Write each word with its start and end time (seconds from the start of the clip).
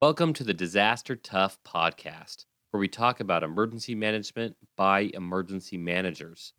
Welcome 0.00 0.32
to 0.34 0.44
the 0.44 0.54
Disaster 0.54 1.16
Tough 1.16 1.58
podcast, 1.64 2.44
where 2.70 2.78
we 2.78 2.86
talk 2.86 3.18
about 3.18 3.42
emergency 3.42 3.96
management 3.96 4.54
by 4.76 5.10
emergency 5.12 5.76
managers. 5.76 6.52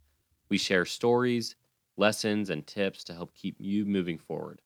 We 0.50 0.58
share 0.58 0.84
stories, 0.84 1.56
lessons, 1.96 2.50
and 2.50 2.68
tips 2.68 3.06
to 3.06 3.14
help 3.14 3.34
keep 3.34 3.56
you 3.58 3.86
moving 3.86 4.18
forward. 4.18 4.62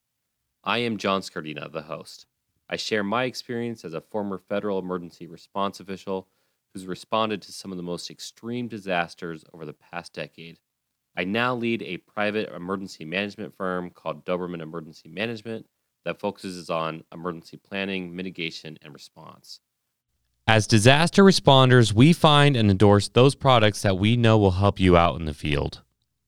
I 0.64 0.80
am 0.80 0.98
John 0.98 1.22
Scardina, 1.22 1.72
the 1.72 1.84
host. 1.84 2.26
I 2.68 2.76
share 2.78 3.04
my 3.04 3.26
experience 3.26 3.86
as 3.86 3.94
a 3.94 4.02
former 4.02 4.40
federal 4.40 4.80
emergency 4.80 5.28
response 5.28 5.80
official 5.80 6.28
who's 6.74 6.88
responded 6.88 7.44
to 7.44 7.52
some 7.54 7.70
of 7.70 7.78
the 7.78 7.84
most 7.84 8.10
extreme 8.10 8.68
disasters 8.68 9.46
over 9.54 9.68
the 9.68 9.74
past 9.74 10.14
decade. 10.14 10.58
I 11.16 11.26
now 11.26 11.54
lead 11.54 11.84
a 11.84 11.98
private 11.98 12.52
emergency 12.52 13.06
management 13.06 13.56
firm 13.56 13.92
called 13.92 14.26
Doberman 14.26 14.64
Emergency 14.64 15.10
Management 15.10 15.68
that 16.06 16.20
focuses 16.20 16.70
on 16.70 17.04
emergency 17.14 17.58
planning, 17.58 18.16
mitigation, 18.16 18.78
and 18.82 18.94
response. 18.94 19.60
As 20.46 20.68
disaster 20.68 21.24
responders, 21.24 21.94
we 21.94 22.12
find 22.12 22.58
and 22.58 22.70
endorse 22.70 23.08
those 23.08 23.34
products 23.34 23.82
that 23.82 23.98
we 23.98 24.18
know 24.18 24.38
will 24.38 24.52
help 24.52 24.80
you 24.80 24.98
out 24.98 25.18
in 25.18 25.26
the 25.26 25.34
field. 25.34 25.82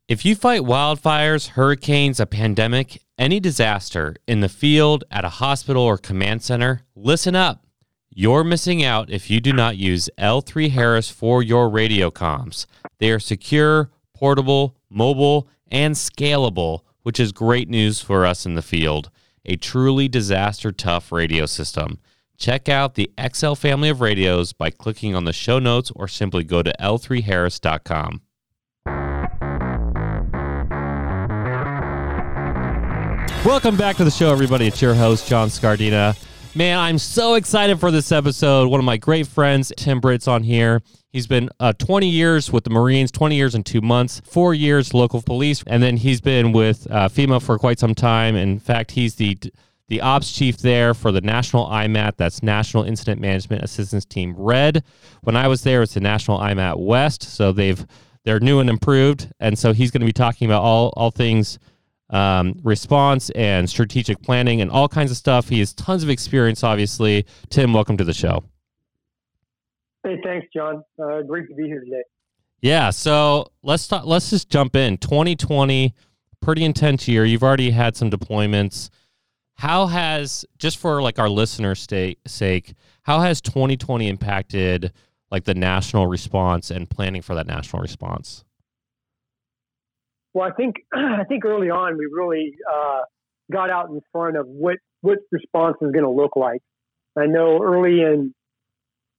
If 0.08 0.24
you 0.24 0.36
fight 0.36 0.62
wildfires, 0.62 1.50
hurricanes, 1.50 2.20
a 2.20 2.26
pandemic, 2.26 3.02
any 3.18 3.40
disaster 3.40 4.16
in 4.28 4.40
the 4.40 4.50
field, 4.50 5.04
at 5.12 5.26
a 5.26 5.30
hospital, 5.30 5.84
or 5.84 5.98
command 5.98 6.44
center, 6.44 6.84
listen 6.96 7.36
up. 7.36 7.66
You're 8.10 8.46
missing 8.46 8.84
out 8.84 9.10
if 9.10 9.30
you 9.30 9.42
do 9.42 9.52
not 9.52 9.76
use 9.76 10.10
L3 10.18 10.70
Harris 10.70 11.10
for 11.10 11.44
your 11.44 11.70
radio 11.70 12.10
comms. 12.10 12.66
They 13.00 13.12
are 13.12 13.20
secure, 13.20 13.90
portable, 14.14 14.78
mobile, 14.90 15.50
and 15.68 15.96
scalable, 15.96 16.82
which 17.04 17.20
is 17.20 17.34
great 17.34 17.68
news 17.68 18.00
for 18.00 18.26
us 18.26 18.46
in 18.46 18.56
the 18.56 18.62
field 18.62 19.10
a 19.46 19.56
truly 19.56 20.08
disaster 20.08 20.72
tough 20.72 21.12
radio 21.12 21.46
system. 21.46 22.00
Check 22.38 22.68
out 22.68 22.96
the 22.96 23.12
XL 23.34 23.54
family 23.54 23.90
of 23.90 24.02
radios 24.02 24.52
by 24.54 24.70
clicking 24.70 25.16
on 25.16 25.24
the 25.24 25.34
show 25.34 25.60
notes 25.60 25.92
or 25.96 26.08
simply 26.08 26.44
go 26.44 26.62
to 26.62 26.74
l3harris.com. 26.80 28.22
Welcome 33.46 33.78
back 33.78 33.98
to 33.98 34.04
the 34.04 34.12
show, 34.12 34.32
everybody. 34.32 34.66
It's 34.68 34.82
your 34.82 34.96
host, 34.96 35.28
John 35.28 35.50
Scardina. 35.50 36.18
Man, 36.58 36.80
I'm 36.80 36.98
so 36.98 37.34
excited 37.34 37.82
for 37.82 37.92
this 37.92 38.14
episode. 38.14 38.70
One 38.70 38.80
of 38.80 38.86
my 38.86 38.96
great 38.96 39.28
friends, 39.28 39.74
Tim 39.76 40.00
Britt's 40.00 40.26
on 40.26 40.42
here. 40.42 40.82
He's 41.12 41.28
been 41.28 41.50
uh, 41.60 41.74
20 41.74 42.08
years 42.08 42.50
with 42.50 42.64
the 42.64 42.70
Marines, 42.70 43.12
20 43.12 43.36
years 43.36 43.56
and 43.56 43.66
two 43.66 43.82
months, 43.82 44.22
four 44.24 44.54
years 44.54 44.94
local 44.94 45.22
police, 45.22 45.66
and 45.68 45.84
then 45.84 45.98
he's 45.98 46.22
been 46.22 46.54
with 46.54 46.88
uh, 46.90 47.10
FEMA 47.10 47.42
for 47.42 47.60
quite 47.60 47.78
some 47.78 47.94
time. 47.94 48.38
In 48.38 48.60
fact, 48.60 48.92
he's 48.92 49.16
the 49.16 49.38
the 49.90 50.00
ops 50.00 50.32
chief 50.32 50.60
there 50.60 50.94
for 50.94 51.12
the 51.12 51.20
National 51.20 51.68
IMAT. 51.68 52.16
That's 52.16 52.42
National 52.42 52.84
Incident 52.84 53.20
Management 53.20 53.62
Assistance 53.62 54.06
Team 54.06 54.34
Red. 54.38 54.82
When 55.24 55.36
I 55.36 55.50
was 55.50 55.62
there, 55.64 55.84
it's 55.84 55.96
the 55.96 56.00
National 56.00 56.40
IMAT 56.40 56.80
West. 56.80 57.22
So 57.24 57.52
they've 57.52 57.86
they're 58.24 58.40
new 58.40 58.62
and 58.62 58.70
improved, 58.70 59.30
and 59.42 59.60
so 59.60 59.74
he's 59.74 59.92
going 59.92 60.02
to 60.02 60.08
be 60.08 60.14
talking 60.14 60.48
about 60.48 60.62
all 60.62 60.94
all 60.96 61.12
things 61.12 61.60
um, 62.10 62.60
response 62.64 63.30
and 63.32 63.70
strategic 63.70 64.22
planning 64.22 64.62
and 64.62 64.70
all 64.72 64.88
kinds 64.88 65.12
of 65.12 65.18
stuff. 65.18 65.50
He 65.50 65.60
has 65.60 65.74
tons 65.74 66.04
of 66.04 66.10
experience, 66.10 66.64
obviously. 66.64 67.26
Tim, 67.50 67.74
welcome 67.74 67.98
to 67.98 68.04
the 68.04 68.14
show. 68.14 68.44
Hey, 70.04 70.18
thanks, 70.24 70.48
John. 70.54 70.84
Uh, 71.02 71.24
great 71.24 71.48
to 71.50 71.56
be 71.56 71.64
here 71.64 71.80
today. 71.80 72.04
Yeah, 72.62 72.90
so 72.92 73.52
let's 73.64 73.88
talk, 73.88 74.06
let's 74.06 74.30
just 74.30 74.50
jump 74.50 74.76
in. 74.76 74.98
2020, 74.98 75.94
pretty 76.42 76.64
intense 76.64 77.08
year. 77.08 77.26
You've 77.26 77.44
already 77.44 77.72
had 77.72 77.96
some 77.96 78.10
deployments. 78.10 78.90
How 79.56 79.88
has 79.88 80.46
just 80.58 80.78
for 80.78 81.02
like 81.02 81.18
our 81.18 81.30
listeners' 81.30 81.80
state, 81.80 82.20
sake, 82.28 82.76
how 83.04 83.20
has 83.22 83.42
2020 83.42 84.08
impacted 84.08 84.92
like 85.32 85.44
the 85.44 85.54
national 85.54 86.08
response 86.08 86.72
and 86.72 86.90
planning 86.90 87.22
for 87.22 87.36
that 87.36 87.48
national 87.48 87.82
response? 87.82 88.45
Well, 90.36 90.48
I 90.48 90.52
think 90.52 90.76
I 90.94 91.24
think 91.24 91.46
early 91.46 91.72
on 91.72 91.98
we 91.98 92.08
really 92.12 92.52
uh, 92.72 93.00
got 93.52 93.72
out 93.72 93.90
in 93.90 94.02
front 94.12 94.38
of 94.38 94.46
what 94.46 94.78
what 95.02 95.20
response 95.32 95.78
is 95.82 95.92
going 95.92 96.04
to 96.04 96.12
look 96.12 96.36
like. 96.36 96.62
I 97.18 97.26
know 97.26 97.64
early 97.64 98.02
in 98.02 98.36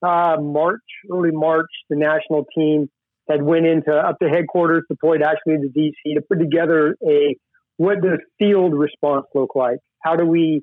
uh, 0.02 0.36
March, 0.38 0.82
early 1.10 1.30
March, 1.32 1.70
the 1.88 1.96
national 1.96 2.44
team 2.56 2.88
had 3.28 3.42
went 3.42 3.66
into 3.66 3.92
up 3.92 4.18
to 4.20 4.28
headquarters, 4.28 4.84
deployed 4.90 5.22
actually 5.22 5.56
to 5.56 5.70
DC 5.74 6.14
to 6.14 6.20
put 6.28 6.38
together 6.38 6.96
a 7.02 7.34
what 7.78 8.02
does 8.02 8.18
field 8.38 8.74
response 8.74 9.24
look 9.34 9.56
like? 9.56 9.78
How 10.02 10.16
do 10.16 10.26
we 10.26 10.62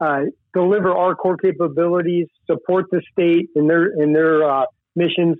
uh, 0.00 0.20
deliver 0.54 0.92
our 0.92 1.16
core 1.16 1.36
capabilities, 1.36 2.28
support 2.46 2.86
the 2.92 3.02
state 3.10 3.48
in 3.56 3.66
their 3.66 3.86
in 4.00 4.12
their 4.12 4.48
uh, 4.48 4.66
missions 4.94 5.38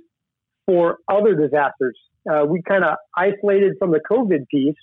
for 0.66 0.98
other 1.08 1.36
disasters? 1.36 1.97
Uh, 2.31 2.44
we 2.47 2.62
kind 2.62 2.84
of 2.84 2.97
isolated 3.16 3.75
from 3.78 3.91
the 3.91 4.00
COVID 4.00 4.47
piece, 4.49 4.77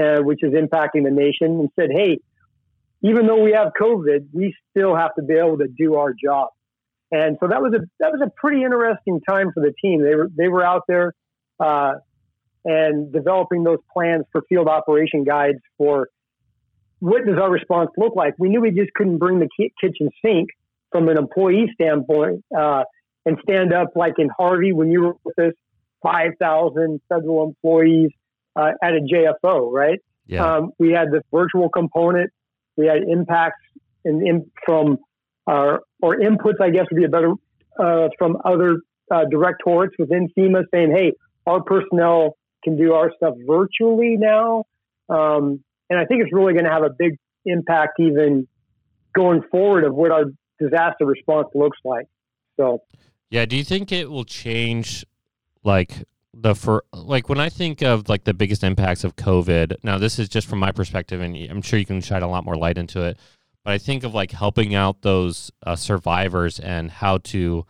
uh, 0.00 0.22
which 0.22 0.40
is 0.42 0.52
impacting 0.52 1.04
the 1.04 1.10
nation, 1.10 1.60
and 1.60 1.68
said, 1.78 1.90
"Hey, 1.92 2.18
even 3.02 3.26
though 3.26 3.42
we 3.42 3.52
have 3.52 3.72
COVID, 3.80 4.28
we 4.32 4.54
still 4.70 4.94
have 4.96 5.14
to 5.16 5.22
be 5.22 5.34
able 5.34 5.58
to 5.58 5.68
do 5.68 5.94
our 5.94 6.12
job." 6.12 6.48
And 7.12 7.36
so 7.40 7.48
that 7.48 7.62
was 7.62 7.72
a 7.74 7.80
that 8.00 8.10
was 8.10 8.20
a 8.20 8.30
pretty 8.36 8.64
interesting 8.64 9.20
time 9.20 9.52
for 9.52 9.60
the 9.60 9.72
team. 9.80 10.02
They 10.02 10.14
were 10.14 10.30
they 10.36 10.48
were 10.48 10.64
out 10.64 10.82
there 10.88 11.12
uh, 11.60 11.94
and 12.64 13.12
developing 13.12 13.62
those 13.62 13.78
plans 13.92 14.24
for 14.32 14.42
field 14.48 14.68
operation 14.68 15.24
guides 15.24 15.60
for 15.78 16.08
what 16.98 17.26
does 17.26 17.38
our 17.38 17.50
response 17.50 17.90
look 17.96 18.16
like. 18.16 18.34
We 18.38 18.48
knew 18.48 18.60
we 18.60 18.70
just 18.70 18.92
couldn't 18.94 19.18
bring 19.18 19.38
the 19.38 19.48
kitchen 19.80 20.10
sink 20.24 20.48
from 20.90 21.08
an 21.08 21.18
employee 21.18 21.70
standpoint 21.74 22.44
uh, 22.56 22.84
and 23.26 23.36
stand 23.42 23.72
up 23.72 23.88
like 23.94 24.14
in 24.18 24.28
Harvey 24.36 24.72
when 24.72 24.90
you 24.90 25.02
were 25.02 25.14
with 25.24 25.38
us, 25.38 25.52
five 26.04 26.32
thousand 26.38 27.00
federal 27.08 27.48
employees 27.48 28.10
uh, 28.54 28.70
at 28.82 28.92
a 28.92 29.00
JFO, 29.00 29.72
right? 29.72 29.98
Yeah. 30.26 30.56
Um, 30.56 30.70
we 30.78 30.92
had 30.92 31.08
the 31.10 31.22
virtual 31.32 31.68
component. 31.68 32.30
We 32.76 32.86
had 32.86 33.02
impacts 33.08 33.60
in, 34.04 34.26
in 34.26 34.50
from 34.64 34.98
our, 35.46 35.80
or 36.00 36.16
inputs, 36.16 36.60
I 36.60 36.70
guess 36.70 36.86
would 36.90 36.98
be 36.98 37.04
a 37.04 37.08
better, 37.08 37.32
uh, 37.78 38.08
from 38.18 38.38
other 38.44 38.78
uh, 39.10 39.24
directorates 39.30 39.94
within 39.98 40.28
FEMA 40.36 40.64
saying, 40.72 40.92
hey, 40.92 41.12
our 41.46 41.62
personnel 41.62 42.36
can 42.62 42.76
do 42.76 42.94
our 42.94 43.12
stuff 43.16 43.34
virtually 43.46 44.16
now. 44.18 44.64
Um, 45.08 45.62
and 45.90 45.98
I 45.98 46.06
think 46.06 46.22
it's 46.22 46.32
really 46.32 46.54
going 46.54 46.64
to 46.64 46.70
have 46.70 46.82
a 46.82 46.90
big 46.96 47.16
impact 47.44 48.00
even 48.00 48.48
going 49.14 49.42
forward 49.50 49.84
of 49.84 49.94
what 49.94 50.10
our 50.10 50.24
disaster 50.58 51.04
response 51.04 51.48
looks 51.54 51.78
like. 51.84 52.06
So, 52.56 52.82
yeah, 53.30 53.44
do 53.44 53.56
you 53.56 53.64
think 53.64 53.92
it 53.92 54.10
will 54.10 54.24
change 54.24 55.04
like 55.64 56.04
the 56.32 56.54
for 56.54 56.84
like 56.92 57.28
when 57.28 57.40
I 57.40 57.48
think 57.48 57.82
of 57.82 58.08
like 58.08 58.24
the 58.24 58.34
biggest 58.34 58.62
impacts 58.62 59.02
of 59.02 59.16
COVID? 59.16 59.76
Now, 59.82 59.98
this 59.98 60.18
is 60.18 60.28
just 60.28 60.46
from 60.46 60.60
my 60.60 60.70
perspective, 60.70 61.20
and 61.20 61.36
I'm 61.50 61.62
sure 61.62 61.78
you 61.78 61.86
can 61.86 62.00
shine 62.00 62.22
a 62.22 62.28
lot 62.28 62.44
more 62.44 62.56
light 62.56 62.78
into 62.78 63.02
it 63.02 63.18
but 63.64 63.72
I 63.72 63.78
think 63.78 64.04
of 64.04 64.14
like 64.14 64.30
helping 64.30 64.74
out 64.74 65.02
those 65.02 65.50
uh, 65.66 65.74
survivors 65.74 66.60
and 66.60 66.90
how 66.90 67.18
to 67.18 67.64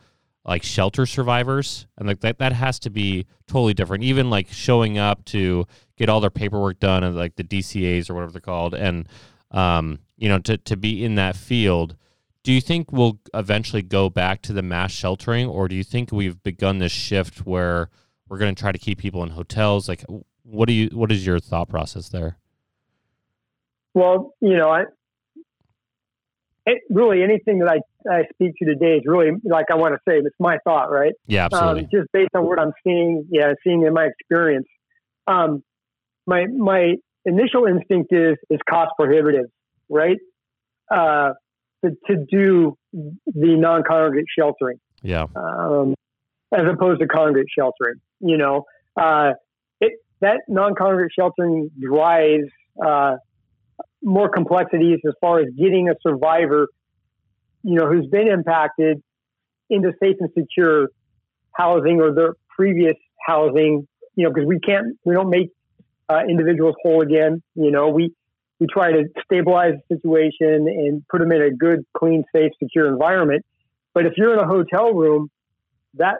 like 0.44 0.62
shelter 0.62 1.06
survivors 1.06 1.86
and 1.96 2.06
like 2.06 2.20
that 2.20 2.38
that 2.38 2.52
has 2.52 2.78
to 2.80 2.90
be 2.90 3.26
totally 3.46 3.72
different 3.72 4.04
even 4.04 4.28
like 4.28 4.48
showing 4.50 4.98
up 4.98 5.24
to 5.24 5.66
get 5.96 6.10
all 6.10 6.20
their 6.20 6.28
paperwork 6.28 6.78
done 6.80 7.02
and 7.02 7.16
like 7.16 7.36
the 7.36 7.44
DCAs 7.44 8.10
or 8.10 8.14
whatever 8.14 8.32
they're 8.32 8.40
called 8.42 8.74
and 8.74 9.08
um 9.52 10.00
you 10.18 10.28
know 10.28 10.38
to 10.40 10.58
to 10.58 10.76
be 10.76 11.02
in 11.02 11.14
that 11.14 11.34
field 11.34 11.96
do 12.44 12.52
you 12.52 12.60
think 12.60 12.92
we'll 12.92 13.18
eventually 13.32 13.82
go 13.82 14.08
back 14.08 14.42
to 14.42 14.52
the 14.52 14.62
mass 14.62 14.92
sheltering 14.92 15.48
or 15.48 15.66
do 15.66 15.74
you 15.74 15.82
think 15.82 16.12
we've 16.12 16.42
begun 16.42 16.78
this 16.78 16.92
shift 16.92 17.46
where 17.46 17.88
we're 18.28 18.38
going 18.38 18.54
to 18.54 18.60
try 18.60 18.70
to 18.70 18.78
keep 18.78 18.98
people 18.98 19.22
in 19.22 19.30
hotels 19.30 19.88
like 19.88 20.04
what 20.44 20.68
do 20.68 20.72
you 20.72 20.88
what 20.92 21.10
is 21.10 21.26
your 21.26 21.40
thought 21.40 21.68
process 21.68 22.10
there 22.10 22.36
well 23.94 24.34
you 24.40 24.56
know 24.56 24.70
I, 24.70 24.84
it, 26.66 26.82
really 26.90 27.22
anything 27.22 27.58
that 27.58 27.68
I, 27.68 28.10
I 28.10 28.22
speak 28.32 28.52
to 28.58 28.64
today 28.64 28.96
is 28.96 29.02
really 29.04 29.30
like 29.44 29.66
I 29.70 29.74
want 29.74 29.94
to 29.94 29.98
say 30.08 30.18
it's 30.18 30.34
my 30.38 30.58
thought, 30.64 30.90
right? 30.90 31.12
Yeah, 31.26 31.46
absolutely. 31.46 31.82
Um, 31.82 31.88
just 31.92 32.12
based 32.12 32.30
on 32.34 32.46
what 32.46 32.58
I'm 32.58 32.72
seeing, 32.82 33.26
yeah, 33.30 33.52
seeing 33.62 33.84
in 33.86 33.92
my 33.92 34.06
experience. 34.06 34.66
Um, 35.26 35.62
my 36.26 36.46
my 36.46 36.94
initial 37.24 37.66
instinct 37.66 38.12
is 38.12 38.36
is 38.50 38.60
cost 38.68 38.92
prohibitive, 38.98 39.46
right? 39.88 40.16
Uh, 40.90 41.32
to, 41.84 41.90
to 42.06 42.24
do 42.30 42.76
the 42.96 43.56
non-congregate 43.56 44.26
sheltering, 44.36 44.78
yeah, 45.02 45.26
um, 45.36 45.94
as 46.52 46.62
opposed 46.72 47.00
to 47.00 47.06
congregate 47.06 47.48
sheltering. 47.56 48.00
You 48.20 48.38
know, 48.38 48.64
uh, 48.96 49.32
it 49.80 49.92
that 50.20 50.42
non-congregate 50.48 51.12
sheltering 51.18 51.70
drives 51.80 52.50
uh, 52.84 53.16
more 54.02 54.28
complexities 54.28 55.00
as 55.06 55.14
far 55.20 55.40
as 55.40 55.46
getting 55.58 55.88
a 55.88 55.94
survivor, 56.02 56.68
you 57.62 57.74
know, 57.74 57.88
who's 57.88 58.06
been 58.06 58.28
impacted 58.28 59.02
into 59.70 59.92
safe 60.00 60.16
and 60.20 60.30
secure 60.38 60.88
housing 61.52 62.00
or 62.00 62.14
their 62.14 62.34
previous 62.54 62.96
housing, 63.26 63.86
you 64.14 64.24
know, 64.24 64.32
because 64.32 64.46
we 64.46 64.60
can't, 64.60 64.96
we 65.04 65.14
don't 65.14 65.30
make 65.30 65.50
uh, 66.08 66.20
individuals 66.28 66.74
whole 66.82 67.00
again. 67.00 67.42
You 67.54 67.70
know, 67.70 67.88
we, 67.88 68.12
we 68.64 68.72
try 68.72 68.92
to 68.92 69.04
stabilize 69.24 69.74
the 69.88 69.96
situation 69.96 70.66
and 70.68 71.02
put 71.08 71.20
them 71.20 71.32
in 71.32 71.42
a 71.42 71.50
good, 71.50 71.84
clean, 71.96 72.24
safe, 72.34 72.52
secure 72.62 72.88
environment. 72.88 73.44
But 73.92 74.06
if 74.06 74.14
you're 74.16 74.32
in 74.32 74.38
a 74.38 74.46
hotel 74.46 74.92
room, 74.92 75.28
that 75.94 76.16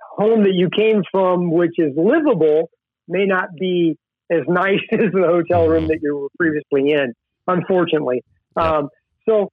home 0.00 0.42
that 0.44 0.54
you 0.54 0.68
came 0.74 1.02
from, 1.10 1.50
which 1.50 1.78
is 1.78 1.92
livable, 1.96 2.70
may 3.08 3.24
not 3.26 3.48
be 3.58 3.96
as 4.30 4.40
nice 4.48 4.80
as 4.92 5.12
the 5.12 5.26
hotel 5.26 5.68
room 5.68 5.88
that 5.88 5.98
you 6.02 6.16
were 6.16 6.28
previously 6.38 6.92
in, 6.92 7.14
unfortunately. 7.46 8.22
Um, 8.56 8.88
so 9.28 9.50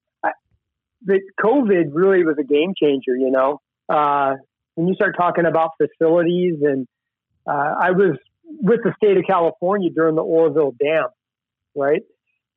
the 1.04 1.20
COVID 1.40 1.90
really 1.92 2.24
was 2.24 2.36
a 2.38 2.44
game 2.44 2.74
changer, 2.80 3.16
you 3.16 3.30
know. 3.30 3.58
Uh, 3.88 4.34
when 4.74 4.88
you 4.88 4.94
start 4.94 5.16
talking 5.16 5.46
about 5.46 5.70
facilities, 5.76 6.56
and 6.62 6.86
uh, 7.46 7.74
I 7.80 7.90
was 7.90 8.16
with 8.46 8.80
the 8.84 8.92
state 8.96 9.16
of 9.16 9.24
California 9.26 9.90
during 9.90 10.14
the 10.14 10.22
Oroville 10.22 10.72
Dam, 10.80 11.06
right? 11.74 12.02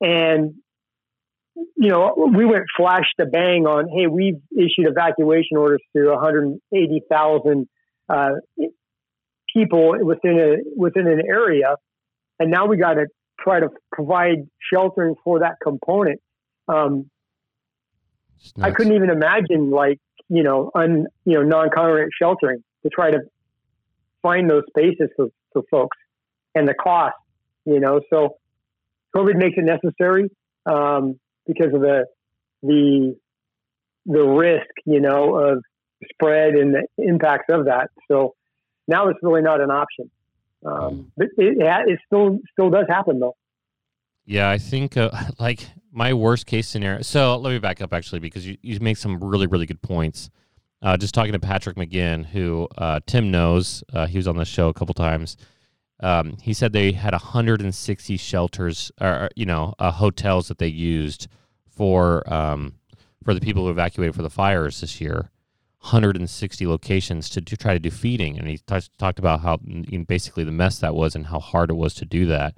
And 0.02 0.56
you 1.56 1.90
know, 1.90 2.14
we 2.36 2.46
went 2.46 2.66
flash 2.76 3.06
to 3.20 3.26
bang 3.26 3.66
on, 3.66 3.88
hey, 3.88 4.08
we've 4.08 4.42
issued 4.52 4.88
evacuation 4.90 5.58
orders 5.58 5.82
to 5.96 6.10
180,000 6.10 7.68
uh, 8.10 8.30
people 9.56 9.96
within 10.04 10.40
a 10.40 10.56
within 10.78 11.08
an 11.08 11.22
area, 11.28 11.76
and 12.40 12.52
now 12.52 12.66
we 12.66 12.78
got 12.78 12.96
to 12.96 13.08
try 13.40 13.60
to 13.60 13.70
provide 13.92 14.48
sheltering 14.72 15.16
for 15.24 15.40
that 15.40 15.56
component. 15.64 16.20
Um, 16.68 17.10
I 18.62 18.72
couldn't 18.72 18.94
even 18.94 19.10
imagine 19.10 19.72
like 19.72 20.00
you 20.30 20.44
know 20.44 20.72
un 20.76 21.08
you 21.24 21.34
know 21.36 21.44
non 21.44 21.70
congregate 21.74 22.12
sheltering 22.20 22.64
to 22.84 22.90
try 22.90 23.12
to 23.12 23.20
find 24.22 24.50
those 24.50 24.64
spaces 24.70 25.10
for, 25.16 25.28
for 25.54 25.64
folks 25.72 25.98
and 26.54 26.68
the 26.68 26.74
cost. 26.74 27.16
You 27.66 27.80
know, 27.80 28.02
so 28.12 28.36
COVID 29.16 29.38
makes 29.38 29.58
it 29.58 29.64
necessary 29.64 30.30
um, 30.66 31.20
because 31.48 31.74
of 31.74 31.82
the 31.82 32.06
the 32.62 33.16
the 34.06 34.24
risk, 34.24 34.70
you 34.86 35.00
know, 35.00 35.36
of 35.36 35.64
spread 36.14 36.54
and 36.56 36.76
the 36.76 36.88
impacts 36.98 37.46
of 37.50 37.66
that. 37.66 37.90
So 38.10 38.36
now 38.88 39.08
it's 39.08 39.20
really 39.22 39.42
not 39.42 39.62
an 39.62 39.72
option. 39.72 40.12
Um, 40.66 40.74
mm. 40.74 41.06
but 41.18 41.28
it, 41.38 41.58
it 41.60 42.00
still 42.06 42.40
still 42.52 42.70
does 42.70 42.86
happen 42.90 43.20
though. 43.20 43.36
Yeah, 44.26 44.50
I 44.50 44.58
think 44.58 44.98
uh, 44.98 45.12
like 45.40 45.68
my 45.92 46.14
worst 46.14 46.46
case 46.46 46.68
scenario. 46.68 47.02
So 47.02 47.38
let 47.38 47.52
me 47.52 47.60
back 47.60 47.82
up 47.82 47.94
actually 47.94 48.20
because 48.20 48.46
you, 48.46 48.58
you 48.62 48.80
make 48.80 48.98
some 48.98 49.24
really 49.24 49.48
really 49.48 49.66
good 49.66 49.82
points. 49.82 50.30
Uh, 50.82 50.98
just 50.98 51.16
talking 51.16 51.32
to 51.32 51.40
Patrick 51.40 51.78
McGinn, 51.78 52.26
who 52.26 52.68
uh, 52.78 53.00
Tim 53.08 53.32
knows, 53.32 53.84
uh, 53.94 54.06
he 54.06 54.18
was 54.18 54.28
on 54.28 54.36
the 54.36 54.46
show 54.46 54.68
a 54.68 54.74
couple 54.74 54.94
times. 54.94 55.36
Um, 56.02 56.38
he 56.42 56.54
said 56.54 56.74
they 56.74 56.92
had 56.92 57.14
160 57.14 58.18
shelters, 58.18 58.92
or 59.00 59.30
you 59.36 59.46
know, 59.46 59.74
uh, 59.80 59.92
hotels 59.92 60.48
that 60.50 60.58
they 60.58 60.68
used 60.68 61.28
for 61.70 62.22
um, 62.32 62.76
for 63.24 63.34
the 63.34 63.42
people 63.42 63.64
who 63.64 63.70
evacuated 63.70 64.16
for 64.16 64.22
the 64.22 64.30
fires 64.30 64.82
this 64.82 65.00
year. 65.00 65.32
160 65.80 66.66
locations 66.66 67.30
to, 67.30 67.42
to 67.42 67.56
try 67.56 67.74
to 67.74 67.80
do 67.80 67.92
feeding, 67.92 68.40
and 68.40 68.48
he 68.48 68.58
t- 68.58 68.80
talked 68.98 69.20
about 69.20 69.42
how 69.42 69.60
basically 70.08 70.44
the 70.44 70.52
mess 70.52 70.80
that 70.80 70.96
was 70.96 71.16
and 71.16 71.28
how 71.28 71.40
hard 71.40 71.70
it 71.70 71.76
was 71.76 71.94
to 71.94 72.06
do 72.06 72.26
that. 72.26 72.56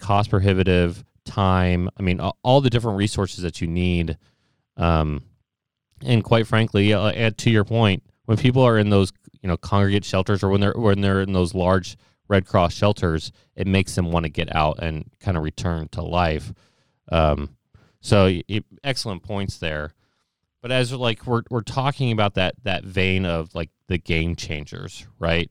Cost 0.00 0.30
prohibitive, 0.30 1.04
time. 1.24 1.88
I 1.96 2.02
mean, 2.02 2.20
all, 2.20 2.60
the 2.60 2.70
different 2.70 2.98
resources 2.98 3.42
that 3.42 3.60
you 3.60 3.68
need. 3.68 4.18
Um, 4.76 5.22
and 6.04 6.24
quite 6.24 6.48
frankly, 6.48 6.92
uh, 6.92 7.30
to 7.36 7.50
your 7.50 7.64
point, 7.64 8.02
when 8.26 8.36
people 8.36 8.62
are 8.62 8.78
in 8.78 8.90
those 8.90 9.12
you 9.42 9.48
know 9.48 9.56
congregate 9.56 10.04
shelters 10.04 10.42
or 10.42 10.48
when 10.48 10.60
they're 10.60 10.74
when 10.74 11.00
they're 11.00 11.20
in 11.20 11.32
those 11.32 11.54
large 11.54 11.96
Red 12.28 12.46
Cross 12.46 12.74
shelters, 12.74 13.32
it 13.54 13.66
makes 13.66 13.94
them 13.94 14.10
want 14.10 14.24
to 14.24 14.30
get 14.30 14.54
out 14.54 14.82
and 14.82 15.10
kind 15.20 15.36
of 15.36 15.42
return 15.42 15.88
to 15.88 16.02
life. 16.02 16.52
Um, 17.10 17.56
so 18.00 18.26
it, 18.48 18.64
excellent 18.82 19.22
points 19.22 19.58
there. 19.58 19.92
But 20.62 20.72
as 20.72 20.92
like 20.92 21.26
we're 21.26 21.42
we're 21.50 21.60
talking 21.60 22.10
about 22.10 22.34
that 22.34 22.54
that 22.62 22.84
vein 22.84 23.26
of 23.26 23.54
like 23.54 23.70
the 23.88 23.98
game 23.98 24.34
changers, 24.34 25.06
right? 25.18 25.50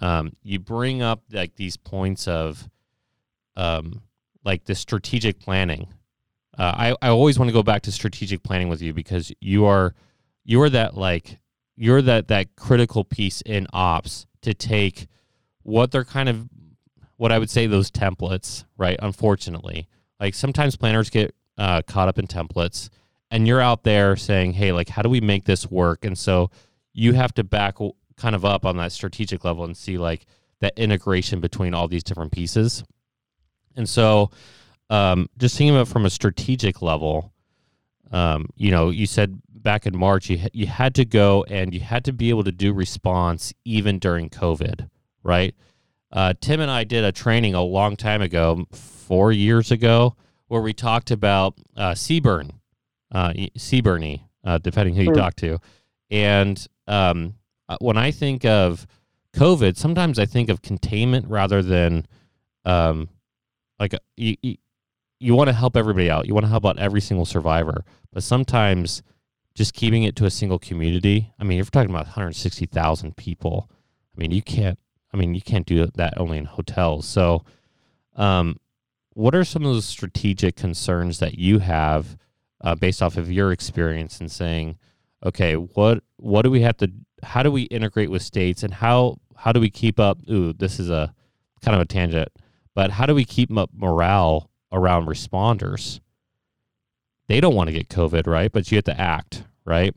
Um, 0.00 0.32
you 0.42 0.58
bring 0.58 1.02
up 1.02 1.22
like 1.30 1.56
these 1.56 1.76
points 1.76 2.26
of 2.26 2.68
um, 3.56 4.02
like 4.44 4.64
the 4.64 4.74
strategic 4.74 5.38
planning. 5.38 5.88
Uh, 6.56 6.72
I 6.76 6.96
I 7.02 7.08
always 7.10 7.38
want 7.38 7.50
to 7.50 7.52
go 7.52 7.62
back 7.62 7.82
to 7.82 7.92
strategic 7.92 8.42
planning 8.42 8.68
with 8.68 8.80
you 8.80 8.94
because 8.94 9.32
you 9.40 9.66
are 9.66 9.94
you 10.44 10.62
are 10.62 10.70
that 10.70 10.96
like 10.96 11.38
you're 11.76 12.02
that 12.02 12.28
that 12.28 12.56
critical 12.56 13.04
piece 13.04 13.42
in 13.42 13.66
ops 13.72 14.26
to 14.42 14.54
take 14.54 15.08
what 15.68 15.90
they're 15.90 16.04
kind 16.04 16.28
of 16.28 16.48
what 17.18 17.30
I 17.30 17.38
would 17.38 17.50
say 17.50 17.66
those 17.66 17.90
templates, 17.90 18.64
right? 18.78 18.98
Unfortunately, 19.00 19.86
like 20.18 20.34
sometimes 20.34 20.76
planners 20.76 21.10
get 21.10 21.34
uh, 21.58 21.82
caught 21.82 22.08
up 22.08 22.18
in 22.18 22.26
templates, 22.26 22.88
and 23.30 23.46
you're 23.46 23.60
out 23.60 23.84
there 23.84 24.16
saying, 24.16 24.54
"Hey, 24.54 24.72
like, 24.72 24.88
how 24.88 25.02
do 25.02 25.10
we 25.10 25.20
make 25.20 25.44
this 25.44 25.70
work?" 25.70 26.04
And 26.04 26.16
so 26.16 26.50
you 26.94 27.12
have 27.12 27.34
to 27.34 27.44
back 27.44 27.76
kind 28.16 28.34
of 28.34 28.44
up 28.44 28.64
on 28.64 28.78
that 28.78 28.92
strategic 28.92 29.44
level 29.44 29.64
and 29.64 29.76
see 29.76 29.98
like 29.98 30.26
that 30.60 30.72
integration 30.76 31.40
between 31.40 31.74
all 31.74 31.86
these 31.86 32.02
different 32.02 32.32
pieces. 32.32 32.82
And 33.76 33.88
so, 33.88 34.30
um, 34.90 35.28
just 35.38 35.56
thinking 35.56 35.76
about 35.76 35.88
from 35.88 36.06
a 36.06 36.10
strategic 36.10 36.82
level, 36.82 37.32
um, 38.10 38.48
you 38.56 38.70
know, 38.70 38.90
you 38.90 39.06
said 39.06 39.40
back 39.50 39.86
in 39.86 39.96
March 39.96 40.30
you 40.30 40.40
you 40.54 40.66
had 40.66 40.94
to 40.94 41.04
go 41.04 41.44
and 41.48 41.74
you 41.74 41.80
had 41.80 42.04
to 42.06 42.12
be 42.12 42.30
able 42.30 42.44
to 42.44 42.52
do 42.52 42.72
response 42.72 43.52
even 43.64 43.98
during 43.98 44.30
COVID, 44.30 44.88
right? 45.28 45.54
Uh, 46.10 46.32
Tim 46.40 46.60
and 46.60 46.70
I 46.70 46.84
did 46.84 47.04
a 47.04 47.12
training 47.12 47.54
a 47.54 47.62
long 47.62 47.96
time 47.96 48.22
ago, 48.22 48.66
four 48.72 49.30
years 49.30 49.70
ago, 49.70 50.16
where 50.48 50.62
we 50.62 50.72
talked 50.72 51.10
about 51.10 51.54
uh, 51.76 51.92
CBRN, 51.92 52.50
uh, 53.12 53.32
CBRNE, 53.58 54.22
uh, 54.44 54.58
depending 54.58 54.94
who 54.94 55.02
you 55.02 55.10
mm. 55.10 55.16
talk 55.16 55.36
to. 55.36 55.58
And 56.10 56.66
um, 56.86 57.34
uh, 57.68 57.76
when 57.80 57.98
I 57.98 58.10
think 58.10 58.46
of 58.46 58.86
COVID, 59.36 59.76
sometimes 59.76 60.18
I 60.18 60.24
think 60.24 60.48
of 60.48 60.62
containment 60.62 61.28
rather 61.28 61.62
than 61.62 62.06
um, 62.64 63.10
like 63.78 63.92
uh, 63.92 63.98
you, 64.16 64.36
you, 64.42 64.56
you 65.20 65.34
want 65.34 65.48
to 65.48 65.54
help 65.54 65.76
everybody 65.76 66.10
out. 66.10 66.26
You 66.26 66.32
want 66.32 66.44
to 66.46 66.50
help 66.50 66.64
out 66.64 66.78
every 66.78 67.02
single 67.02 67.26
survivor. 67.26 67.84
But 68.12 68.22
sometimes 68.22 69.02
just 69.54 69.74
keeping 69.74 70.04
it 70.04 70.16
to 70.16 70.24
a 70.24 70.30
single 70.30 70.58
community. 70.58 71.32
I 71.38 71.44
mean, 71.44 71.58
if 71.58 71.66
you're 71.66 71.70
talking 71.70 71.90
about 71.90 72.06
160,000 72.06 73.16
people, 73.16 73.68
I 74.16 74.20
mean, 74.20 74.30
you 74.30 74.40
can't. 74.40 74.78
I 75.12 75.16
mean, 75.16 75.34
you 75.34 75.40
can't 75.40 75.66
do 75.66 75.86
that 75.86 76.14
only 76.18 76.38
in 76.38 76.44
hotels. 76.44 77.06
So, 77.06 77.44
um, 78.16 78.58
what 79.14 79.34
are 79.34 79.44
some 79.44 79.64
of 79.64 79.72
those 79.72 79.86
strategic 79.86 80.54
concerns 80.56 81.18
that 81.18 81.38
you 81.38 81.58
have 81.58 82.16
uh, 82.60 82.74
based 82.74 83.02
off 83.02 83.16
of 83.16 83.30
your 83.30 83.52
experience 83.52 84.20
in 84.20 84.28
saying, 84.28 84.78
okay, 85.24 85.54
what 85.54 86.02
what 86.16 86.42
do 86.42 86.50
we 86.50 86.60
have 86.62 86.76
to? 86.78 86.90
How 87.22 87.42
do 87.42 87.50
we 87.50 87.62
integrate 87.62 88.10
with 88.10 88.22
states, 88.22 88.62
and 88.62 88.74
how 88.74 89.18
how 89.36 89.52
do 89.52 89.60
we 89.60 89.70
keep 89.70 89.98
up? 89.98 90.18
Ooh, 90.30 90.52
this 90.52 90.78
is 90.78 90.90
a 90.90 91.14
kind 91.62 91.74
of 91.74 91.80
a 91.80 91.86
tangent, 91.86 92.28
but 92.74 92.90
how 92.90 93.06
do 93.06 93.14
we 93.14 93.24
keep 93.24 93.56
up 93.56 93.70
morale 93.74 94.50
around 94.72 95.06
responders? 95.06 96.00
They 97.28 97.40
don't 97.40 97.54
want 97.54 97.68
to 97.68 97.74
get 97.74 97.88
COVID, 97.88 98.26
right? 98.26 98.50
But 98.50 98.70
you 98.70 98.76
have 98.76 98.84
to 98.84 99.00
act, 99.00 99.44
right? 99.64 99.94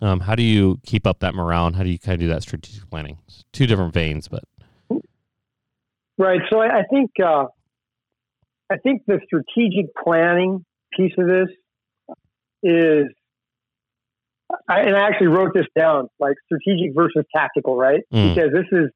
Um, 0.00 0.20
how 0.20 0.34
do 0.34 0.42
you 0.42 0.80
keep 0.86 1.06
up 1.06 1.20
that 1.20 1.34
morale, 1.34 1.66
and 1.66 1.76
how 1.76 1.82
do 1.82 1.90
you 1.90 1.98
kind 1.98 2.14
of 2.14 2.20
do 2.20 2.28
that 2.28 2.42
strategic 2.42 2.88
planning? 2.90 3.18
It's 3.26 3.44
two 3.52 3.66
different 3.66 3.94
veins, 3.94 4.28
but 4.28 4.44
right. 6.18 6.40
So 6.50 6.60
I, 6.60 6.78
I 6.78 6.82
think 6.90 7.10
uh, 7.24 7.46
I 8.70 8.76
think 8.78 9.02
the 9.06 9.20
strategic 9.24 9.94
planning 10.02 10.64
piece 10.96 11.12
of 11.18 11.26
this 11.26 11.48
is, 12.62 13.06
I, 14.68 14.80
and 14.80 14.96
I 14.96 15.08
actually 15.08 15.28
wrote 15.28 15.52
this 15.54 15.66
down, 15.76 16.08
like 16.18 16.36
strategic 16.46 16.94
versus 16.94 17.24
tactical, 17.34 17.76
right? 17.76 18.00
Mm. 18.12 18.34
Because 18.34 18.50
this 18.52 18.66
is, 18.72 18.90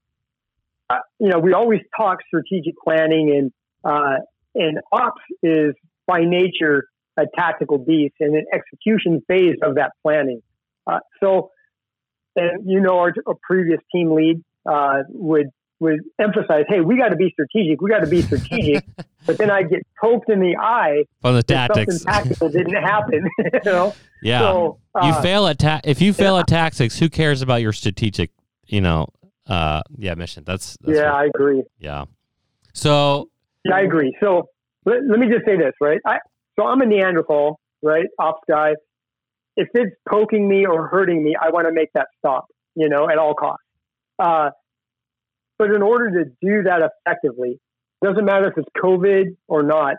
uh, 0.90 0.98
you 1.18 1.28
know, 1.28 1.38
we 1.38 1.52
always 1.52 1.80
talk 1.96 2.18
strategic 2.26 2.74
planning, 2.82 3.34
and 3.36 3.52
uh, 3.84 4.16
and 4.54 4.78
ops 4.92 5.22
is 5.42 5.74
by 6.06 6.20
nature 6.24 6.84
a 7.18 7.26
tactical 7.36 7.78
beast 7.78 8.14
and 8.20 8.34
an 8.34 8.46
execution 8.52 9.22
phase 9.28 9.56
of 9.62 9.74
that 9.74 9.92
planning. 10.02 10.40
Uh, 10.88 11.00
so, 11.22 11.50
and 12.36 12.68
you 12.68 12.80
know, 12.80 12.98
our, 12.98 13.12
our 13.26 13.36
previous 13.42 13.80
team 13.94 14.12
lead 14.12 14.42
uh, 14.68 15.02
would 15.10 15.48
would 15.80 16.00
emphasize, 16.18 16.64
"Hey, 16.68 16.80
we 16.80 16.96
got 16.96 17.08
to 17.08 17.16
be 17.16 17.30
strategic. 17.30 17.80
We 17.80 17.90
got 17.90 18.00
to 18.00 18.06
be 18.06 18.22
strategic." 18.22 18.84
but 19.26 19.38
then 19.38 19.50
I 19.50 19.62
get 19.62 19.86
poked 20.00 20.30
in 20.30 20.40
the 20.40 20.56
eye 20.56 21.04
from 21.20 21.34
the 21.34 21.42
tactics. 21.42 22.04
Tactical 22.04 22.48
didn't 22.48 22.74
happen. 22.74 23.28
you 23.38 23.60
know. 23.64 23.94
Yeah. 24.22 24.40
So, 24.40 24.78
uh, 24.94 25.06
you 25.06 25.22
fail 25.22 25.46
at 25.46 25.58
ta- 25.58 25.80
if 25.84 26.00
you 26.00 26.12
fail 26.12 26.34
yeah. 26.34 26.40
at 26.40 26.46
tactics, 26.46 26.98
who 26.98 27.08
cares 27.08 27.42
about 27.42 27.62
your 27.62 27.72
strategic? 27.72 28.30
You 28.66 28.80
know. 28.80 29.08
Uh, 29.46 29.80
yeah, 29.96 30.14
mission. 30.14 30.44
That's, 30.44 30.76
that's 30.82 30.98
yeah, 30.98 31.10
what, 31.10 31.14
I 31.14 31.24
agree. 31.24 31.62
Yeah. 31.78 32.04
So. 32.74 33.30
Yeah, 33.64 33.76
I 33.76 33.80
agree. 33.80 34.14
So 34.20 34.50
let, 34.84 34.98
let 35.08 35.18
me 35.18 35.26
just 35.26 35.46
say 35.46 35.56
this, 35.56 35.72
right? 35.80 36.00
I 36.06 36.18
so 36.58 36.66
I'm 36.66 36.80
a 36.80 36.86
Neanderthal, 36.86 37.58
right? 37.82 38.06
Ops 38.18 38.42
guy. 38.48 38.74
If 39.58 39.68
it's 39.74 39.94
poking 40.08 40.48
me 40.48 40.66
or 40.66 40.86
hurting 40.86 41.22
me, 41.22 41.34
I 41.40 41.50
want 41.50 41.66
to 41.66 41.72
make 41.72 41.88
that 41.94 42.06
stop. 42.18 42.46
You 42.76 42.88
know, 42.88 43.08
at 43.10 43.18
all 43.18 43.34
costs. 43.34 43.64
Uh, 44.20 44.50
but 45.58 45.70
in 45.72 45.82
order 45.82 46.22
to 46.22 46.30
do 46.40 46.62
that 46.62 46.88
effectively, 46.88 47.58
doesn't 48.02 48.24
matter 48.24 48.46
if 48.46 48.54
it's 48.56 48.68
COVID 48.80 49.36
or 49.48 49.64
not. 49.64 49.96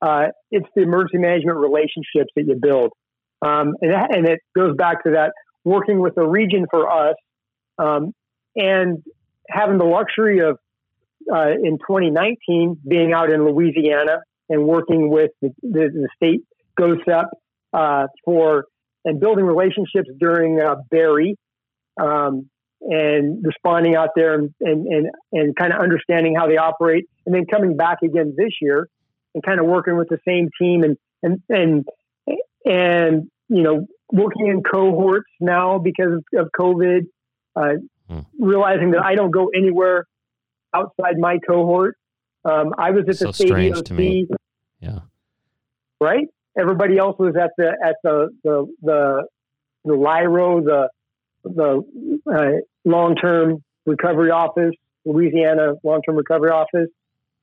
Uh, 0.00 0.28
it's 0.52 0.66
the 0.76 0.82
emergency 0.82 1.18
management 1.18 1.58
relationships 1.58 2.30
that 2.36 2.44
you 2.46 2.54
build, 2.54 2.92
um, 3.42 3.74
and, 3.82 3.92
and 3.92 4.28
it 4.28 4.38
goes 4.56 4.74
back 4.76 5.02
to 5.02 5.10
that 5.10 5.32
working 5.64 6.00
with 6.00 6.16
a 6.16 6.26
region 6.26 6.66
for 6.70 6.88
us, 6.88 7.16
um, 7.78 8.14
and 8.54 9.02
having 9.48 9.76
the 9.76 9.84
luxury 9.84 10.38
of 10.38 10.56
uh, 11.30 11.50
in 11.50 11.78
2019 11.78 12.78
being 12.88 13.12
out 13.12 13.30
in 13.30 13.44
Louisiana 13.44 14.20
and 14.48 14.64
working 14.64 15.10
with 15.10 15.30
the, 15.42 15.50
the, 15.62 15.90
the 15.92 16.08
state 16.16 16.40
GOHSEP 16.78 17.26
uh, 17.72 18.06
for 18.24 18.64
and 19.04 19.20
building 19.20 19.44
relationships 19.44 20.08
during 20.18 20.60
uh, 20.60 20.76
Barry 20.90 21.36
um, 22.00 22.48
and 22.82 23.44
responding 23.44 23.94
out 23.94 24.10
there 24.16 24.34
and, 24.34 24.54
and, 24.60 24.86
and, 24.86 25.10
and 25.32 25.56
kind 25.56 25.72
of 25.72 25.80
understanding 25.80 26.34
how 26.34 26.46
they 26.46 26.56
operate 26.56 27.08
and 27.26 27.34
then 27.34 27.46
coming 27.46 27.76
back 27.76 27.98
again 28.02 28.34
this 28.36 28.52
year 28.60 28.88
and 29.34 29.42
kind 29.42 29.60
of 29.60 29.66
working 29.66 29.96
with 29.96 30.08
the 30.08 30.18
same 30.26 30.48
team 30.60 30.82
and, 30.82 30.96
and, 31.22 31.42
and, 31.48 31.88
and, 32.64 33.30
you 33.48 33.62
know, 33.62 33.86
working 34.12 34.48
in 34.48 34.62
cohorts 34.62 35.30
now 35.40 35.78
because 35.78 36.22
of 36.34 36.48
COVID, 36.58 37.06
uh, 37.56 37.74
hmm. 38.08 38.20
realizing 38.38 38.92
that 38.92 39.04
I 39.04 39.14
don't 39.14 39.30
go 39.30 39.50
anywhere 39.54 40.06
outside 40.74 41.18
my 41.18 41.38
cohort. 41.38 41.96
Um, 42.44 42.74
I 42.78 42.90
was 42.90 43.04
at 43.08 43.16
so 43.16 43.32
the 43.32 43.70
DOT. 43.70 44.38
Yeah. 44.80 45.00
Right? 46.00 46.28
Everybody 46.58 46.98
else 46.98 47.16
was 47.18 47.34
at 47.40 47.50
the 47.56 47.76
at 47.84 47.96
the 48.02 48.28
the 48.42 48.66
the, 48.82 49.26
the 49.84 49.96
the 50.64 50.88
the 51.44 51.82
uh, 52.32 52.60
long 52.84 53.14
term 53.16 53.62
recovery 53.86 54.30
office, 54.30 54.74
Louisiana 55.04 55.74
long 55.82 56.02
term 56.02 56.16
recovery 56.16 56.50
office. 56.50 56.88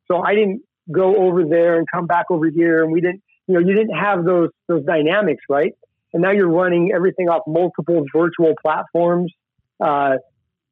So 0.10 0.22
I 0.22 0.36
didn't 0.36 0.62
go 0.92 1.16
over 1.16 1.44
there 1.44 1.78
and 1.78 1.88
come 1.94 2.06
back 2.06 2.26
over 2.30 2.50
here, 2.50 2.84
and 2.84 2.92
we 2.92 3.02
didn't. 3.02 3.22
You 3.48 3.54
know, 3.54 3.60
you 3.62 3.76
didn't 3.76 3.96
have 3.96 4.26
those 4.26 4.50
those 4.68 4.84
dynamics, 4.84 5.44
right? 5.50 5.74
And 6.14 6.22
now 6.22 6.32
you're 6.32 6.50
running 6.50 6.92
everything 6.94 7.30
off 7.30 7.44
multiple 7.48 8.04
virtual 8.14 8.54
platforms 8.62 9.32
uh, 9.80 10.16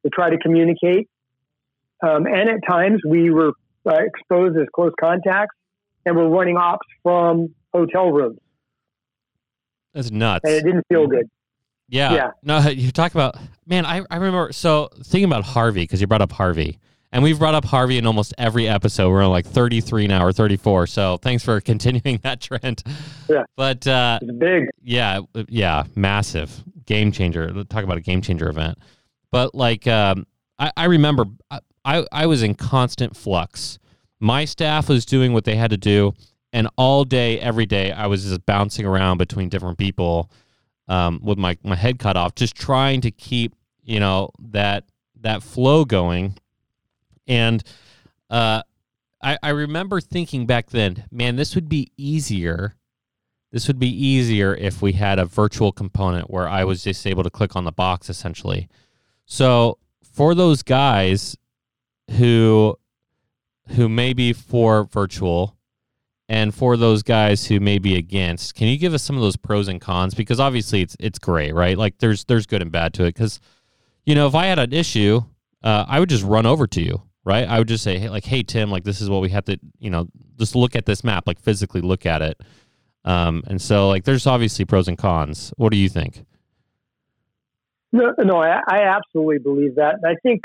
to 0.04 0.10
try 0.14 0.30
to 0.30 0.38
communicate. 0.38 1.10
Um, 2.02 2.26
and 2.26 2.50
at 2.50 2.60
times 2.68 3.02
we 3.08 3.30
were 3.30 3.54
uh, 3.86 3.96
exposed 4.04 4.58
as 4.58 4.68
close 4.74 4.92
contacts, 5.00 5.56
and 6.06 6.16
we're 6.16 6.28
running 6.28 6.58
ops 6.58 6.88
from 7.04 7.56
hotel 7.76 8.12
rooms. 8.12 8.40
That's 9.94 10.12
nuts. 10.12 10.44
And 10.46 10.54
it 10.54 10.64
didn't 10.64 10.86
feel 10.90 11.08
good. 11.08 11.30
Yeah. 11.88 12.14
Yeah. 12.14 12.32
No, 12.44 12.60
you 12.68 12.92
talk 12.92 13.14
about 13.14 13.38
man. 13.66 13.86
I, 13.86 14.02
I 14.10 14.16
remember 14.16 14.52
so 14.52 14.90
thinking 15.04 15.26
about 15.26 15.44
Harvey 15.44 15.84
because 15.84 16.02
you 16.02 16.08
brought 16.08 16.22
up 16.22 16.32
Harvey, 16.32 16.80
and 17.12 17.24
we've 17.24 17.38
brought 17.38 17.54
up 17.56 17.66
Harvey 17.66 17.98
in 17.98 18.08
almost 18.08 18.34
every 18.38 18.68
episode. 18.68 19.10
We're 19.12 19.24
on 19.24 19.30
like 19.30 19.46
thirty 19.46 19.82
three 19.82 20.08
now 20.08 20.26
or 20.26 20.34
thirty 20.34 20.58
four. 20.58 20.88
So 20.88 21.18
thanks 21.18 21.44
for 21.44 21.62
continuing 21.62 22.18
that 22.24 22.42
trend. 22.42 22.84
Yeah. 23.30 23.44
But 23.56 23.86
uh, 23.88 24.20
it's 24.22 24.32
big. 24.38 24.70
Yeah. 24.82 25.20
Yeah. 25.48 25.84
Massive 25.96 26.64
game 26.86 27.12
changer. 27.12 27.52
talk 27.66 27.84
about 27.84 27.98
a 27.98 28.02
game 28.02 28.22
changer 28.22 28.50
event. 28.50 28.78
But 29.32 29.54
like, 29.54 29.88
um, 29.88 30.26
I, 30.58 30.72
I 30.76 30.86
remember 30.86 31.26
I 31.86 32.06
I 32.12 32.26
was 32.26 32.44
in 32.44 32.56
constant 32.56 33.16
flux. 33.16 33.80
My 34.20 34.46
staff 34.46 34.90
was 34.90 35.06
doing 35.06 35.34
what 35.34 35.44
they 35.46 35.56
had 35.56 35.70
to 35.70 35.78
do, 35.78 36.14
and 36.56 36.70
all 36.78 37.04
day, 37.04 37.38
every 37.38 37.66
day, 37.66 37.92
I 37.92 38.08
was 38.08 38.24
just 38.24 38.46
bouncing 38.46 38.86
around 38.86 39.18
between 39.18 39.50
different 39.50 39.78
people 39.78 40.32
um, 40.88 41.20
with 41.22 41.38
my, 41.38 41.58
my 41.64 41.76
head 41.76 42.00
cut 42.00 42.16
off, 42.16 42.34
just 42.34 42.56
trying 42.56 43.02
to 43.02 43.12
keep 43.12 43.54
you 43.84 44.00
know 44.00 44.32
that 44.40 44.86
that 45.20 45.44
flow 45.44 45.84
going. 45.84 46.38
And 47.28 47.62
uh, 48.30 48.62
I, 49.22 49.38
I 49.44 49.50
remember 49.50 50.00
thinking 50.00 50.46
back 50.46 50.70
then, 50.70 51.04
man, 51.12 51.36
this 51.36 51.56
would 51.56 51.68
be 51.68 51.92
easier. 51.98 52.76
This 53.52 53.68
would 53.68 53.80
be 53.80 53.90
easier 53.90 54.56
if 54.56 54.82
we 54.82 54.94
had 54.94 55.20
a 55.20 55.26
virtual 55.26 55.74
component 55.74 56.32
where 56.32 56.48
I 56.48 56.64
was 56.64 56.86
just 56.86 57.06
able 57.06 57.24
to 57.24 57.30
click 57.30 57.58
on 57.58 57.66
the 57.66 57.72
box 57.74 58.10
essentially. 58.10 58.70
So 59.26 59.78
for 60.14 60.34
those 60.34 60.64
guys 60.64 61.36
who 62.12 62.78
who 63.72 63.90
may 63.90 64.14
be 64.14 64.32
for 64.32 64.86
virtual 64.86 65.55
and 66.28 66.54
for 66.56 66.76
those 66.76 67.04
guys 67.04 67.46
who 67.46 67.60
may 67.60 67.78
be 67.78 67.96
against, 67.96 68.56
can 68.56 68.68
you 68.68 68.78
give 68.78 68.94
us 68.94 69.04
some 69.04 69.16
of 69.16 69.22
those 69.22 69.36
pros 69.36 69.68
and 69.68 69.80
cons? 69.80 70.16
Because 70.16 70.40
obviously 70.40 70.82
it's 70.82 70.98
it's 71.00 71.20
gray, 71.20 71.52
right? 71.52 71.78
Like 71.78 72.00
there's 72.00 72.26
there's 72.26 72.46
good 72.46 72.62
and 72.62 72.72
bad 72.72 72.94
to 72.96 73.04
it. 73.04 73.14
Because 73.14 73.40
you 74.06 74.16
know, 74.16 74.28
if 74.28 74.36
I 74.36 74.46
had 74.46 74.58
an 74.58 74.74
issue, 74.74 75.22
uh, 75.64 75.86
I 75.88 76.00
would 76.00 76.10
just 76.10 76.24
run 76.24 76.46
over 76.46 76.66
to 76.68 76.82
you, 76.82 77.02
right? 77.24 77.48
I 77.48 77.60
would 77.60 77.68
just 77.68 77.84
say, 77.84 78.00
hey, 78.00 78.10
like, 78.10 78.26
hey 78.26 78.42
Tim, 78.42 78.72
like 78.72 78.84
this 78.84 79.02
is 79.02 79.10
what 79.10 79.22
we 79.22 79.30
have 79.30 79.46
to, 79.46 79.60
you 79.80 79.90
know, 79.90 80.08
just 80.38 80.56
look 80.56 80.76
at 80.76 80.86
this 80.86 81.04
map, 81.04 81.28
like 81.28 81.40
physically 81.40 81.82
look 81.82 82.06
at 82.06 82.22
it. 82.22 82.42
Um, 83.04 83.44
and 83.46 83.62
so 83.62 83.88
like 83.88 84.04
there's 84.04 84.26
obviously 84.26 84.66
pros 84.66 84.88
and 84.88 84.98
cons. 84.98 85.54
What 85.58 85.72
do 85.72 85.78
you 85.78 85.90
think? 85.90 86.26
No, 87.92 88.14
no, 88.18 88.38
I, 88.42 88.62
I 88.68 88.82
absolutely 88.82 89.38
believe 89.38 89.76
that. 89.76 90.00
I 90.04 90.16
think 90.24 90.42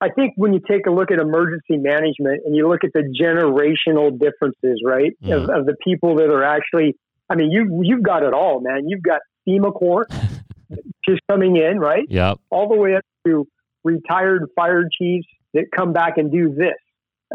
I 0.00 0.08
think 0.08 0.32
when 0.36 0.54
you 0.54 0.60
take 0.60 0.86
a 0.86 0.90
look 0.90 1.10
at 1.10 1.18
emergency 1.18 1.76
management 1.76 2.42
and 2.46 2.56
you 2.56 2.68
look 2.68 2.84
at 2.84 2.92
the 2.94 3.02
generational 3.02 4.18
differences, 4.18 4.80
right, 4.84 5.12
mm. 5.22 5.32
of, 5.32 5.50
of, 5.50 5.66
the 5.66 5.76
people 5.84 6.16
that 6.16 6.30
are 6.30 6.42
actually, 6.42 6.96
I 7.28 7.34
mean, 7.34 7.50
you 7.50 7.82
you've 7.82 8.02
got 8.02 8.22
it 8.22 8.32
all, 8.32 8.60
man. 8.60 8.88
You've 8.88 9.02
got 9.02 9.20
FEMA 9.46 9.74
Corps 9.74 10.06
just 11.06 11.20
coming 11.30 11.56
in, 11.56 11.78
right? 11.78 12.04
Yeah. 12.08 12.34
All 12.50 12.68
the 12.68 12.76
way 12.76 12.94
up 12.96 13.04
to 13.26 13.46
retired 13.84 14.48
fire 14.56 14.84
chiefs 14.90 15.26
that 15.52 15.66
come 15.74 15.92
back 15.92 16.16
and 16.16 16.32
do 16.32 16.54
this 16.54 16.78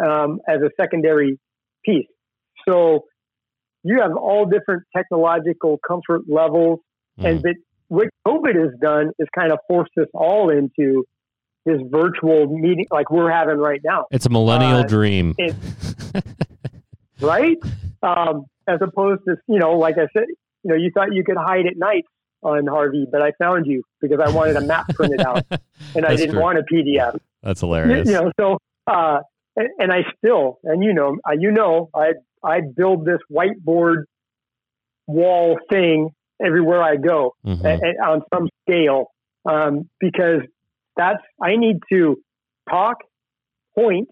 um, 0.03 0.39
as 0.47 0.61
a 0.61 0.69
secondary 0.79 1.39
piece. 1.85 2.07
So 2.67 3.05
you 3.83 3.99
have 4.01 4.15
all 4.17 4.45
different 4.45 4.83
technological 4.95 5.79
comfort 5.87 6.21
levels, 6.27 6.79
mm. 7.19 7.29
and 7.29 7.41
that 7.43 7.55
what 7.89 8.07
COVID 8.27 8.55
has 8.55 8.73
done 8.81 9.11
is 9.19 9.27
kind 9.37 9.51
of 9.51 9.59
forced 9.67 9.91
us 9.99 10.07
all 10.15 10.49
into 10.49 11.05
this 11.65 11.81
virtual 11.89 12.47
meeting 12.47 12.85
like 12.91 13.09
we're 13.09 13.31
having 13.31 13.57
right 13.57 13.81
now. 13.83 14.05
It's 14.11 14.25
a 14.25 14.29
millennial 14.29 14.79
uh, 14.79 14.83
dream. 14.83 15.33
It, 15.37 15.55
right? 17.21 17.57
Um, 18.03 18.45
as 18.67 18.79
opposed 18.81 19.21
to, 19.27 19.35
you 19.47 19.59
know, 19.59 19.73
like 19.73 19.95
I 19.97 20.07
said, 20.13 20.25
you 20.63 20.71
know, 20.71 20.75
you 20.75 20.91
thought 20.93 21.13
you 21.13 21.23
could 21.23 21.37
hide 21.37 21.65
at 21.65 21.77
night 21.77 22.05
on 22.43 22.67
Harvey, 22.67 23.05
but 23.11 23.21
I 23.21 23.31
found 23.39 23.65
you 23.65 23.83
because 23.99 24.19
I 24.23 24.29
wanted 24.31 24.55
a 24.55 24.61
map 24.61 24.87
printed 24.89 25.21
out 25.21 25.43
and 25.95 26.05
I 26.05 26.15
didn't 26.15 26.35
true. 26.35 26.41
want 26.41 26.59
a 26.59 26.63
PDF. 26.63 27.17
That's 27.41 27.59
hilarious. 27.59 28.07
You 28.07 28.13
know, 28.13 28.31
so, 28.39 28.57
uh, 28.87 29.19
and, 29.55 29.69
and 29.79 29.91
I 29.91 30.03
still, 30.17 30.59
and 30.63 30.83
you 30.83 30.93
know, 30.93 31.17
uh, 31.27 31.33
you 31.37 31.51
know, 31.51 31.89
I, 31.95 32.13
I 32.43 32.61
build 32.61 33.05
this 33.05 33.19
whiteboard 33.31 34.03
wall 35.07 35.59
thing 35.69 36.09
everywhere 36.43 36.83
I 36.83 36.97
go 36.97 37.35
mm-hmm. 37.45 37.65
on 37.65 38.21
some 38.33 38.49
scale 38.67 39.07
um, 39.45 39.89
because 39.99 40.41
that's 40.95 41.21
I 41.41 41.55
need 41.57 41.77
to 41.91 42.17
talk, 42.69 42.97
point, 43.77 44.09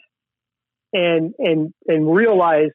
and 0.92 1.34
and 1.40 1.74
and 1.88 2.14
realize 2.14 2.70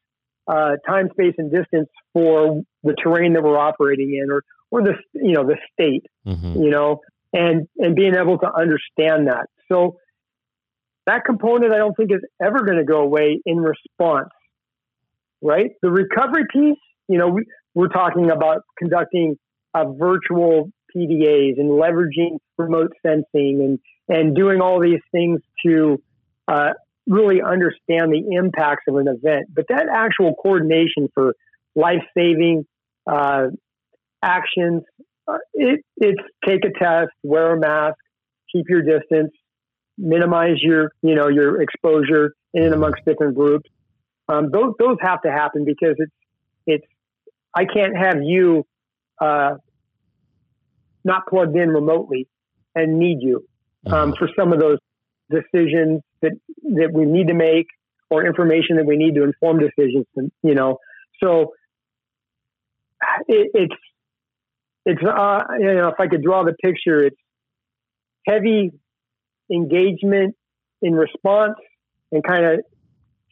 uh, 0.46 0.76
time, 0.86 1.08
space, 1.12 1.34
and 1.38 1.50
distance 1.50 1.88
for 2.12 2.62
the 2.82 2.94
terrain 3.02 3.34
that 3.34 3.42
we're 3.42 3.58
operating 3.58 4.18
in, 4.20 4.30
or 4.30 4.42
or 4.70 4.82
the 4.82 4.94
you 5.14 5.32
know 5.32 5.46
the 5.46 5.56
state, 5.72 6.04
mm-hmm. 6.26 6.62
you 6.62 6.70
know, 6.70 7.00
and 7.32 7.68
and 7.76 7.94
being 7.94 8.14
able 8.14 8.38
to 8.38 8.52
understand 8.52 9.28
that. 9.28 9.46
So 9.70 9.96
that 11.06 11.24
component, 11.24 11.72
I 11.72 11.78
don't 11.78 11.94
think 11.94 12.12
is 12.12 12.22
ever 12.42 12.64
going 12.64 12.78
to 12.78 12.84
go 12.84 13.00
away 13.00 13.40
in 13.44 13.58
response. 13.58 14.30
Right, 15.40 15.70
the 15.82 15.90
recovery 15.90 16.44
piece, 16.52 16.78
you 17.06 17.16
know, 17.16 17.28
we, 17.28 17.44
we're 17.74 17.88
talking 17.88 18.28
about 18.30 18.62
conducting 18.76 19.36
a 19.72 19.84
virtual 19.92 20.70
PDAs 20.94 21.58
and 21.58 21.70
leveraging 21.70 22.38
remote 22.56 22.92
sensing 23.06 23.60
and 23.60 23.78
and 24.08 24.34
doing 24.34 24.60
all 24.60 24.80
these 24.80 25.00
things 25.12 25.40
to 25.64 26.02
uh, 26.46 26.72
really 27.06 27.40
understand 27.42 28.12
the 28.12 28.36
impacts 28.36 28.84
of 28.88 28.96
an 28.96 29.08
event. 29.08 29.46
But 29.54 29.66
that 29.68 29.86
actual 29.92 30.34
coordination 30.34 31.08
for 31.14 31.34
life 31.74 32.02
saving 32.16 32.66
uh, 33.06 33.48
actions, 34.22 34.82
uh, 35.26 35.38
it, 35.54 35.84
it's 35.96 36.20
take 36.46 36.64
a 36.64 36.78
test, 36.78 37.10
wear 37.22 37.54
a 37.54 37.58
mask, 37.58 37.96
keep 38.52 38.66
your 38.68 38.82
distance, 38.82 39.32
minimize 39.96 40.56
your 40.62 40.92
you 41.02 41.14
know 41.14 41.28
your 41.28 41.60
exposure 41.60 42.34
in 42.54 42.64
and 42.64 42.74
amongst 42.74 43.04
different 43.04 43.34
groups. 43.34 43.68
Um, 44.28 44.50
those 44.50 44.74
those 44.78 44.96
have 45.00 45.22
to 45.22 45.32
happen 45.32 45.64
because 45.64 45.96
it's 45.98 46.12
it's 46.66 46.86
I 47.54 47.64
can't 47.64 47.96
have 47.96 48.22
you 48.22 48.64
uh, 49.20 49.54
not 51.04 51.26
plugged 51.26 51.56
in 51.56 51.70
remotely 51.70 52.28
and 52.74 52.98
need 52.98 53.18
you 53.20 53.47
um, 53.86 54.14
for 54.18 54.28
some 54.38 54.52
of 54.52 54.60
those 54.60 54.78
decisions 55.30 56.02
that 56.22 56.32
that 56.62 56.90
we 56.92 57.04
need 57.04 57.28
to 57.28 57.34
make 57.34 57.66
or 58.10 58.26
information 58.26 58.76
that 58.76 58.86
we 58.86 58.96
need 58.96 59.14
to 59.14 59.22
inform 59.24 59.58
decisions. 59.58 60.06
You 60.42 60.54
know, 60.54 60.78
so 61.22 61.52
it, 63.26 63.50
it's 63.54 63.74
it's 64.84 65.02
uh, 65.02 65.40
you 65.58 65.74
know 65.74 65.88
if 65.88 66.00
I 66.00 66.06
could 66.08 66.22
draw 66.22 66.44
the 66.44 66.54
picture, 66.62 67.02
it's 67.02 67.16
heavy 68.26 68.72
engagement 69.50 70.34
in 70.82 70.94
response 70.94 71.56
and 72.12 72.22
kind 72.22 72.44
of 72.44 72.60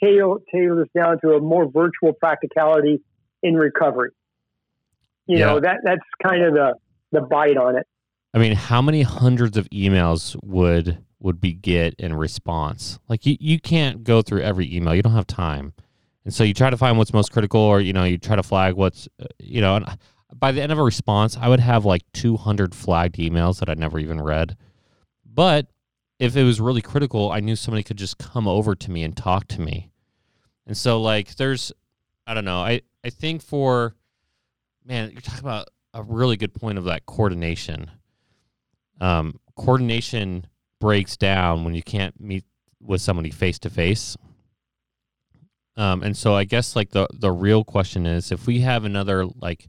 tail 0.02 0.38
tail 0.54 0.76
this 0.76 0.88
down 0.96 1.18
to 1.22 1.32
a 1.32 1.40
more 1.40 1.70
virtual 1.70 2.12
practicality 2.12 3.00
in 3.42 3.54
recovery. 3.54 4.10
You 5.26 5.38
Yeah. 5.38 5.46
know 5.46 5.60
that 5.60 5.78
that's 5.82 6.02
kind 6.24 6.42
of 6.42 6.54
the 6.54 6.74
the 7.12 7.20
bite 7.22 7.56
on 7.56 7.76
it. 7.76 7.86
I 8.36 8.38
mean, 8.38 8.52
how 8.52 8.82
many 8.82 9.00
hundreds 9.00 9.56
of 9.56 9.66
emails 9.70 10.36
would 10.44 10.98
would 11.20 11.40
be 11.40 11.54
get 11.54 11.94
in 11.94 12.12
response? 12.12 12.98
Like 13.08 13.24
you, 13.24 13.38
you 13.40 13.58
can't 13.58 14.04
go 14.04 14.20
through 14.20 14.42
every 14.42 14.76
email. 14.76 14.94
You 14.94 15.00
don't 15.00 15.14
have 15.14 15.26
time. 15.26 15.72
And 16.26 16.34
so 16.34 16.44
you 16.44 16.52
try 16.52 16.68
to 16.68 16.76
find 16.76 16.98
what's 16.98 17.14
most 17.14 17.32
critical 17.32 17.62
or 17.62 17.80
you 17.80 17.94
know, 17.94 18.04
you 18.04 18.18
try 18.18 18.36
to 18.36 18.42
flag 18.42 18.74
what's 18.74 19.08
uh, 19.18 19.24
you 19.38 19.62
know, 19.62 19.76
and 19.76 19.86
by 20.34 20.52
the 20.52 20.60
end 20.60 20.70
of 20.70 20.78
a 20.78 20.82
response, 20.82 21.38
I 21.40 21.48
would 21.48 21.60
have 21.60 21.86
like 21.86 22.02
200 22.12 22.74
flagged 22.74 23.16
emails 23.16 23.58
that 23.60 23.70
I 23.70 23.74
never 23.74 23.98
even 23.98 24.20
read. 24.20 24.58
But 25.24 25.68
if 26.18 26.36
it 26.36 26.42
was 26.42 26.60
really 26.60 26.82
critical, 26.82 27.32
I 27.32 27.40
knew 27.40 27.56
somebody 27.56 27.84
could 27.84 27.96
just 27.96 28.18
come 28.18 28.46
over 28.46 28.74
to 28.74 28.90
me 28.90 29.02
and 29.02 29.16
talk 29.16 29.48
to 29.48 29.62
me. 29.62 29.88
And 30.66 30.76
so 30.76 31.00
like 31.00 31.36
there's 31.36 31.72
I 32.26 32.34
don't 32.34 32.44
know. 32.44 32.60
I 32.60 32.82
I 33.02 33.08
think 33.08 33.40
for 33.40 33.96
man, 34.84 35.10
you're 35.10 35.22
talking 35.22 35.40
about 35.40 35.68
a 35.94 36.02
really 36.02 36.36
good 36.36 36.52
point 36.52 36.76
of 36.76 36.84
that 36.84 37.06
coordination 37.06 37.90
um, 39.00 39.38
coordination 39.56 40.46
breaks 40.80 41.16
down 41.16 41.64
when 41.64 41.74
you 41.74 41.82
can't 41.82 42.20
meet 42.20 42.44
with 42.80 43.00
somebody 43.00 43.30
face 43.30 43.58
to 43.60 43.70
face. 43.70 44.16
And 46.06 46.16
so 46.16 46.34
I 46.34 46.44
guess 46.44 46.76
like 46.76 46.90
the 46.90 47.08
the 47.12 47.32
real 47.32 47.64
question 47.64 48.06
is 48.06 48.30
if 48.30 48.46
we 48.46 48.60
have 48.60 48.84
another 48.84 49.26
like 49.26 49.68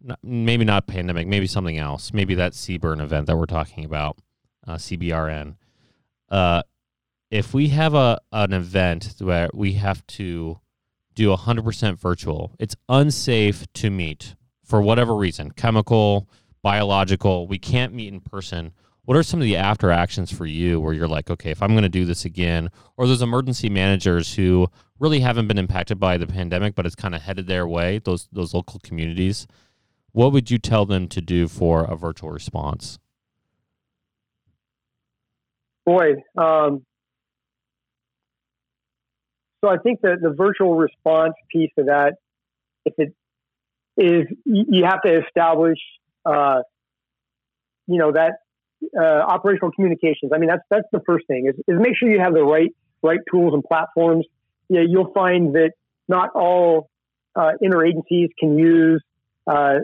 not, 0.00 0.20
maybe 0.22 0.64
not 0.64 0.86
pandemic, 0.86 1.26
maybe 1.26 1.46
something 1.46 1.76
else, 1.76 2.12
maybe 2.12 2.34
that 2.36 2.52
CBRN 2.52 3.02
event 3.02 3.26
that 3.26 3.36
we're 3.36 3.46
talking 3.46 3.84
about, 3.84 4.18
uh, 4.66 4.76
CBRN. 4.76 5.56
Uh, 6.28 6.62
if 7.30 7.52
we 7.52 7.68
have 7.68 7.94
a 7.94 8.20
an 8.32 8.52
event 8.52 9.16
where 9.18 9.50
we 9.52 9.72
have 9.74 10.06
to 10.06 10.60
do 11.14 11.34
100% 11.34 11.98
virtual, 11.98 12.52
it's 12.60 12.76
unsafe 12.88 13.66
to 13.72 13.90
meet 13.90 14.36
for 14.64 14.80
whatever 14.80 15.16
reason, 15.16 15.50
chemical, 15.50 16.28
biological, 16.68 17.48
we 17.48 17.58
can't 17.58 17.94
meet 17.94 18.12
in 18.12 18.20
person. 18.20 18.72
What 19.06 19.16
are 19.16 19.22
some 19.22 19.40
of 19.40 19.44
the 19.44 19.56
after 19.56 19.90
actions 19.90 20.30
for 20.30 20.44
you 20.44 20.78
where 20.78 20.92
you're 20.92 21.08
like, 21.08 21.30
okay, 21.30 21.50
if 21.50 21.62
I'm 21.62 21.70
going 21.70 21.82
to 21.82 21.88
do 21.88 22.04
this 22.04 22.26
again, 22.26 22.68
or 22.98 23.06
those 23.06 23.22
emergency 23.22 23.70
managers 23.70 24.34
who 24.34 24.68
really 24.98 25.20
haven't 25.20 25.48
been 25.48 25.56
impacted 25.56 25.98
by 25.98 26.18
the 26.18 26.26
pandemic, 26.26 26.74
but 26.74 26.84
it's 26.84 26.94
kind 26.94 27.14
of 27.14 27.22
headed 27.22 27.46
their 27.46 27.66
way, 27.66 28.00
those 28.04 28.28
those 28.32 28.52
local 28.52 28.80
communities, 28.80 29.46
what 30.12 30.30
would 30.30 30.50
you 30.50 30.58
tell 30.58 30.84
them 30.84 31.08
to 31.08 31.22
do 31.22 31.48
for 31.48 31.84
a 31.84 31.96
virtual 31.96 32.30
response? 32.30 32.98
Boy, 35.86 36.16
um, 36.36 36.84
so 39.64 39.70
I 39.70 39.78
think 39.78 40.02
that 40.02 40.18
the 40.20 40.34
virtual 40.36 40.74
response 40.74 41.32
piece 41.50 41.72
of 41.78 41.86
that, 41.86 42.16
if 42.84 42.92
it 42.98 43.14
is, 43.96 44.26
you 44.44 44.84
have 44.84 45.00
to 45.00 45.22
establish, 45.24 45.78
uh, 46.28 46.62
you 47.86 47.98
know, 47.98 48.12
that 48.12 48.34
uh, 48.96 49.02
operational 49.02 49.72
communications. 49.72 50.30
I 50.34 50.38
mean, 50.38 50.48
that's 50.48 50.62
that's 50.70 50.86
the 50.92 51.00
first 51.06 51.26
thing 51.26 51.46
is, 51.48 51.54
is 51.66 51.80
make 51.80 51.96
sure 51.96 52.10
you 52.10 52.20
have 52.20 52.34
the 52.34 52.44
right 52.44 52.70
right 53.02 53.20
tools 53.30 53.54
and 53.54 53.64
platforms. 53.64 54.26
Yeah, 54.68 54.82
you'll 54.86 55.12
find 55.12 55.54
that 55.54 55.72
not 56.08 56.30
all 56.34 56.90
uh, 57.34 57.52
interagencies 57.62 58.28
can 58.38 58.58
use 58.58 59.02
uh, 59.46 59.78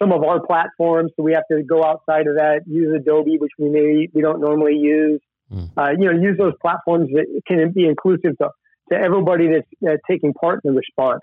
some 0.00 0.12
of 0.12 0.22
our 0.24 0.44
platforms, 0.44 1.12
so 1.16 1.22
we 1.22 1.32
have 1.32 1.44
to 1.50 1.62
go 1.62 1.84
outside 1.84 2.26
of 2.26 2.36
that. 2.36 2.62
Use 2.66 2.94
Adobe, 2.96 3.36
which 3.38 3.52
we 3.58 3.68
may 3.68 4.08
we 4.12 4.22
don't 4.22 4.40
normally 4.40 4.76
use. 4.76 5.20
Mm. 5.52 5.70
Uh, 5.76 5.90
you 5.98 6.10
know, 6.10 6.18
use 6.18 6.38
those 6.38 6.54
platforms 6.60 7.10
that 7.12 7.26
can 7.46 7.70
be 7.72 7.86
inclusive 7.86 8.36
to, 8.38 8.48
to 8.90 8.96
everybody 8.98 9.48
that's 9.48 9.68
uh, 9.86 9.98
taking 10.10 10.32
part 10.32 10.60
in 10.64 10.72
the 10.72 10.78
response. 10.78 11.20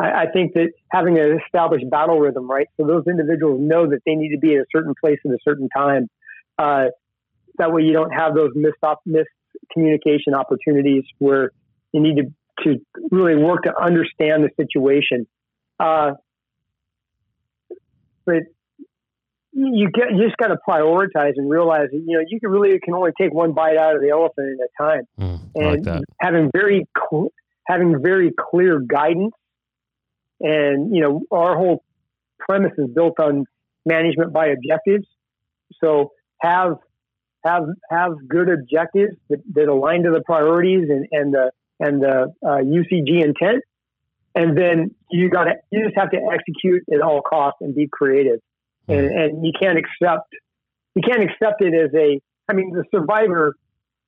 I, 0.00 0.22
I 0.22 0.26
think 0.32 0.54
that 0.54 0.70
having 0.90 1.18
an 1.18 1.38
established 1.44 1.88
battle 1.90 2.18
rhythm, 2.18 2.50
right? 2.50 2.66
So 2.78 2.86
those 2.86 3.04
individuals 3.06 3.60
know 3.60 3.88
that 3.88 4.00
they 4.06 4.14
need 4.14 4.30
to 4.34 4.38
be 4.38 4.54
at 4.54 4.62
a 4.62 4.66
certain 4.74 4.94
place 4.98 5.18
at 5.24 5.32
a 5.32 5.38
certain 5.46 5.68
time. 5.76 6.08
Uh, 6.58 6.86
that 7.58 7.72
way, 7.72 7.82
you 7.82 7.92
don't 7.92 8.10
have 8.10 8.34
those 8.34 8.50
missed 8.54 8.82
op- 8.82 9.02
missed 9.04 9.28
communication 9.72 10.34
opportunities 10.34 11.04
where 11.18 11.50
you 11.92 12.00
need 12.00 12.16
to 12.16 12.32
to 12.64 12.78
really 13.10 13.36
work 13.36 13.62
to 13.62 13.72
understand 13.80 14.44
the 14.44 14.50
situation. 14.56 15.26
Uh, 15.78 16.12
but 18.26 18.42
you 19.52 19.90
get 19.90 20.12
you 20.12 20.24
just 20.24 20.36
got 20.36 20.48
to 20.48 20.56
prioritize 20.66 21.32
and 21.36 21.50
realize 21.50 21.88
that 21.90 22.02
you 22.06 22.16
know 22.16 22.24
you 22.26 22.38
can 22.40 22.50
really 22.50 22.78
can 22.78 22.94
only 22.94 23.10
take 23.20 23.32
one 23.32 23.52
bite 23.52 23.76
out 23.76 23.96
of 23.96 24.00
the 24.00 24.10
elephant 24.10 24.60
at 24.60 24.68
a 24.68 24.90
time 24.90 25.02
Mm, 25.18 25.40
I 25.56 25.70
like 25.70 25.80
and 25.86 26.04
having 26.20 26.50
very 26.54 26.86
cl- 26.96 27.32
having 27.66 28.00
very 28.00 28.32
clear 28.38 28.78
guidance 28.78 29.32
and 30.40 30.94
you 30.94 31.02
know 31.02 31.22
our 31.30 31.56
whole 31.56 31.84
premise 32.38 32.72
is 32.78 32.88
built 32.94 33.20
on 33.20 33.44
management 33.84 34.32
by 34.32 34.48
objectives. 34.48 35.06
So 35.82 36.12
have 36.40 36.76
have 37.44 37.64
have 37.90 38.12
good 38.28 38.48
objectives 38.50 39.16
that, 39.28 39.38
that 39.54 39.68
align 39.68 40.02
to 40.04 40.10
the 40.10 40.22
priorities 40.24 40.88
and 40.90 41.06
and 41.12 41.34
the 41.34 41.50
and 41.78 42.02
the 42.02 42.34
uh, 42.44 42.58
UCG 42.58 43.24
intent. 43.24 43.64
And 44.34 44.56
then 44.56 44.94
you 45.10 45.28
got 45.28 45.44
to 45.44 45.54
you 45.70 45.84
just 45.84 45.96
have 45.96 46.10
to 46.10 46.18
execute 46.32 46.82
at 46.92 47.00
all 47.00 47.22
costs 47.22 47.58
and 47.60 47.74
be 47.74 47.88
creative. 47.90 48.40
And, 48.88 49.06
and 49.06 49.46
you 49.46 49.52
can't 49.60 49.78
accept 49.78 50.34
you 50.94 51.02
can't 51.02 51.22
accept 51.22 51.62
it 51.62 51.74
as 51.74 51.94
a 51.94 52.20
I 52.48 52.52
mean 52.54 52.72
the 52.72 52.84
survivor 52.90 53.54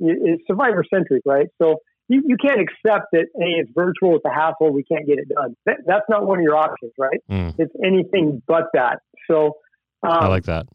is 0.01 0.41
survivor 0.47 0.85
centric, 0.93 1.23
right? 1.25 1.47
So 1.61 1.79
you, 2.13 2.23
you 2.27 2.37
can't 2.37 2.61
accept 2.61 3.07
that 3.13 3.27
hey, 3.35 3.55
it's 3.61 3.71
virtual, 3.75 4.17
it's 4.17 4.25
a 4.27 4.31
hassle, 4.33 4.71
we 4.71 4.83
can't 4.85 5.07
get 5.07 5.19
it 5.19 5.29
done. 5.29 5.57
That, 5.65 5.79
that's 5.87 6.05
not 6.11 6.27
one 6.27 6.39
of 6.39 6.43
your 6.43 6.57
options, 6.57 6.93
right? 6.99 7.21
Mm, 7.31 7.55
It's 7.59 7.73
anything 7.83 8.43
but 8.47 8.65
that. 8.75 9.01
So 9.31 9.57
um, 10.03 10.13
I 10.13 10.29
like 10.29 10.45
that. 10.45 10.67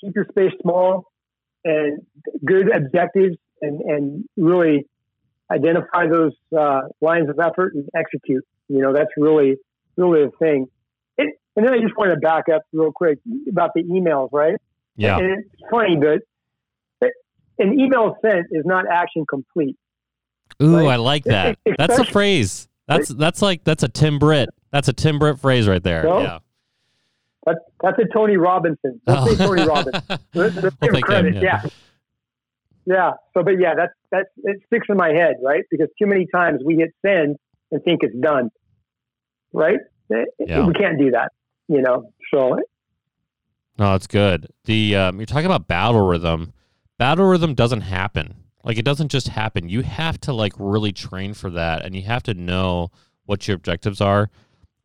keep 0.00 0.14
your 0.14 0.26
space 0.30 0.52
small 0.60 1.04
and 1.64 2.02
good 2.44 2.74
objectives 2.74 3.36
and, 3.62 3.80
and 3.80 4.24
really 4.36 4.86
identify 5.50 6.06
those 6.06 6.32
uh, 6.56 6.82
lines 7.00 7.30
of 7.30 7.38
effort 7.38 7.74
and 7.74 7.88
execute. 7.96 8.44
You 8.68 8.82
know, 8.82 8.92
that's 8.92 9.10
really, 9.16 9.56
really 9.96 10.26
the 10.26 10.32
thing. 10.38 10.66
It, 11.16 11.38
and 11.56 11.66
then 11.66 11.72
I 11.72 11.78
just 11.78 11.96
want 11.96 12.10
to 12.12 12.18
back 12.18 12.44
up 12.54 12.62
real 12.72 12.92
quick 12.92 13.20
about 13.48 13.70
the 13.74 13.82
emails, 13.84 14.28
right? 14.32 14.56
Yeah. 14.96 15.16
And 15.18 15.44
it's 15.44 15.62
funny, 15.70 15.96
but 15.96 16.20
an 17.58 17.78
email 17.78 18.16
sent 18.22 18.46
is 18.50 18.64
not 18.64 18.84
action 18.90 19.24
complete. 19.28 19.76
Ooh, 20.62 20.76
Right. 20.76 20.92
I 20.92 20.96
like 20.96 21.24
that. 21.24 21.58
That's 21.78 21.98
a 21.98 22.04
phrase. 22.04 22.68
That's 22.88 23.08
that's 23.08 23.42
like 23.42 23.64
that's 23.64 23.82
a 23.82 23.88
Tim 23.88 24.18
Britt. 24.20 24.48
That's 24.70 24.86
a 24.86 24.92
Tim 24.92 25.18
Britt 25.18 25.40
phrase 25.40 25.66
right 25.66 25.82
there. 25.82 26.04
No? 26.04 26.20
Yeah. 26.20 26.38
That's 27.44 27.58
that's 27.82 27.98
a 27.98 28.04
Tony 28.14 28.36
Robinson. 28.36 29.00
Let's 29.06 29.30
say 29.36 29.44
Tony 29.44 29.64
Robinson. 29.66 30.02
Let's, 30.08 30.28
let's 30.34 30.54
We'll 30.54 30.62
give 30.62 30.72
him 30.80 30.94
take 30.94 31.04
credit. 31.04 31.34
yeah. 31.34 31.62
yeah. 31.64 31.70
yeah. 32.86 33.10
So, 33.34 33.42
but 33.42 33.58
yeah, 33.58 33.74
that's 33.74 33.92
that's 34.12 34.28
it 34.44 34.60
sticks 34.66 34.86
in 34.88 34.96
my 34.96 35.08
head, 35.08 35.34
right? 35.42 35.64
Because 35.70 35.88
too 36.00 36.06
many 36.06 36.26
times 36.32 36.62
we 36.64 36.76
hit 36.76 36.94
send 37.04 37.36
and 37.72 37.82
think 37.82 38.04
it's 38.04 38.14
done, 38.16 38.50
right? 39.52 39.78
Eh, 40.12 40.24
Yeah. 40.38 40.64
We 40.66 40.72
can't 40.72 40.98
do 40.98 41.10
that, 41.10 41.32
you 41.66 41.82
know. 41.82 42.12
So 42.32 42.50
No, 43.78 43.92
that's 43.92 44.06
good. 44.06 44.46
The 44.64 44.94
um, 44.94 45.18
you're 45.18 45.26
talking 45.26 45.46
about 45.46 45.66
battle 45.66 46.06
rhythm. 46.06 46.52
Battle 46.98 47.26
rhythm 47.26 47.54
doesn't 47.54 47.82
happen. 47.82 48.34
Like 48.64 48.78
it 48.78 48.84
doesn't 48.84 49.10
just 49.10 49.28
happen. 49.28 49.68
You 49.68 49.82
have 49.82 50.20
to 50.22 50.32
like 50.32 50.52
really 50.58 50.92
train 50.92 51.34
for 51.34 51.50
that, 51.50 51.84
and 51.84 51.94
you 51.94 52.02
have 52.02 52.22
to 52.24 52.34
know 52.34 52.90
what 53.26 53.46
your 53.46 53.56
objectives 53.56 54.00
are. 54.00 54.30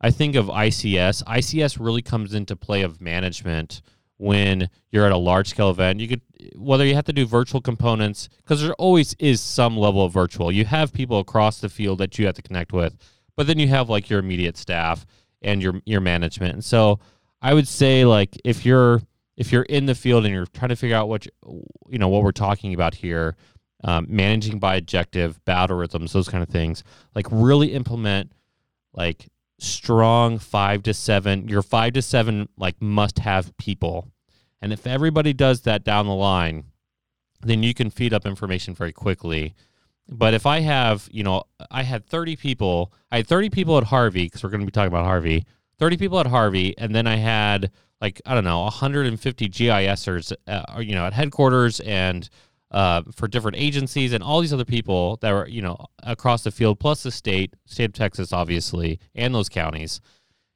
I 0.00 0.10
think 0.10 0.34
of 0.36 0.46
ICS. 0.46 1.24
ICS 1.24 1.78
really 1.80 2.02
comes 2.02 2.34
into 2.34 2.56
play 2.56 2.82
of 2.82 3.00
management 3.00 3.82
when 4.18 4.68
you're 4.90 5.04
at 5.04 5.12
a 5.12 5.16
large 5.16 5.48
scale 5.48 5.70
event. 5.70 5.98
You 5.98 6.08
could 6.08 6.20
whether 6.56 6.84
you 6.84 6.94
have 6.94 7.06
to 7.06 7.12
do 7.12 7.26
virtual 7.26 7.60
components 7.60 8.28
because 8.36 8.62
there 8.62 8.74
always 8.74 9.14
is 9.18 9.40
some 9.40 9.76
level 9.76 10.04
of 10.04 10.12
virtual. 10.12 10.52
You 10.52 10.64
have 10.64 10.92
people 10.92 11.18
across 11.18 11.60
the 11.60 11.68
field 11.68 11.98
that 11.98 12.18
you 12.18 12.26
have 12.26 12.36
to 12.36 12.42
connect 12.42 12.72
with, 12.72 12.96
but 13.36 13.46
then 13.46 13.58
you 13.58 13.68
have 13.68 13.88
like 13.88 14.08
your 14.10 14.20
immediate 14.20 14.56
staff 14.56 15.06
and 15.40 15.60
your 15.60 15.80
your 15.86 16.00
management. 16.00 16.54
And 16.54 16.64
so 16.64 17.00
I 17.40 17.54
would 17.54 17.66
say 17.66 18.04
like 18.04 18.40
if 18.44 18.64
you're 18.64 19.02
if 19.36 19.52
you're 19.52 19.62
in 19.62 19.86
the 19.86 19.94
field 19.94 20.24
and 20.24 20.34
you're 20.34 20.46
trying 20.46 20.68
to 20.68 20.76
figure 20.76 20.96
out 20.96 21.08
what 21.08 21.26
you, 21.26 21.64
you 21.88 21.98
know 21.98 22.08
what 22.08 22.22
we're 22.22 22.32
talking 22.32 22.74
about 22.74 22.94
here, 22.94 23.36
um, 23.84 24.06
managing 24.08 24.58
by 24.58 24.76
objective, 24.76 25.42
battle 25.44 25.76
rhythms, 25.76 26.12
those 26.12 26.28
kind 26.28 26.42
of 26.42 26.48
things, 26.48 26.84
like 27.14 27.26
really 27.30 27.72
implement 27.72 28.32
like 28.92 29.28
strong 29.58 30.38
five 30.38 30.82
to 30.84 30.94
seven. 30.94 31.48
Your 31.48 31.62
five 31.62 31.94
to 31.94 32.02
seven 32.02 32.48
like 32.56 32.80
must 32.80 33.20
have 33.20 33.56
people, 33.56 34.08
and 34.60 34.72
if 34.72 34.86
everybody 34.86 35.32
does 35.32 35.62
that 35.62 35.84
down 35.84 36.06
the 36.06 36.14
line, 36.14 36.64
then 37.40 37.62
you 37.62 37.74
can 37.74 37.90
feed 37.90 38.12
up 38.12 38.26
information 38.26 38.74
very 38.74 38.92
quickly. 38.92 39.54
But 40.08 40.34
if 40.34 40.46
I 40.46 40.60
have, 40.60 41.08
you 41.10 41.22
know, 41.22 41.44
I 41.70 41.84
had 41.84 42.06
30 42.06 42.36
people, 42.36 42.92
I 43.10 43.18
had 43.18 43.26
30 43.26 43.50
people 43.50 43.78
at 43.78 43.84
Harvey 43.84 44.24
because 44.24 44.42
we're 44.42 44.50
going 44.50 44.60
to 44.60 44.66
be 44.66 44.72
talking 44.72 44.88
about 44.88 45.04
Harvey. 45.04 45.46
30 45.78 45.96
people 45.96 46.20
at 46.20 46.26
Harvey, 46.26 46.76
and 46.78 46.94
then 46.94 47.06
I 47.06 47.16
had 47.16 47.70
like 48.02 48.20
I 48.26 48.34
don't 48.34 48.44
know 48.44 48.64
150 48.64 49.48
GISers, 49.48 50.32
uh, 50.48 50.80
you 50.80 50.94
know, 50.94 51.06
at 51.06 51.12
headquarters 51.12 51.78
and 51.80 52.28
uh, 52.72 53.02
for 53.14 53.28
different 53.28 53.56
agencies 53.58 54.12
and 54.12 54.24
all 54.24 54.40
these 54.40 54.52
other 54.52 54.64
people 54.64 55.18
that 55.20 55.30
were, 55.30 55.46
you 55.46 55.62
know, 55.62 55.86
across 56.02 56.42
the 56.42 56.50
field, 56.50 56.80
plus 56.80 57.04
the 57.04 57.12
state, 57.12 57.54
state 57.64 57.84
of 57.84 57.92
Texas, 57.92 58.32
obviously, 58.32 58.98
and 59.14 59.34
those 59.34 59.48
counties. 59.48 60.00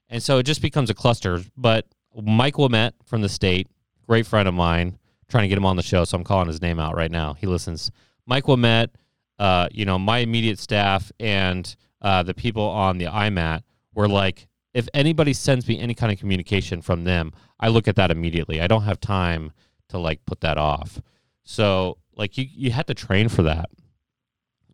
And 0.09 0.23
so 0.23 0.39
it 0.39 0.43
just 0.43 0.61
becomes 0.61 0.91
a 0.91 0.95
cluster. 0.95 1.43
But 1.57 1.87
Mike 2.21 2.59
Wilmette 2.59 2.95
from 3.05 3.23
the 3.23 3.29
state, 3.29 3.69
great 4.07 4.27
friend 4.27 4.49
of 4.49 4.55
mine, 4.55 4.99
trying 5.29 5.45
to 5.45 5.49
get 5.49 5.59
him 5.59 5.67
on 5.67 5.77
the 5.77 5.83
show. 5.83 6.05
So 6.05 6.17
I'm 6.17 6.25
calling 6.25 6.49
his 6.49 6.61
name 6.61 6.81
out 6.81 6.97
right 6.97 7.11
now. 7.11 7.35
He 7.35 7.47
listens. 7.47 7.93
Mike 8.27 8.49
Wilmette, 8.49 8.91
uh, 9.39 9.69
you 9.71 9.85
know, 9.85 9.99
my 9.99 10.19
immediate 10.19 10.59
staff 10.59 11.13
and 11.21 11.77
uh, 12.03 12.25
the 12.25 12.35
people 12.35 12.65
on 12.65 12.99
the 12.99 13.07
IMAT 13.07 13.63
were 13.95 14.09
like, 14.09 14.49
if 14.77 14.91
anybody 14.93 15.33
sends 15.33 15.67
me 15.67 15.79
any 15.79 15.95
kind 15.95 16.13
of 16.13 16.19
communication 16.19 16.83
from 16.83 17.05
them, 17.05 17.33
I 17.59 17.69
look 17.69 17.89
at 17.89 17.97
that 17.97 18.11
immediately. 18.11 18.61
I 18.61 18.67
don't 18.67 18.83
have 18.83 19.01
time 19.01 19.53
to 19.89 19.97
like 19.97 20.27
put 20.27 20.43
that 20.43 20.59
off. 20.59 21.01
So 21.45 21.97
like 22.15 22.37
you 22.37 22.47
you 22.53 22.71
had 22.73 22.87
to 22.89 22.95
train 22.95 23.31
for 23.31 23.43
that. 23.45 23.71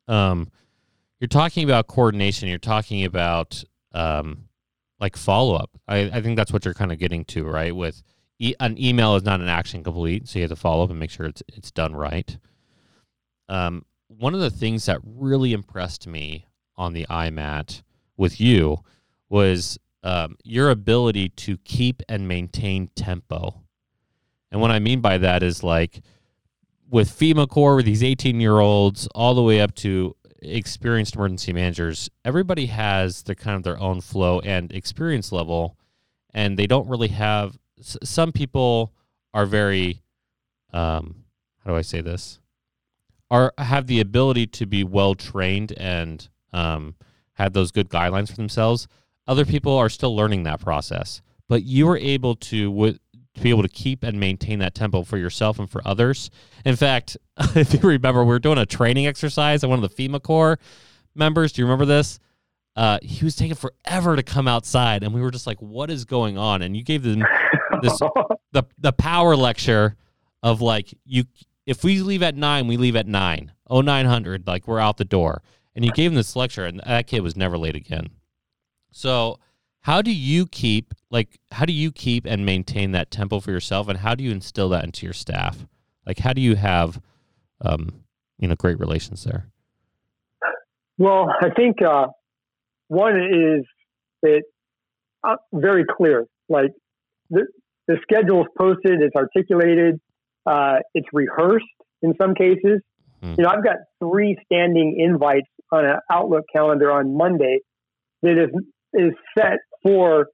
Um, 0.09 0.51
you're 1.21 1.29
talking 1.29 1.63
about 1.63 1.87
coordination. 1.87 2.49
You're 2.49 2.59
talking 2.59 3.05
about 3.05 3.63
um, 3.93 4.49
like 4.99 5.17
follow 5.17 5.55
up. 5.55 5.71
I, 5.87 6.11
I 6.13 6.21
think 6.21 6.37
that's 6.37 6.53
what 6.53 6.65
you're 6.65 6.75
kind 6.75 6.91
of 6.91 6.99
getting 6.99 7.25
to, 7.27 7.45
right? 7.45 7.75
With 7.75 8.03
e- 8.41 8.57
an 8.59 8.83
email 8.83 9.15
is 9.15 9.23
not 9.23 9.41
an 9.41 9.49
action 9.49 9.85
complete, 9.85 10.27
so 10.27 10.41
you 10.41 10.43
have 10.43 10.51
to 10.51 10.57
follow 10.57 10.83
up 10.83 10.91
and 10.91 10.99
make 10.99 11.11
sure 11.13 11.27
it's 11.27 11.45
it's 11.55 11.71
done 11.71 11.95
right. 11.95 12.37
Um, 13.49 13.85
one 14.09 14.35
of 14.35 14.41
the 14.41 14.51
things 14.51 14.87
that 14.87 14.99
really 15.05 15.53
impressed 15.53 16.09
me 16.09 16.49
on 16.77 16.93
the 16.93 17.07
IMAT 17.09 17.83
with 18.17 18.41
you 18.41 18.79
was 19.29 19.79
um, 20.03 20.37
your 20.43 20.71
ability 20.71 21.29
to 21.29 21.57
keep 21.59 22.03
and 22.09 22.27
maintain 22.27 22.89
tempo. 22.95 23.63
And 24.51 24.61
what 24.61 24.71
I 24.71 24.79
mean 24.79 25.01
by 25.01 25.19
that 25.19 25.43
is 25.43 25.63
like 25.63 26.03
with 26.91 27.09
FEMA 27.09 27.49
Corps, 27.49 27.77
with 27.77 27.87
these 27.87 28.03
18 28.03 28.41
year 28.41 28.59
olds, 28.59 29.09
all 29.15 29.35
the 29.35 29.43
way 29.43 29.61
up 29.61 29.75
to 29.77 30.15
experienced 30.43 31.15
emergency 31.15 31.53
managers, 31.53 32.11
everybody 32.25 32.67
has 32.67 33.23
their 33.23 33.35
kind 33.35 33.57
of 33.57 33.63
their 33.63 33.81
own 33.81 34.01
flow 34.01 34.41
and 34.41 34.73
experience 34.73 35.33
level, 35.33 35.79
and 36.35 36.59
they 36.59 36.67
don't 36.67 36.89
really 36.89 37.09
have. 37.09 37.57
Some 37.81 38.33
people 38.33 38.93
are 39.33 39.47
very, 39.47 40.03
um, 40.73 41.25
how 41.65 41.71
do 41.71 41.77
I 41.77 41.83
say 41.83 42.01
this? 42.01 42.39
Are 43.31 43.55
have 43.57 43.87
the 43.87 44.01
ability 44.01 44.47
to 44.49 44.67
be 44.67 44.85
well 44.85 45.15
trained 45.15 45.73
and 45.79 46.29
um, 46.53 46.95
had 47.35 47.55
those 47.55 47.73
good 47.73 47.89
guidelines 47.89 48.29
for 48.29 48.37
themselves. 48.37 48.87
Other 49.27 49.45
people 49.45 49.77
are 49.77 49.89
still 49.89 50.17
learning 50.17 50.43
that 50.45 50.61
process, 50.61 51.23
but 51.49 51.63
you 51.63 51.87
were 51.87 51.99
able 51.99 52.35
to 52.37 52.99
to 53.35 53.41
be 53.41 53.51
able 53.51 53.63
to 53.63 53.69
keep 53.69 54.03
and 54.03 54.21
maintain 54.21 54.59
that 54.59 54.75
tempo 54.75 55.03
for 55.05 55.17
yourself 55.17 55.59
and 55.59 55.71
for 55.71 55.81
others. 55.87 56.31
In 56.67 56.77
fact, 56.77 57.17
if 57.55 57.73
you 57.73 57.81
remember, 57.81 58.23
we 58.25 58.29
were 58.29 58.39
doing 58.39 58.59
a 58.59 58.67
training 58.67 59.07
exercise 59.07 59.65
at 59.65 59.71
one 59.71 59.83
of 59.83 59.97
the 59.97 60.09
FEMA 60.09 60.23
Corps 60.23 60.59
members. 61.15 61.53
Do 61.53 61.63
you 61.63 61.67
remember 61.67 61.87
this? 61.87 62.19
Uh, 62.75 62.99
he 63.03 63.25
was 63.25 63.37
taking 63.37 63.55
forever 63.55 64.17
to 64.17 64.23
come 64.23 64.49
outside, 64.49 65.03
and 65.03 65.13
we 65.13 65.21
were 65.21 65.31
just 65.31 65.47
like, 65.47 65.61
"What 65.61 65.91
is 65.91 66.05
going 66.05 66.39
on?" 66.39 66.63
And 66.63 66.77
you 66.77 66.83
gave 66.83 67.03
them 67.03 67.25
this 67.83 67.99
the 68.53 68.65
the 68.79 68.93
power 68.93 69.37
lecture 69.37 69.97
of 70.43 70.61
like 70.61 70.95
you 71.05 71.25
if 71.67 71.85
we 71.85 72.01
leave 72.01 72.23
at 72.23 72.35
nine, 72.35 72.67
we 72.67 72.77
leave 72.77 72.97
at 72.97 73.07
nine. 73.07 73.53
Oh 73.69 73.83
nine 73.83 74.07
hundred, 74.07 74.47
like 74.47 74.67
we're 74.67 74.81
out 74.81 74.97
the 74.97 75.05
door. 75.05 75.43
And 75.75 75.85
you 75.85 75.93
gave 75.93 76.11
him 76.11 76.17
this 76.17 76.37
lecture, 76.37 76.67
and 76.67 76.81
that 76.87 77.07
kid 77.07 77.21
was 77.21 77.37
never 77.37 77.57
late 77.57 77.77
again. 77.77 78.11
So 78.93 79.39
how 79.81 80.01
do 80.01 80.13
you 80.13 80.47
keep 80.47 80.95
like 81.11 81.41
how 81.51 81.65
do 81.65 81.73
you 81.73 81.91
keep 81.91 82.25
and 82.25 82.47
maintain 82.47 82.93
that 82.93 83.11
tempo 83.11 83.41
for 83.41 83.51
yourself 83.51 83.89
and 83.89 83.99
how 83.99 84.15
do 84.15 84.23
you 84.23 84.31
instill 84.31 84.69
that 84.69 84.85
into 84.85 85.05
your 85.05 85.13
staff? 85.13 85.67
Like 86.07 86.21
how 86.21 86.33
do 86.33 86.41
you 86.41 86.55
have 86.55 87.01
um 87.63 88.05
you 88.39 88.47
know 88.47 88.55
great 88.55 88.79
relations 88.79 89.25
there? 89.25 89.49
Well 90.99 91.27
i 91.41 91.51
think 91.51 91.83
uh 91.83 92.07
one 92.89 93.17
is 93.17 93.65
it 94.23 94.45
uh, 95.25 95.37
very 95.53 95.85
clear. 95.85 96.27
Like 96.49 96.71
the 97.31 97.47
the 97.89 97.97
schedule 98.03 98.43
is 98.43 98.49
posted 98.57 99.01
it's 99.01 99.17
articulated 99.17 100.01
uh 100.47 100.77
it's 100.95 101.09
rehearsed 101.13 101.65
in 102.03 102.15
some 102.21 102.35
cases. 102.35 102.81
Hmm. 103.21 103.35
you 103.39 103.45
know 103.45 103.51
i've 103.51 103.65
got 103.65 103.77
three 104.01 104.37
standing 104.45 104.99
invites 104.99 105.47
on 105.71 105.85
an 105.85 105.99
outlook 106.11 106.45
calendar 106.53 106.91
on 106.91 107.17
monday 107.17 107.61
that 108.23 108.33
is 108.33 108.51
is 108.95 109.13
set 109.37 109.59
for 109.83 110.29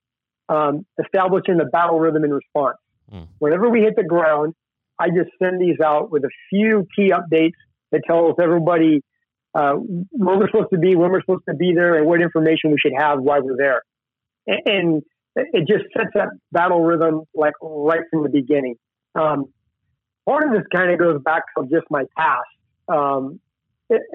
um, 0.47 0.85
establishing 1.03 1.57
the 1.57 1.65
battle 1.65 1.99
rhythm 1.99 2.23
and 2.23 2.33
response. 2.33 2.77
Mm. 3.11 3.27
Whenever 3.39 3.69
we 3.69 3.81
hit 3.81 3.95
the 3.95 4.03
ground, 4.03 4.53
I 4.99 5.09
just 5.09 5.29
send 5.41 5.61
these 5.61 5.79
out 5.83 6.11
with 6.11 6.23
a 6.23 6.29
few 6.49 6.87
key 6.95 7.11
updates 7.11 7.53
that 7.91 8.01
tells 8.05 8.35
everybody 8.41 9.01
uh, 9.55 9.73
where 9.73 10.37
we're 10.37 10.47
supposed 10.47 10.69
to 10.73 10.79
be, 10.79 10.95
when 10.95 11.11
we're 11.11 11.21
supposed 11.21 11.45
to 11.49 11.55
be 11.55 11.73
there, 11.73 11.95
and 11.95 12.05
what 12.05 12.21
information 12.21 12.71
we 12.71 12.77
should 12.79 12.93
have 12.97 13.19
while 13.19 13.41
we're 13.41 13.57
there. 13.57 13.81
And, 14.45 14.61
and 14.65 15.03
it 15.35 15.67
just 15.67 15.85
sets 15.95 16.11
that 16.15 16.29
battle 16.51 16.83
rhythm 16.83 17.21
like 17.33 17.53
right 17.61 18.01
from 18.11 18.23
the 18.23 18.29
beginning. 18.29 18.75
Um, 19.15 19.45
part 20.25 20.43
of 20.43 20.51
this 20.51 20.63
kind 20.73 20.91
of 20.91 20.99
goes 20.99 21.21
back 21.23 21.43
to 21.57 21.63
just 21.63 21.85
my 21.89 22.03
past 22.17 22.49
um, 22.87 23.39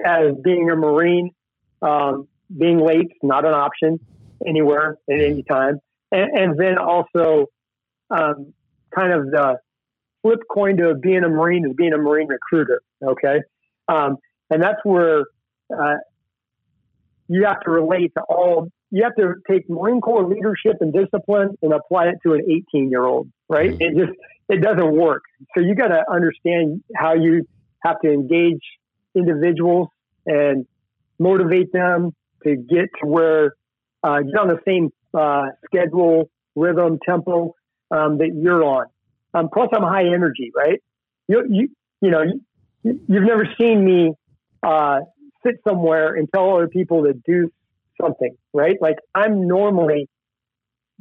as 0.05 0.33
being 0.43 0.69
a 0.69 0.75
Marine. 0.75 1.31
Um, 1.81 2.27
being 2.55 2.79
late 2.79 3.11
not 3.23 3.45
an 3.45 3.53
option 3.53 3.99
anywhere 4.45 4.97
at 5.09 5.19
any 5.19 5.43
time. 5.43 5.79
And, 6.11 6.37
and 6.37 6.59
then 6.59 6.77
also, 6.77 7.47
um, 8.09 8.53
kind 8.93 9.11
of 9.11 9.25
the 9.31 9.57
flip 10.21 10.39
coin 10.49 10.77
to 10.77 10.95
being 10.95 11.23
a 11.23 11.29
Marine 11.29 11.65
is 11.65 11.73
being 11.75 11.93
a 11.93 11.97
Marine 11.97 12.27
recruiter. 12.27 12.81
Okay. 13.03 13.41
Um, 13.87 14.17
and 14.49 14.61
that's 14.61 14.79
where, 14.83 15.25
uh, 15.75 15.95
you 17.27 17.45
have 17.45 17.59
to 17.61 17.71
relate 17.71 18.13
to 18.15 18.23
all, 18.29 18.69
you 18.91 19.03
have 19.03 19.15
to 19.15 19.33
take 19.49 19.69
Marine 19.69 20.01
Corps 20.01 20.27
leadership 20.27 20.77
and 20.79 20.93
discipline 20.93 21.57
and 21.61 21.73
apply 21.73 22.07
it 22.07 22.15
to 22.23 22.33
an 22.33 22.41
18 22.73 22.89
year 22.89 23.03
old, 23.03 23.29
right? 23.49 23.75
It 23.79 23.95
just, 23.97 24.17
it 24.47 24.61
doesn't 24.61 24.95
work. 24.95 25.23
So 25.55 25.61
you 25.61 25.75
got 25.75 25.87
to 25.87 26.03
understand 26.09 26.83
how 26.95 27.13
you 27.15 27.47
have 27.83 27.99
to 28.01 28.11
engage 28.11 28.61
individuals 29.15 29.89
and 30.25 30.65
motivate 31.19 31.71
them 31.71 32.13
to 32.43 32.55
get 32.55 32.89
to 33.01 33.07
where 33.07 33.53
uh, 34.05 34.21
get 34.21 34.37
on 34.39 34.47
the 34.47 34.59
same 34.67 34.91
uh, 35.13 35.47
schedule, 35.65 36.29
rhythm, 36.55 36.99
tempo 37.07 37.55
um, 37.89 38.19
that 38.19 38.39
you're 38.39 38.63
on. 38.63 38.85
Um, 39.33 39.49
plus, 39.51 39.69
I'm 39.73 39.83
high 39.83 40.05
energy, 40.05 40.51
right? 40.55 40.81
You 41.27 41.43
you 41.49 41.69
you 42.01 42.11
know 42.11 42.21
you, 42.83 42.99
you've 43.07 43.23
never 43.23 43.47
seen 43.59 43.83
me 43.83 44.13
uh, 44.61 44.99
sit 45.45 45.55
somewhere 45.67 46.13
and 46.13 46.29
tell 46.33 46.55
other 46.55 46.67
people 46.67 47.03
to 47.03 47.13
do 47.13 47.51
something, 47.99 48.37
right? 48.53 48.77
Like 48.79 48.97
I'm 49.15 49.47
normally 49.47 50.07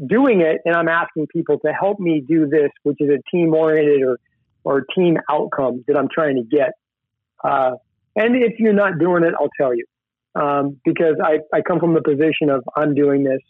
doing 0.04 0.40
it, 0.40 0.62
and 0.64 0.74
I'm 0.74 0.88
asking 0.88 1.26
people 1.26 1.58
to 1.60 1.72
help 1.72 2.00
me 2.00 2.22
do 2.26 2.46
this, 2.46 2.70
which 2.84 2.96
is 3.00 3.10
a 3.10 3.20
team 3.30 3.52
oriented 3.52 4.02
or 4.02 4.18
or 4.64 4.86
team 4.96 5.18
outcome 5.30 5.84
that 5.88 5.96
I'm 5.98 6.08
trying 6.12 6.36
to 6.36 6.42
get. 6.42 6.72
Uh, 7.42 7.72
and 8.16 8.34
if 8.42 8.58
you're 8.58 8.72
not 8.72 8.98
doing 8.98 9.24
it, 9.24 9.34
I'll 9.38 9.50
tell 9.60 9.74
you 9.74 9.84
um, 10.34 10.80
because 10.84 11.16
I, 11.22 11.38
I 11.52 11.60
come 11.60 11.78
from 11.78 11.94
the 11.94 12.02
position 12.02 12.50
of 12.50 12.62
I'm 12.76 12.94
doing 12.94 13.24
this, 13.24 13.40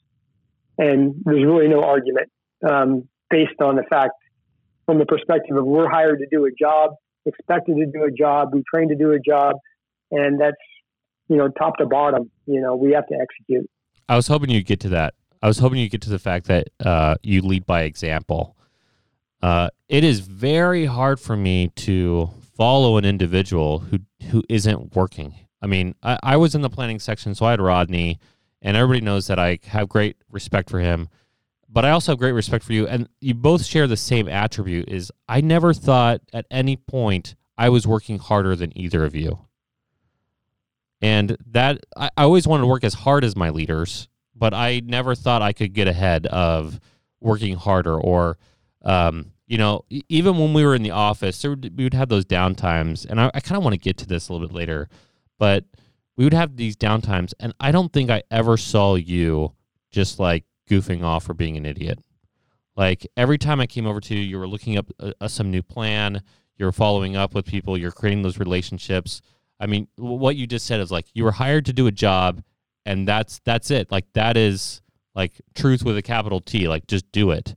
and 0.78 1.14
there's 1.24 1.44
really 1.44 1.68
no 1.68 1.82
argument 1.82 2.30
um, 2.68 3.08
based 3.30 3.60
on 3.60 3.76
the 3.76 3.84
fact 3.84 4.12
from 4.86 4.98
the 4.98 5.06
perspective 5.06 5.56
of 5.56 5.64
we're 5.64 5.88
hired 5.88 6.18
to 6.18 6.26
do 6.30 6.44
a 6.44 6.50
job, 6.50 6.92
expected 7.26 7.76
to 7.76 7.86
do 7.86 8.04
a 8.04 8.10
job, 8.10 8.50
we 8.52 8.62
trained 8.72 8.90
to 8.90 8.96
do 8.96 9.12
a 9.12 9.18
job, 9.18 9.56
and 10.10 10.40
that's 10.40 10.56
you 11.28 11.36
know 11.36 11.48
top 11.48 11.76
to 11.78 11.86
bottom. 11.86 12.30
You 12.46 12.60
know 12.60 12.76
we 12.76 12.92
have 12.92 13.06
to 13.08 13.14
execute. 13.14 13.68
I 14.08 14.16
was 14.16 14.26
hoping 14.26 14.50
you'd 14.50 14.66
get 14.66 14.80
to 14.80 14.90
that. 14.90 15.14
I 15.42 15.46
was 15.46 15.58
hoping 15.58 15.78
you'd 15.78 15.90
get 15.90 16.02
to 16.02 16.10
the 16.10 16.18
fact 16.18 16.46
that 16.46 16.68
uh, 16.84 17.16
you 17.22 17.42
lead 17.42 17.66
by 17.66 17.82
example. 17.82 18.56
Uh, 19.42 19.68
it 19.88 20.04
is 20.04 20.20
very 20.20 20.86
hard 20.86 21.20
for 21.20 21.36
me 21.36 21.68
to 21.76 22.30
follow 22.56 22.96
an 22.96 23.04
individual 23.04 23.80
who 23.80 24.00
who 24.30 24.42
isn't 24.48 24.94
working. 24.94 25.34
I 25.64 25.66
mean, 25.66 25.94
I, 26.02 26.18
I 26.22 26.36
was 26.36 26.54
in 26.54 26.60
the 26.60 26.68
planning 26.68 27.00
section, 27.00 27.34
so 27.34 27.46
I 27.46 27.52
had 27.52 27.60
Rodney, 27.60 28.20
and 28.60 28.76
everybody 28.76 29.00
knows 29.00 29.28
that 29.28 29.38
I 29.38 29.58
have 29.68 29.88
great 29.88 30.18
respect 30.30 30.68
for 30.68 30.78
him. 30.78 31.08
But 31.70 31.86
I 31.86 31.90
also 31.90 32.12
have 32.12 32.18
great 32.18 32.32
respect 32.32 32.64
for 32.64 32.74
you, 32.74 32.86
and 32.86 33.08
you 33.20 33.32
both 33.32 33.64
share 33.64 33.86
the 33.86 33.96
same 33.96 34.28
attribute: 34.28 34.90
is 34.90 35.10
I 35.26 35.40
never 35.40 35.72
thought 35.72 36.20
at 36.34 36.44
any 36.50 36.76
point 36.76 37.34
I 37.56 37.70
was 37.70 37.86
working 37.86 38.18
harder 38.18 38.54
than 38.54 38.76
either 38.78 39.06
of 39.06 39.14
you. 39.14 39.38
And 41.00 41.36
that 41.46 41.80
I, 41.96 42.10
I 42.16 42.24
always 42.24 42.46
wanted 42.46 42.62
to 42.62 42.66
work 42.68 42.84
as 42.84 42.94
hard 42.94 43.24
as 43.24 43.34
my 43.34 43.48
leaders, 43.48 44.08
but 44.36 44.52
I 44.52 44.82
never 44.84 45.14
thought 45.14 45.40
I 45.40 45.54
could 45.54 45.72
get 45.72 45.88
ahead 45.88 46.26
of 46.26 46.78
working 47.20 47.56
harder 47.56 47.98
or 47.98 48.36
um, 48.82 49.32
you 49.46 49.56
know, 49.56 49.86
even 50.10 50.36
when 50.38 50.52
we 50.52 50.62
were 50.62 50.74
in 50.74 50.82
the 50.82 50.90
office, 50.90 51.42
we 51.42 51.84
would 51.84 51.94
have 51.94 52.10
those 52.10 52.26
downtimes, 52.26 53.06
and 53.08 53.18
I, 53.18 53.30
I 53.34 53.40
kind 53.40 53.56
of 53.56 53.64
want 53.64 53.74
to 53.74 53.78
get 53.78 53.96
to 53.98 54.06
this 54.06 54.28
a 54.28 54.32
little 54.32 54.46
bit 54.46 54.54
later, 54.54 54.88
but 55.44 55.66
we 56.16 56.24
would 56.24 56.32
have 56.32 56.56
these 56.56 56.74
downtimes, 56.74 57.34
and 57.38 57.52
I 57.60 57.70
don't 57.70 57.92
think 57.92 58.08
I 58.08 58.22
ever 58.30 58.56
saw 58.56 58.94
you 58.94 59.52
just 59.90 60.18
like 60.18 60.44
goofing 60.70 61.02
off 61.02 61.28
or 61.28 61.34
being 61.34 61.58
an 61.58 61.66
idiot. 61.66 61.98
Like 62.76 63.06
every 63.14 63.36
time 63.36 63.60
I 63.60 63.66
came 63.66 63.86
over 63.86 64.00
to 64.00 64.14
you, 64.14 64.22
you 64.22 64.38
were 64.38 64.48
looking 64.48 64.78
up 64.78 64.90
uh, 64.98 65.12
uh, 65.20 65.28
some 65.28 65.50
new 65.50 65.62
plan. 65.62 66.22
you're 66.56 66.72
following 66.72 67.14
up 67.14 67.34
with 67.34 67.44
people, 67.44 67.76
you're 67.76 67.92
creating 67.92 68.22
those 68.22 68.38
relationships. 68.38 69.20
I 69.60 69.66
mean, 69.66 69.86
what 69.96 70.36
you 70.36 70.46
just 70.46 70.64
said 70.64 70.80
is 70.80 70.90
like 70.90 71.08
you 71.12 71.24
were 71.24 71.32
hired 71.32 71.66
to 71.66 71.74
do 71.74 71.88
a 71.88 71.92
job, 71.92 72.42
and 72.86 73.06
that's 73.06 73.42
that's 73.44 73.70
it. 73.70 73.92
Like 73.92 74.06
that 74.14 74.38
is 74.38 74.80
like 75.14 75.42
truth 75.54 75.84
with 75.84 75.98
a 75.98 76.02
capital 76.02 76.40
T. 76.40 76.68
Like 76.68 76.86
just 76.86 77.12
do 77.12 77.32
it. 77.32 77.54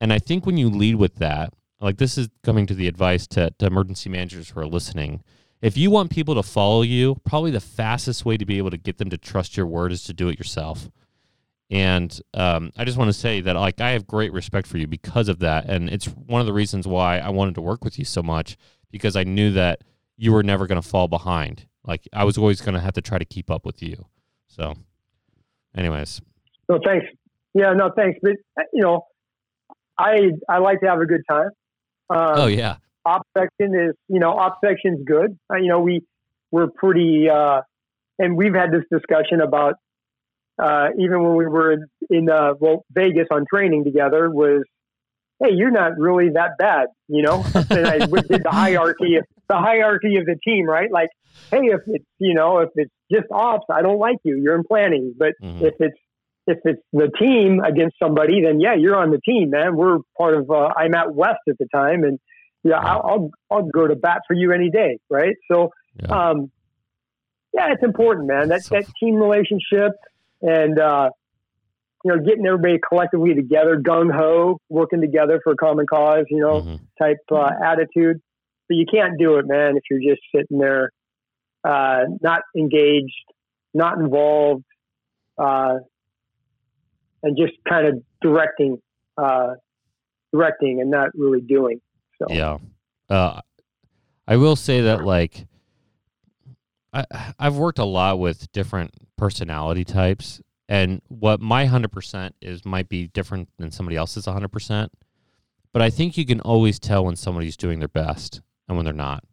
And 0.00 0.14
I 0.14 0.18
think 0.18 0.46
when 0.46 0.56
you 0.56 0.70
lead 0.70 0.94
with 0.94 1.16
that, 1.16 1.52
like 1.78 1.98
this 1.98 2.16
is 2.16 2.30
coming 2.42 2.64
to 2.68 2.74
the 2.74 2.88
advice 2.88 3.26
to, 3.26 3.50
to 3.58 3.66
emergency 3.66 4.08
managers 4.08 4.48
who 4.48 4.60
are 4.60 4.66
listening. 4.66 5.22
If 5.62 5.76
you 5.76 5.92
want 5.92 6.10
people 6.10 6.34
to 6.34 6.42
follow 6.42 6.82
you, 6.82 7.16
probably 7.24 7.52
the 7.52 7.60
fastest 7.60 8.24
way 8.24 8.36
to 8.36 8.44
be 8.44 8.58
able 8.58 8.70
to 8.70 8.76
get 8.76 8.98
them 8.98 9.10
to 9.10 9.16
trust 9.16 9.56
your 9.56 9.66
word 9.66 9.92
is 9.92 10.02
to 10.04 10.12
do 10.12 10.28
it 10.28 10.36
yourself. 10.36 10.90
And 11.70 12.20
um, 12.34 12.72
I 12.76 12.84
just 12.84 12.98
want 12.98 13.08
to 13.08 13.12
say 13.14 13.40
that 13.40 13.54
like 13.54 13.80
I 13.80 13.92
have 13.92 14.06
great 14.06 14.32
respect 14.32 14.66
for 14.66 14.76
you 14.76 14.86
because 14.86 15.28
of 15.28 15.38
that, 15.38 15.66
and 15.66 15.88
it's 15.88 16.06
one 16.06 16.40
of 16.40 16.46
the 16.46 16.52
reasons 16.52 16.86
why 16.86 17.18
I 17.18 17.30
wanted 17.30 17.54
to 17.54 17.62
work 17.62 17.84
with 17.84 17.98
you 17.98 18.04
so 18.04 18.22
much 18.22 18.58
because 18.90 19.16
I 19.16 19.24
knew 19.24 19.52
that 19.52 19.82
you 20.18 20.32
were 20.32 20.42
never 20.42 20.66
going 20.66 20.82
to 20.82 20.86
fall 20.86 21.08
behind. 21.08 21.66
Like 21.84 22.06
I 22.12 22.24
was 22.24 22.36
always 22.36 22.60
going 22.60 22.74
to 22.74 22.80
have 22.80 22.92
to 22.94 23.00
try 23.00 23.18
to 23.18 23.24
keep 23.24 23.50
up 23.50 23.64
with 23.64 23.82
you. 23.82 24.04
So, 24.48 24.74
anyways. 25.74 26.20
No, 26.68 26.78
thanks. 26.84 27.06
Yeah, 27.54 27.72
no, 27.72 27.90
thanks. 27.96 28.18
But 28.20 28.34
you 28.74 28.82
know, 28.82 29.06
I 29.98 30.32
I 30.48 30.58
like 30.58 30.80
to 30.80 30.88
have 30.88 31.00
a 31.00 31.06
good 31.06 31.22
time. 31.30 31.50
Um, 32.10 32.32
oh 32.34 32.46
yeah. 32.48 32.76
Op 33.04 33.22
section 33.36 33.74
is 33.74 33.94
you 34.08 34.20
know 34.20 34.30
op 34.30 34.58
section's 34.64 35.04
good. 35.06 35.38
Uh, 35.52 35.56
you 35.56 35.68
know 35.68 35.80
we 35.80 36.02
we're 36.50 36.68
pretty 36.68 37.28
uh, 37.28 37.60
and 38.18 38.36
we've 38.36 38.54
had 38.54 38.70
this 38.70 38.84
discussion 38.90 39.40
about 39.40 39.74
uh, 40.62 40.88
even 40.98 41.22
when 41.24 41.36
we 41.36 41.46
were 41.46 41.72
in, 41.72 41.86
in 42.10 42.30
uh, 42.30 42.52
well 42.58 42.84
Vegas 42.92 43.26
on 43.30 43.44
training 43.52 43.84
together 43.84 44.30
was 44.30 44.62
hey 45.42 45.50
you're 45.54 45.70
not 45.70 45.98
really 45.98 46.30
that 46.30 46.52
bad 46.58 46.88
you 47.08 47.22
know 47.22 47.44
and 47.54 47.86
I 47.86 47.98
did 47.98 48.42
the 48.44 48.50
hierarchy 48.50 49.16
of 49.16 49.24
the 49.48 49.56
hierarchy 49.56 50.16
of 50.16 50.26
the 50.26 50.36
team 50.44 50.66
right 50.66 50.90
like 50.92 51.08
hey 51.50 51.62
if 51.62 51.80
it's 51.86 52.04
you 52.18 52.34
know 52.34 52.58
if 52.58 52.68
it's 52.76 52.92
just 53.10 53.26
ops 53.32 53.66
I 53.70 53.82
don't 53.82 53.98
like 53.98 54.18
you 54.24 54.38
you're 54.40 54.54
in 54.54 54.62
planning 54.62 55.14
but 55.18 55.32
mm-hmm. 55.42 55.64
if 55.64 55.74
it's 55.80 55.98
if 56.46 56.58
it's 56.64 56.82
the 56.92 57.10
team 57.20 57.60
against 57.60 57.96
somebody, 58.02 58.42
then 58.42 58.60
yeah, 58.60 58.74
you're 58.74 58.96
on 58.96 59.10
the 59.10 59.20
team, 59.20 59.50
man. 59.50 59.76
We're 59.76 59.98
part 60.18 60.34
of. 60.34 60.50
Uh, 60.50 60.70
I'm 60.76 60.94
at 60.94 61.14
West 61.14 61.40
at 61.48 61.56
the 61.58 61.66
time, 61.72 62.02
and 62.04 62.18
yeah, 62.62 62.76
I'll, 62.76 63.02
I'll, 63.04 63.30
I'll 63.50 63.68
go 63.68 63.86
to 63.86 63.96
bat 63.96 64.22
for 64.26 64.34
you 64.34 64.52
any 64.52 64.70
day, 64.70 64.98
right? 65.10 65.36
So, 65.50 65.72
yeah, 66.00 66.30
um, 66.30 66.50
yeah 67.52 67.72
it's 67.72 67.82
important, 67.82 68.28
man. 68.28 68.48
That 68.48 68.64
that 68.70 68.84
team 69.00 69.16
relationship 69.16 69.92
and 70.40 70.78
uh, 70.78 71.10
you 72.04 72.12
know 72.12 72.22
getting 72.22 72.46
everybody 72.46 72.78
collectively 72.86 73.34
together, 73.34 73.76
gung 73.76 74.12
ho, 74.14 74.58
working 74.68 75.00
together 75.00 75.40
for 75.42 75.52
a 75.52 75.56
common 75.56 75.86
cause, 75.86 76.26
you 76.30 76.40
know, 76.40 76.60
mm-hmm. 76.60 76.76
type 76.98 77.18
uh, 77.30 77.50
attitude. 77.64 78.20
But 78.68 78.76
you 78.76 78.86
can't 78.90 79.18
do 79.18 79.36
it, 79.36 79.46
man, 79.46 79.76
if 79.76 79.82
you're 79.90 80.14
just 80.14 80.22
sitting 80.34 80.58
there, 80.58 80.92
uh, 81.64 82.04
not 82.20 82.42
engaged, 82.56 83.12
not 83.74 83.98
involved. 83.98 84.64
Uh, 85.36 85.78
and 87.22 87.36
just 87.36 87.52
kind 87.68 87.86
of 87.86 88.02
directing, 88.20 88.78
uh, 89.16 89.54
directing 90.32 90.80
and 90.80 90.90
not 90.90 91.10
really 91.14 91.40
doing. 91.40 91.80
So 92.28 92.34
yeah, 92.34 92.58
uh, 93.08 93.40
I 94.26 94.36
will 94.36 94.56
say 94.56 94.82
that 94.82 95.04
like 95.04 95.46
I 96.92 97.04
I've 97.38 97.56
worked 97.56 97.78
a 97.78 97.84
lot 97.84 98.18
with 98.18 98.50
different 98.52 98.92
personality 99.16 99.84
types, 99.84 100.40
and 100.68 101.00
what 101.08 101.40
my 101.40 101.66
hundred 101.66 101.92
percent 101.92 102.34
is 102.40 102.64
might 102.64 102.88
be 102.88 103.08
different 103.08 103.48
than 103.58 103.70
somebody 103.70 103.96
else's 103.96 104.26
hundred 104.26 104.52
percent. 104.52 104.92
But 105.72 105.82
I 105.82 105.90
think 105.90 106.16
you 106.16 106.26
can 106.26 106.40
always 106.40 106.78
tell 106.78 107.04
when 107.04 107.16
somebody's 107.16 107.56
doing 107.56 107.78
their 107.78 107.88
best 107.88 108.42
and 108.68 108.76
when 108.76 108.84
they're 108.84 108.92
not. 108.92 109.24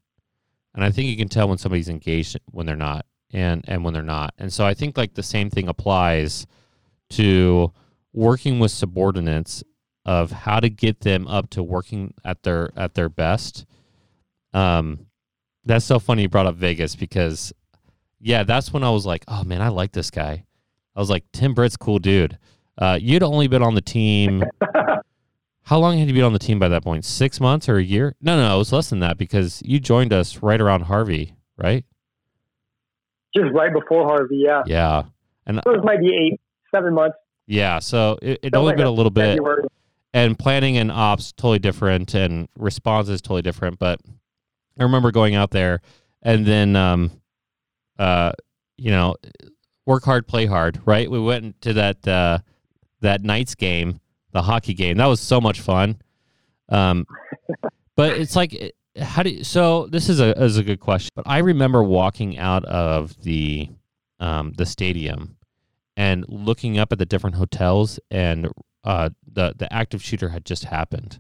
And 0.74 0.84
I 0.84 0.92
think 0.92 1.10
you 1.10 1.18
can 1.18 1.28
tell 1.28 1.50
when 1.50 1.58
somebody's 1.58 1.90
engaged 1.90 2.40
when 2.52 2.66
they're 2.66 2.76
not 2.76 3.06
and 3.32 3.64
and 3.68 3.84
when 3.84 3.94
they're 3.94 4.04
not. 4.04 4.34
And 4.38 4.52
so 4.52 4.66
I 4.66 4.74
think 4.74 4.98
like 4.98 5.14
the 5.14 5.24
same 5.24 5.50
thing 5.50 5.68
applies 5.68 6.48
to 7.12 7.74
working 8.14 8.60
with 8.60 8.72
subordinates 8.72 9.64
of 10.10 10.32
how 10.32 10.60
to 10.60 10.72
get 10.72 11.02
them 11.02 11.28
up 11.28 11.52
to 11.52 11.62
working 11.62 12.16
at 12.26 12.42
their 12.42 12.72
at 12.76 12.96
their 12.96 13.10
best. 13.10 13.68
Um, 14.56 15.06
that's 15.66 15.86
so 15.86 16.00
funny 16.00 16.24
you 16.24 16.30
brought 16.30 16.48
up 16.48 16.56
Vegas 16.56 16.96
because, 16.96 17.54
yeah, 18.20 18.42
that's 18.42 18.74
when 18.74 18.84
I 18.84 18.90
was 18.90 19.06
like, 19.06 19.24
oh 19.28 19.44
man, 19.44 19.62
I 19.62 19.68
like 19.68 19.92
this 19.92 20.10
guy. 20.10 20.46
I 20.96 21.00
was 21.00 21.12
like, 21.12 21.26
Tim 21.32 21.54
Britt's 21.54 21.78
cool 21.78 22.00
dude. 22.00 22.40
Uh, 22.76 22.98
you'd 23.00 23.22
only 23.22 23.48
been 23.48 23.62
on 23.62 23.76
the 23.76 23.82
team. 23.82 24.44
How 25.62 25.78
long 25.78 26.00
had 26.00 26.08
you 26.08 26.16
been 26.16 26.24
on 26.24 26.34
the 26.34 26.40
team 26.40 26.58
by 26.58 26.70
that 26.70 26.84
point? 26.84 27.06
Six 27.06 27.40
months 27.40 27.70
or 27.70 27.78
a 27.78 27.84
year? 27.84 28.16
No, 28.20 28.36
no, 28.36 28.56
it 28.56 28.58
was 28.58 28.74
less 28.74 28.90
than 28.90 29.02
that 29.02 29.20
because 29.20 29.62
you 29.64 29.80
joined 29.80 30.12
us 30.12 30.42
right 30.42 30.60
around 30.60 30.86
Harvey, 30.86 31.36
right? 31.56 31.86
Just 33.36 33.54
right 33.54 33.72
before 33.72 34.06
Harvey, 34.06 34.38
yeah. 34.38 34.64
Yeah, 34.66 35.04
and 35.46 35.62
so 35.64 35.72
it 35.72 35.78
was 35.78 35.86
maybe 35.86 36.16
eight, 36.16 36.42
seven 36.74 36.96
months. 36.96 37.18
Yeah, 37.46 37.78
so 37.78 38.18
it, 38.24 38.40
it 38.42 38.56
only 38.56 38.70
like 38.70 38.78
been 38.78 38.88
a 38.88 38.92
little 38.92 39.12
bit, 39.12 39.38
February. 39.38 39.66
And 40.14 40.38
planning 40.38 40.78
and 40.78 40.92
ops 40.92 41.32
totally 41.32 41.60
different, 41.60 42.14
and 42.14 42.48
response 42.58 43.10
is 43.10 43.22
totally 43.22 43.42
different. 43.42 43.80
But 43.80 44.00
I 44.80 44.84
remember 44.84 45.12
going 45.12 45.36
out 45.36 45.52
there, 45.52 45.82
and 46.22 46.46
then, 46.46 46.76
um, 46.76 47.12
uh, 47.98 48.32
you 48.78 48.92
know, 48.92 49.16
work 49.86 50.04
hard, 50.04 50.28
play 50.28 50.46
hard. 50.46 50.82
Right? 50.86 51.10
We 51.10 51.20
went 51.20 51.62
to 51.62 51.74
that 51.74 52.08
uh, 52.08 52.40
that 53.02 53.24
night's 53.24 53.56
game, 53.56 54.00
the 54.32 54.42
hockey 54.42 54.74
game. 54.74 54.98
That 54.98 55.08
was 55.08 55.22
so 55.22 55.40
much 55.40 55.62
fun. 55.62 56.02
Um, 56.70 57.06
but 57.96 58.18
it's 58.18 58.36
like, 58.36 58.76
how 59.00 59.24
do 59.24 59.30
you, 59.30 59.44
so? 59.44 59.88
This 59.88 60.10
is 60.10 60.20
a 60.20 60.32
is 60.42 60.58
a 60.58 60.64
good 60.64 60.80
question. 60.80 61.10
But 61.16 61.28
I 61.28 61.40
remember 61.40 61.84
walking 61.84 62.38
out 62.38 62.66
of 62.66 63.22
the 63.24 63.70
um, 64.20 64.54
the 64.58 64.66
stadium 64.66 65.38
and 65.98 66.26
looking 66.28 66.80
up 66.80 66.92
at 66.92 66.98
the 66.98 67.06
different 67.06 67.36
hotels, 67.36 68.00
and 68.10 68.50
uh, 68.84 69.10
the 69.26 69.54
the 69.58 69.72
active 69.74 70.04
shooter 70.04 70.30
had 70.30 70.46
just 70.46 70.66
happened. 70.66 71.20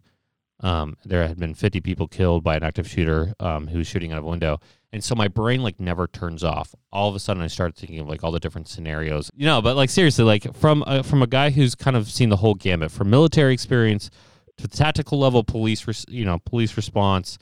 Um, 0.62 0.98
there 1.06 1.26
had 1.26 1.39
been 1.39 1.54
50 1.54 1.80
people 1.80 2.08
killed 2.10 2.43
by 2.43 2.58
an 2.58 2.63
active 2.63 2.89
shooter 2.89 3.34
um, 3.39 3.67
who 3.67 3.78
was 3.78 3.88
shooting 3.88 4.12
out 4.12 4.17
of 4.17 4.26
a 4.26 4.30
window. 4.30 4.60
And 4.91 5.02
so 5.02 5.15
my 5.15 5.30
brain 5.30 5.63
like 5.63 5.80
never 5.80 6.06
turns 6.06 6.43
off. 6.43 6.76
All 6.91 7.08
of 7.08 7.15
a 7.15 7.19
sudden, 7.19 7.41
I 7.41 7.48
started 7.48 7.78
thinking 7.78 8.00
of 8.00 8.10
like 8.10 8.26
all 8.26 8.32
the 8.32 8.41
different 8.41 8.67
scenarios, 8.67 9.30
you 9.36 9.45
know. 9.45 9.62
But 9.62 9.76
like 9.76 9.89
seriously, 9.89 10.26
like 10.26 10.54
from 10.56 10.84
uh, 10.86 11.04
from 11.04 11.22
a 11.22 11.28
guy 11.28 11.52
who's 11.52 11.76
kind 11.76 11.95
of 11.95 12.10
seen 12.10 12.30
the 12.30 12.38
whole 12.38 12.56
gamut, 12.56 12.91
from 12.91 13.10
military 13.10 13.54
experience 13.54 14.10
to 14.58 14.67
tactical 14.67 15.19
level 15.19 15.43
police, 15.43 15.88
res- 15.88 16.06
you 16.10 16.26
know, 16.26 16.39
police 16.39 16.76
response 16.76 17.38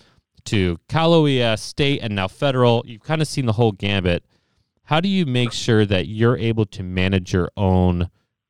to 0.45 0.77
Cal 0.87 1.13
OES, 1.13 1.61
state, 1.61 1.99
and 2.01 2.15
now 2.15 2.27
federal. 2.27 2.83
You've 2.85 3.03
kind 3.03 3.21
of 3.21 3.27
seen 3.27 3.45
the 3.45 3.53
whole 3.53 3.71
gambit 3.71 4.23
how 4.87 5.01
do 5.01 5.09
you 5.09 5.25
make 5.25 5.51
sure 5.51 5.85
that 5.85 6.07
you're 6.07 6.37
able 6.37 6.65
to 6.65 6.81
manage 6.81 7.33
your 7.33 7.51
own 7.55 8.03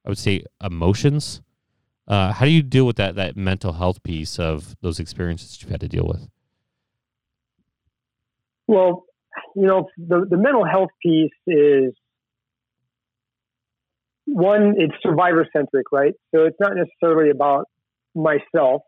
i 0.06 0.10
would 0.10 0.18
say 0.18 0.44
emotions 0.64 1.42
uh, 2.08 2.32
how 2.32 2.46
do 2.46 2.52
you 2.52 2.64
deal 2.64 2.86
with 2.86 2.96
that 2.96 3.16
that 3.16 3.36
mental 3.36 3.74
health 3.74 4.02
piece 4.04 4.40
of 4.40 4.76
those 4.82 5.00
experiences 5.00 5.62
you've 5.62 5.72
had 5.72 5.82
to 5.82 5.88
deal 5.88 6.06
with 6.06 6.30
well 8.68 9.06
you 9.56 9.66
know 9.66 9.88
the, 9.98 10.26
the 10.30 10.38
mental 10.38 10.66
health 10.66 10.90
piece 11.02 11.32
is 11.48 11.94
one 14.26 14.76
it's 14.78 14.94
survivor 15.02 15.48
centric 15.56 15.86
right 15.92 16.14
so 16.34 16.46
it's 16.46 16.58
not 16.60 16.74
necessarily 16.76 17.30
about 17.30 17.66
myself 18.16 18.82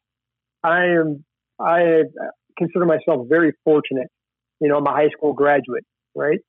i 0.63 0.85
am 0.85 1.23
i 1.59 2.01
consider 2.57 2.85
myself 2.85 3.27
very 3.29 3.53
fortunate 3.63 4.07
you 4.59 4.67
know 4.67 4.77
i'm 4.77 4.85
a 4.85 4.91
high 4.91 5.09
school 5.09 5.33
graduate 5.33 5.85
right 6.15 6.39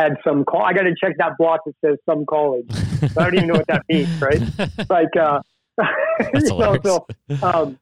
had 0.00 0.16
some 0.26 0.44
call. 0.44 0.62
I 0.62 0.72
got 0.72 0.82
to 0.82 0.94
check 0.98 1.16
that 1.18 1.32
block 1.38 1.60
that 1.66 1.74
says 1.84 1.98
some 2.08 2.24
college. 2.24 2.66
I 3.02 3.24
don't 3.24 3.34
even 3.34 3.48
know 3.48 3.54
what 3.54 3.66
that 3.66 3.82
means, 3.88 4.20
right? 4.20 4.40
Like, 4.88 5.14
uh, 5.20 5.40
you 6.34 6.58
know, 6.58 6.76
so, 6.84 7.06
um, 7.42 7.78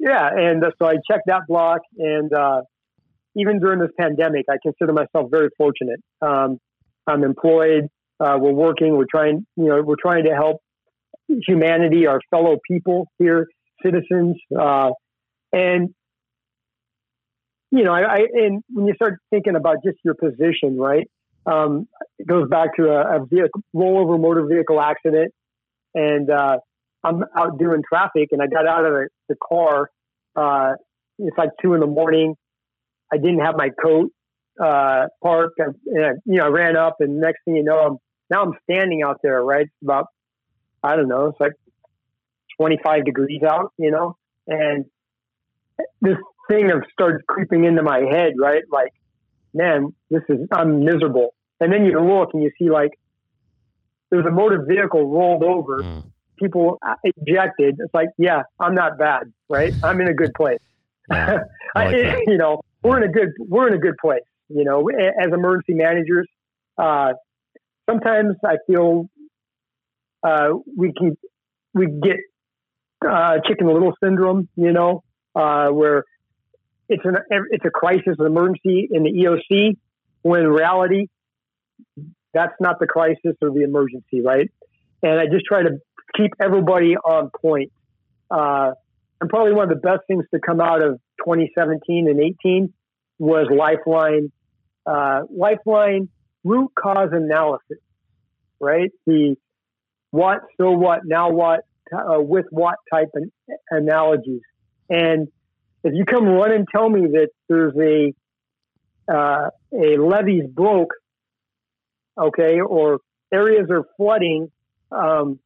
yeah, 0.00 0.30
and 0.34 0.64
uh, 0.64 0.70
so 0.78 0.86
I 0.86 0.94
checked 1.10 1.26
that 1.26 1.42
block, 1.48 1.80
and 1.98 2.32
uh, 2.32 2.62
even 3.36 3.60
during 3.60 3.80
this 3.80 3.90
pandemic, 3.98 4.46
I 4.50 4.56
consider 4.62 4.92
myself 4.92 5.30
very 5.30 5.48
fortunate. 5.56 6.00
Um, 6.20 6.58
I'm 7.06 7.24
employed. 7.24 7.88
Uh, 8.20 8.38
we're 8.40 8.52
working. 8.52 8.96
We're 8.96 9.06
trying. 9.10 9.46
You 9.56 9.64
know, 9.64 9.82
we're 9.82 9.96
trying 10.00 10.24
to 10.24 10.34
help 10.34 10.60
humanity, 11.46 12.06
our 12.06 12.20
fellow 12.30 12.58
people 12.68 13.08
here, 13.18 13.48
citizens, 13.82 14.36
uh, 14.58 14.90
and 15.52 15.94
you 17.70 17.82
know, 17.82 17.92
I, 17.92 18.02
I, 18.02 18.18
and 18.34 18.62
when 18.72 18.86
you 18.86 18.94
start 18.94 19.18
thinking 19.30 19.56
about 19.56 19.78
just 19.84 19.98
your 20.04 20.14
position, 20.14 20.78
right? 20.78 21.10
Um, 21.44 21.88
it 22.18 22.26
goes 22.26 22.48
back 22.48 22.76
to 22.76 22.84
a, 22.84 23.16
a 23.16 23.26
vehicle, 23.26 23.62
rollover 23.74 24.20
motor 24.20 24.46
vehicle 24.46 24.80
accident, 24.80 25.32
and 25.94 26.30
uh, 26.30 26.58
I'm 27.04 27.22
out 27.36 27.58
doing 27.58 27.82
traffic, 27.86 28.28
and 28.32 28.40
I 28.42 28.46
got 28.46 28.66
out 28.66 28.84
of 28.86 28.92
the, 28.92 29.08
the 29.28 29.36
car. 29.36 29.90
Uh, 30.34 30.74
it's 31.18 31.36
like 31.38 31.50
two 31.62 31.74
in 31.74 31.80
the 31.80 31.86
morning. 31.86 32.34
I 33.12 33.18
didn't 33.18 33.40
have 33.40 33.54
my 33.56 33.68
coat 33.82 34.10
uh, 34.60 35.06
parked, 35.22 35.58
and, 35.58 35.74
and 35.86 36.20
you 36.24 36.38
know, 36.38 36.46
I 36.46 36.48
ran 36.48 36.76
up, 36.76 36.96
and 37.00 37.20
next 37.20 37.44
thing 37.44 37.56
you 37.56 37.64
know, 37.64 37.78
I'm 37.78 37.96
now 38.30 38.42
I'm 38.42 38.52
standing 38.68 39.02
out 39.02 39.20
there. 39.22 39.42
Right, 39.42 39.68
about 39.82 40.06
I 40.82 40.96
don't 40.96 41.08
know, 41.08 41.26
it's 41.26 41.40
like 41.40 41.52
25 42.58 43.04
degrees 43.04 43.42
out, 43.42 43.72
you 43.78 43.90
know, 43.90 44.16
and 44.46 44.84
this 46.00 46.16
thing 46.48 46.70
of 46.70 46.82
starts 46.92 47.22
creeping 47.26 47.64
into 47.64 47.82
my 47.82 48.00
head, 48.10 48.34
right? 48.38 48.62
Like, 48.70 48.92
man, 49.52 49.94
this 50.10 50.22
is 50.28 50.40
I'm 50.52 50.84
miserable. 50.84 51.34
And 51.60 51.72
then 51.72 51.84
you 51.84 52.00
look 52.00 52.30
and 52.34 52.42
you 52.42 52.50
see 52.58 52.70
like 52.70 52.90
there's 54.10 54.26
a 54.26 54.30
motor 54.30 54.64
vehicle 54.68 55.10
rolled 55.10 55.42
over, 55.42 55.82
Mm. 55.82 56.04
People 56.36 56.78
ejected. 57.04 57.76
It's 57.78 57.94
like, 57.94 58.08
yeah, 58.18 58.42
I'm 58.58 58.74
not 58.74 58.98
bad, 58.98 59.32
right? 59.48 59.74
I'm 59.82 60.00
in 60.00 60.08
a 60.08 60.14
good 60.14 60.32
place. 60.34 60.60
Yeah, 61.10 61.38
I 61.74 61.86
like 61.86 62.16
you 62.26 62.36
know, 62.36 62.60
we're 62.82 63.02
in 63.02 63.08
a 63.08 63.12
good 63.12 63.32
we're 63.38 63.68
in 63.68 63.74
a 63.74 63.78
good 63.78 63.96
place. 64.00 64.22
You 64.48 64.64
know, 64.64 64.88
as 64.88 65.32
emergency 65.32 65.74
managers, 65.74 66.28
uh, 66.76 67.12
sometimes 67.88 68.36
I 68.44 68.56
feel 68.66 69.08
uh, 70.22 70.50
we 70.76 70.92
can 70.92 71.16
we 71.72 71.86
get 71.86 72.16
uh, 73.08 73.38
chicken 73.46 73.66
little 73.66 73.94
syndrome. 74.02 74.48
You 74.56 74.72
know, 74.72 75.02
uh, 75.34 75.68
where 75.68 76.04
it's 76.88 77.04
an 77.04 77.16
it's 77.50 77.64
a 77.64 77.70
crisis, 77.70 78.16
an 78.18 78.26
emergency 78.26 78.88
in 78.90 79.04
the 79.04 79.10
EOC, 79.10 79.76
when 80.22 80.40
in 80.40 80.48
reality, 80.48 81.06
that's 82.32 82.54
not 82.60 82.78
the 82.80 82.86
crisis 82.86 83.36
or 83.40 83.50
the 83.50 83.62
emergency, 83.62 84.20
right? 84.22 84.50
And 85.02 85.20
I 85.20 85.26
just 85.26 85.44
try 85.46 85.62
to 85.62 85.78
keep 86.16 86.32
everybody 86.40 86.96
on 86.96 87.30
point. 87.40 87.72
Uh, 88.30 88.72
and 89.20 89.30
probably 89.30 89.52
one 89.52 89.70
of 89.70 89.70
the 89.70 89.80
best 89.80 90.00
things 90.06 90.24
to 90.32 90.40
come 90.40 90.60
out 90.60 90.82
of 90.82 91.00
2017 91.24 92.08
and 92.08 92.20
18 92.20 92.72
was 93.18 93.46
Lifeline, 93.50 94.32
uh, 94.86 95.20
Lifeline 95.30 96.08
root 96.42 96.70
cause 96.78 97.10
analysis, 97.12 97.78
right? 98.60 98.90
The 99.06 99.36
what, 100.10 100.40
so 100.60 100.72
what, 100.72 101.00
now 101.04 101.30
what, 101.30 101.60
uh, 101.92 102.20
with 102.20 102.46
what 102.50 102.76
type 102.92 103.08
an 103.14 103.30
analogies. 103.70 104.42
And 104.88 105.28
if 105.82 105.92
you 105.94 106.04
come 106.04 106.26
run 106.26 106.52
and 106.52 106.66
tell 106.70 106.88
me 106.88 107.06
that 107.12 107.28
there's 107.48 107.74
a 107.76 108.14
uh, 109.06 109.50
a 109.72 109.98
levee's 109.98 110.46
broke, 110.48 110.94
okay, 112.16 112.60
or 112.60 113.00
areas 113.32 113.66
are 113.70 113.84
flooding, 113.98 114.50
um, 114.90 115.38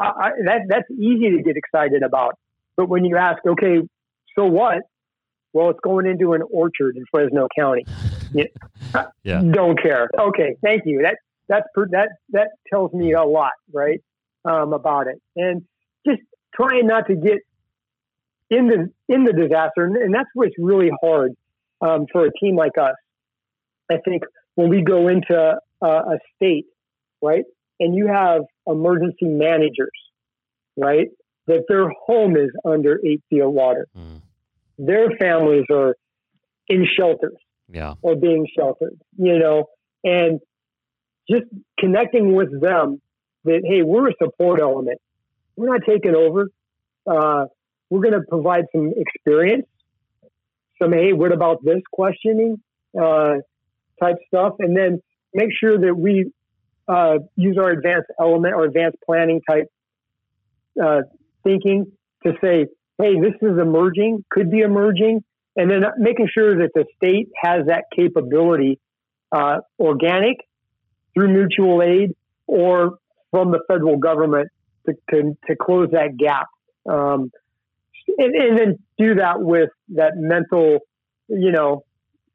I, 0.00 0.04
I, 0.04 0.30
that 0.44 0.60
that's 0.68 0.90
easy 0.90 1.36
to 1.36 1.42
get 1.42 1.56
excited 1.56 2.02
about. 2.02 2.34
But 2.76 2.88
when 2.88 3.04
you 3.04 3.16
ask, 3.16 3.44
okay, 3.46 3.80
so 4.36 4.46
what? 4.46 4.78
Well, 5.52 5.70
it's 5.70 5.80
going 5.82 6.06
into 6.06 6.34
an 6.34 6.42
orchard 6.50 6.96
in 6.96 7.04
Fresno 7.10 7.48
County. 7.58 7.84
Yeah. 8.32 8.44
Don't 9.52 9.80
care. 9.80 10.08
Okay, 10.18 10.56
thank 10.62 10.82
you. 10.84 11.02
That 11.02 11.16
that's 11.48 11.66
that 11.90 12.10
that 12.30 12.48
tells 12.70 12.92
me 12.92 13.12
a 13.14 13.24
lot, 13.24 13.52
right, 13.72 14.00
um, 14.44 14.72
about 14.72 15.06
it. 15.06 15.20
And 15.34 15.62
just 16.06 16.20
trying 16.54 16.86
not 16.86 17.06
to 17.08 17.16
get 17.16 17.38
in 18.50 18.68
the 18.68 19.14
in 19.14 19.24
the 19.24 19.32
disaster, 19.32 19.84
and, 19.84 19.96
and 19.96 20.14
that's 20.14 20.28
what's 20.34 20.54
really 20.58 20.90
hard 21.02 21.32
um, 21.80 22.06
for 22.12 22.26
a 22.26 22.30
team 22.40 22.56
like 22.56 22.76
us. 22.78 22.94
I 23.90 23.96
think 24.04 24.22
when 24.54 24.68
we 24.68 24.82
go 24.82 25.08
into 25.08 25.54
a, 25.80 25.86
a 25.86 26.18
state, 26.36 26.66
right, 27.22 27.44
and 27.80 27.94
you 27.94 28.06
have 28.06 28.42
emergency 28.68 29.26
managers, 29.26 29.90
right, 30.76 31.08
that 31.46 31.64
their 31.68 31.88
home 32.06 32.36
is 32.36 32.50
under 32.64 33.00
eight 33.04 33.22
feet 33.30 33.40
of 33.40 33.52
water, 33.52 33.88
Mm. 33.96 34.20
their 34.78 35.10
families 35.18 35.64
are 35.70 35.96
in 36.68 36.86
shelters 36.96 37.36
Yeah. 37.68 37.94
or 38.02 38.14
being 38.16 38.46
sheltered, 38.56 38.98
you 39.16 39.38
know, 39.38 39.68
and 40.04 40.40
just 41.28 41.44
connecting 41.78 42.34
with 42.34 42.60
them 42.60 43.00
that, 43.44 43.62
hey, 43.64 43.82
we're 43.82 44.08
a 44.10 44.14
support 44.22 44.60
element. 44.60 45.00
We're 45.56 45.68
not 45.68 45.82
taking 45.86 46.14
over. 46.14 46.48
Uh, 47.06 47.46
we're 47.90 48.00
going 48.00 48.14
to 48.14 48.26
provide 48.28 48.66
some 48.74 48.92
experience, 48.96 49.66
some, 50.80 50.92
hey, 50.92 51.12
what 51.12 51.32
about 51.32 51.64
this 51.64 51.82
questioning 51.90 52.60
uh, 52.98 53.36
type 54.00 54.16
stuff, 54.28 54.54
and 54.60 54.76
then 54.76 55.02
make 55.34 55.50
sure 55.58 55.78
that 55.78 55.94
we 55.94 56.30
uh, 56.88 57.18
use 57.36 57.56
our 57.58 57.70
advanced 57.70 58.10
element 58.20 58.54
or 58.54 58.64
advanced 58.64 58.98
planning 59.04 59.40
type 59.48 59.66
uh, 60.82 61.02
thinking 61.44 61.92
to 62.24 62.32
say, 62.42 62.66
hey, 62.98 63.14
this 63.20 63.34
is 63.42 63.58
emerging, 63.60 64.24
could 64.30 64.50
be 64.50 64.60
emerging, 64.60 65.22
and 65.56 65.70
then 65.70 65.82
making 65.98 66.28
sure 66.32 66.56
that 66.58 66.70
the 66.74 66.84
state 66.96 67.28
has 67.42 67.66
that 67.66 67.84
capability, 67.94 68.78
uh, 69.32 69.58
organic 69.78 70.36
through 71.14 71.28
mutual 71.28 71.82
aid 71.82 72.14
or 72.46 72.98
from 73.30 73.50
the 73.50 73.60
federal 73.68 73.98
government 73.98 74.48
to, 74.86 74.94
to, 75.10 75.36
to 75.46 75.56
close 75.56 75.88
that 75.92 76.16
gap. 76.16 76.46
Um, 76.88 77.30
and, 78.16 78.34
and 78.34 78.58
then 78.58 78.78
do 78.96 79.16
that 79.16 79.40
with 79.40 79.70
that 79.90 80.12
mental, 80.16 80.78
you 81.28 81.52
know, 81.52 81.84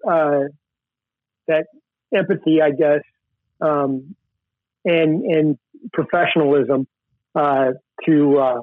uh, 0.08 0.42
that 1.48 1.66
empathy, 2.14 2.62
I 2.62 2.72
guess, 2.72 3.02
um, 3.60 4.16
and 4.86 5.24
and 5.24 5.58
professionalism 5.92 6.88
uh, 7.36 7.72
to 8.06 8.38
uh, 8.38 8.62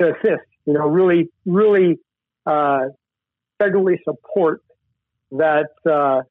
to 0.00 0.12
assist. 0.12 0.46
You 0.66 0.74
know, 0.74 0.86
really, 0.88 1.28
really 1.46 1.98
uh, 2.46 2.80
federally 3.60 3.96
support 4.04 4.62
that 5.32 5.68
uh, 5.90 6.22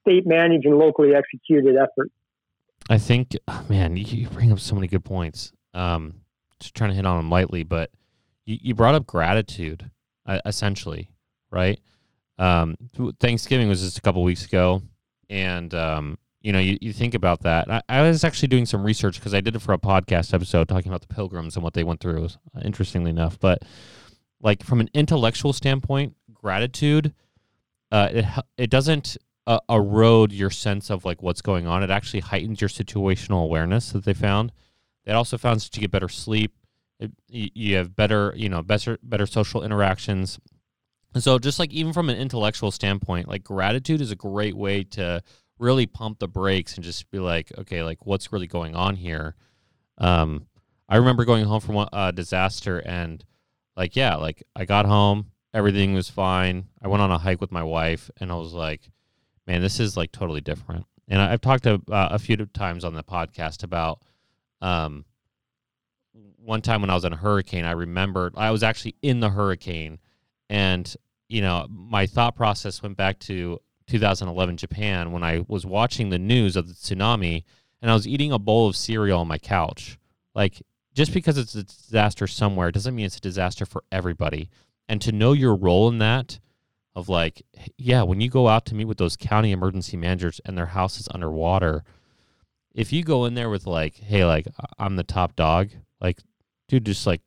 state 0.00 0.26
managed 0.26 0.66
and 0.66 0.78
locally 0.78 1.14
executed 1.14 1.76
effort. 1.76 2.10
I 2.88 2.98
think, 2.98 3.36
man, 3.68 3.96
you, 3.96 4.28
bring 4.28 4.52
up 4.52 4.58
so 4.58 4.74
many 4.74 4.86
good 4.88 5.04
points. 5.04 5.52
Um, 5.74 6.22
just 6.58 6.74
trying 6.74 6.90
to 6.90 6.96
hit 6.96 7.06
on 7.06 7.16
them 7.16 7.30
lightly, 7.30 7.62
but 7.62 7.90
you, 8.44 8.58
you 8.60 8.74
brought 8.74 8.94
up 8.94 9.06
gratitude, 9.06 9.90
essentially, 10.44 11.10
right? 11.50 11.80
Um, 12.38 12.76
Thanksgiving 13.20 13.68
was 13.68 13.82
just 13.82 13.98
a 13.98 14.00
couple 14.00 14.22
weeks 14.22 14.44
ago, 14.44 14.82
and 15.28 15.72
um, 15.74 16.18
you 16.40 16.52
know, 16.52 16.58
you, 16.58 16.78
you 16.80 16.92
think 16.92 17.14
about 17.14 17.42
that. 17.42 17.70
I, 17.70 17.82
I 17.88 18.02
was 18.02 18.24
actually 18.24 18.48
doing 18.48 18.66
some 18.66 18.82
research 18.82 19.16
because 19.16 19.34
I 19.34 19.40
did 19.40 19.56
it 19.56 19.62
for 19.62 19.72
a 19.72 19.78
podcast 19.78 20.32
episode 20.32 20.68
talking 20.68 20.90
about 20.90 21.02
the 21.02 21.14
pilgrims 21.14 21.56
and 21.56 21.62
what 21.62 21.74
they 21.74 21.84
went 21.84 22.00
through. 22.00 22.26
uh, 22.26 22.60
Interestingly 22.62 23.10
enough, 23.10 23.38
but 23.38 23.62
like 24.40 24.62
from 24.64 24.80
an 24.80 24.88
intellectual 24.94 25.52
standpoint, 25.52 26.14
gratitude, 26.32 27.12
uh, 27.92 28.08
it 28.10 28.24
it 28.56 28.70
doesn't 28.70 29.16
uh, 29.46 29.60
erode 29.68 30.32
your 30.32 30.50
sense 30.50 30.90
of 30.90 31.04
like 31.04 31.22
what's 31.22 31.42
going 31.42 31.66
on. 31.66 31.82
It 31.82 31.90
actually 31.90 32.20
heightens 32.20 32.60
your 32.60 32.70
situational 32.70 33.42
awareness 33.42 33.92
that 33.92 34.04
they 34.04 34.14
found. 34.14 34.52
They 35.04 35.12
also 35.12 35.36
found 35.36 35.60
that 35.60 35.76
you 35.76 35.80
get 35.82 35.90
better 35.90 36.08
sleep. 36.08 36.54
It, 36.98 37.10
you, 37.28 37.48
you 37.54 37.76
have 37.76 37.96
better, 37.96 38.32
you 38.36 38.48
know, 38.48 38.62
better 38.62 38.98
better 39.02 39.26
social 39.26 39.62
interactions. 39.62 40.38
And 41.12 41.22
so, 41.22 41.38
just 41.38 41.58
like 41.58 41.72
even 41.72 41.92
from 41.92 42.08
an 42.08 42.16
intellectual 42.16 42.70
standpoint, 42.70 43.28
like 43.28 43.42
gratitude 43.42 44.00
is 44.00 44.10
a 44.10 44.16
great 44.16 44.56
way 44.56 44.84
to 44.84 45.22
really 45.60 45.86
pump 45.86 46.18
the 46.18 46.26
brakes 46.26 46.74
and 46.74 46.82
just 46.84 47.10
be 47.10 47.18
like, 47.18 47.52
okay, 47.58 47.82
like 47.82 48.06
what's 48.06 48.32
really 48.32 48.46
going 48.46 48.74
on 48.74 48.96
here. 48.96 49.36
Um, 49.98 50.46
I 50.88 50.96
remember 50.96 51.24
going 51.24 51.44
home 51.44 51.60
from 51.60 51.76
a 51.76 51.88
uh, 51.92 52.10
disaster 52.10 52.78
and 52.78 53.24
like, 53.76 53.94
yeah, 53.94 54.16
like 54.16 54.42
I 54.56 54.64
got 54.64 54.86
home, 54.86 55.26
everything 55.54 55.94
was 55.94 56.10
fine. 56.10 56.66
I 56.82 56.88
went 56.88 57.02
on 57.02 57.10
a 57.10 57.18
hike 57.18 57.40
with 57.40 57.52
my 57.52 57.62
wife, 57.62 58.10
and 58.18 58.32
I 58.32 58.34
was 58.34 58.52
like, 58.52 58.90
man, 59.46 59.60
this 59.60 59.78
is 59.78 59.96
like 59.96 60.12
totally 60.12 60.40
different. 60.40 60.86
And 61.08 61.20
I've 61.20 61.40
talked 61.40 61.64
to, 61.64 61.82
uh, 61.90 62.08
a 62.10 62.18
few 62.18 62.36
times 62.36 62.84
on 62.84 62.94
the 62.94 63.02
podcast 63.02 63.62
about 63.62 64.02
um, 64.60 65.04
one 66.36 66.62
time 66.62 66.80
when 66.80 66.90
I 66.90 66.94
was 66.94 67.04
in 67.04 67.12
a 67.12 67.16
hurricane. 67.16 67.64
I 67.64 67.72
remembered 67.72 68.34
I 68.36 68.50
was 68.50 68.62
actually 68.62 68.96
in 69.02 69.20
the 69.20 69.30
hurricane, 69.30 69.98
and 70.48 70.92
you 71.28 71.42
know 71.42 71.66
my 71.68 72.06
thought 72.06 72.36
process 72.36 72.82
went 72.82 72.96
back 72.96 73.18
to 73.20 73.60
2011 73.90 74.56
Japan 74.56 75.12
when 75.12 75.22
I 75.22 75.44
was 75.48 75.66
watching 75.66 76.10
the 76.10 76.18
news 76.18 76.56
of 76.56 76.68
the 76.68 76.74
tsunami, 76.74 77.44
and 77.82 77.90
I 77.90 77.94
was 77.94 78.06
eating 78.06 78.32
a 78.32 78.38
bowl 78.38 78.68
of 78.68 78.76
cereal 78.76 79.20
on 79.20 79.28
my 79.28 79.38
couch. 79.38 79.98
Like 80.34 80.62
just 80.94 81.12
because 81.12 81.38
it's 81.38 81.54
a 81.54 81.62
disaster 81.62 82.26
somewhere 82.26 82.70
doesn't 82.70 82.94
mean 82.94 83.06
it's 83.06 83.16
a 83.16 83.20
disaster 83.20 83.64
for 83.64 83.84
everybody. 83.92 84.50
And 84.88 85.00
to 85.02 85.12
know 85.12 85.32
your 85.32 85.54
role 85.54 85.88
in 85.88 85.98
that 85.98 86.40
of 86.96 87.08
like, 87.08 87.42
yeah, 87.76 88.02
when 88.02 88.20
you 88.20 88.28
go 88.28 88.48
out 88.48 88.66
to 88.66 88.74
meet 88.74 88.86
with 88.86 88.98
those 88.98 89.16
county 89.16 89.52
emergency 89.52 89.96
managers 89.96 90.40
and 90.44 90.58
their 90.58 90.66
house 90.66 90.98
is 90.98 91.08
underwater, 91.12 91.84
if 92.74 92.92
you 92.92 93.04
go 93.04 93.24
in 93.24 93.34
there 93.34 93.50
with 93.50 93.66
like, 93.66 93.94
hey, 93.96 94.24
like 94.24 94.46
I'm 94.78 94.96
the 94.96 95.04
top 95.04 95.36
dog, 95.36 95.70
like, 96.00 96.18
dude, 96.68 96.86
just 96.86 97.06
like, 97.06 97.22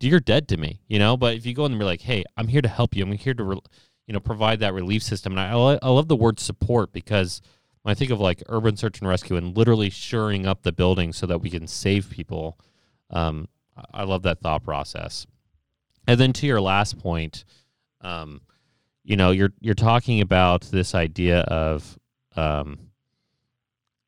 you're 0.00 0.20
dead 0.20 0.46
to 0.48 0.56
me, 0.56 0.80
you 0.86 0.98
know. 0.98 1.16
But 1.16 1.34
if 1.34 1.44
you 1.44 1.54
go 1.54 1.66
in 1.66 1.72
and 1.72 1.78
be 1.78 1.84
like, 1.84 2.02
hey, 2.02 2.24
I'm 2.36 2.48
here 2.48 2.62
to 2.62 2.68
help 2.68 2.94
you, 2.94 3.04
I'm 3.04 3.12
here 3.12 3.34
to, 3.34 3.42
re- 3.42 3.60
you 4.08 4.14
know, 4.14 4.20
provide 4.20 4.60
that 4.60 4.72
relief 4.72 5.02
system. 5.02 5.36
And 5.36 5.40
I, 5.40 5.52
I, 5.52 5.90
love 5.90 6.08
the 6.08 6.16
word 6.16 6.40
support 6.40 6.92
because 6.92 7.42
when 7.82 7.92
I 7.92 7.94
think 7.94 8.10
of 8.10 8.18
like 8.18 8.42
urban 8.48 8.74
search 8.74 9.00
and 9.00 9.08
rescue 9.08 9.36
and 9.36 9.54
literally 9.54 9.90
shoring 9.90 10.46
up 10.46 10.62
the 10.62 10.72
building 10.72 11.12
so 11.12 11.26
that 11.26 11.42
we 11.42 11.50
can 11.50 11.66
save 11.66 12.08
people, 12.08 12.58
um, 13.10 13.48
I- 13.92 14.04
love 14.04 14.22
that 14.22 14.40
thought 14.40 14.64
process. 14.64 15.26
And 16.06 16.18
then 16.18 16.32
to 16.32 16.46
your 16.46 16.60
last 16.60 16.98
point, 16.98 17.44
um, 18.00 18.40
you 19.04 19.16
know, 19.16 19.30
you're 19.30 19.52
you're 19.60 19.74
talking 19.74 20.22
about 20.22 20.62
this 20.62 20.94
idea 20.94 21.40
of 21.40 21.98
um, 22.34 22.78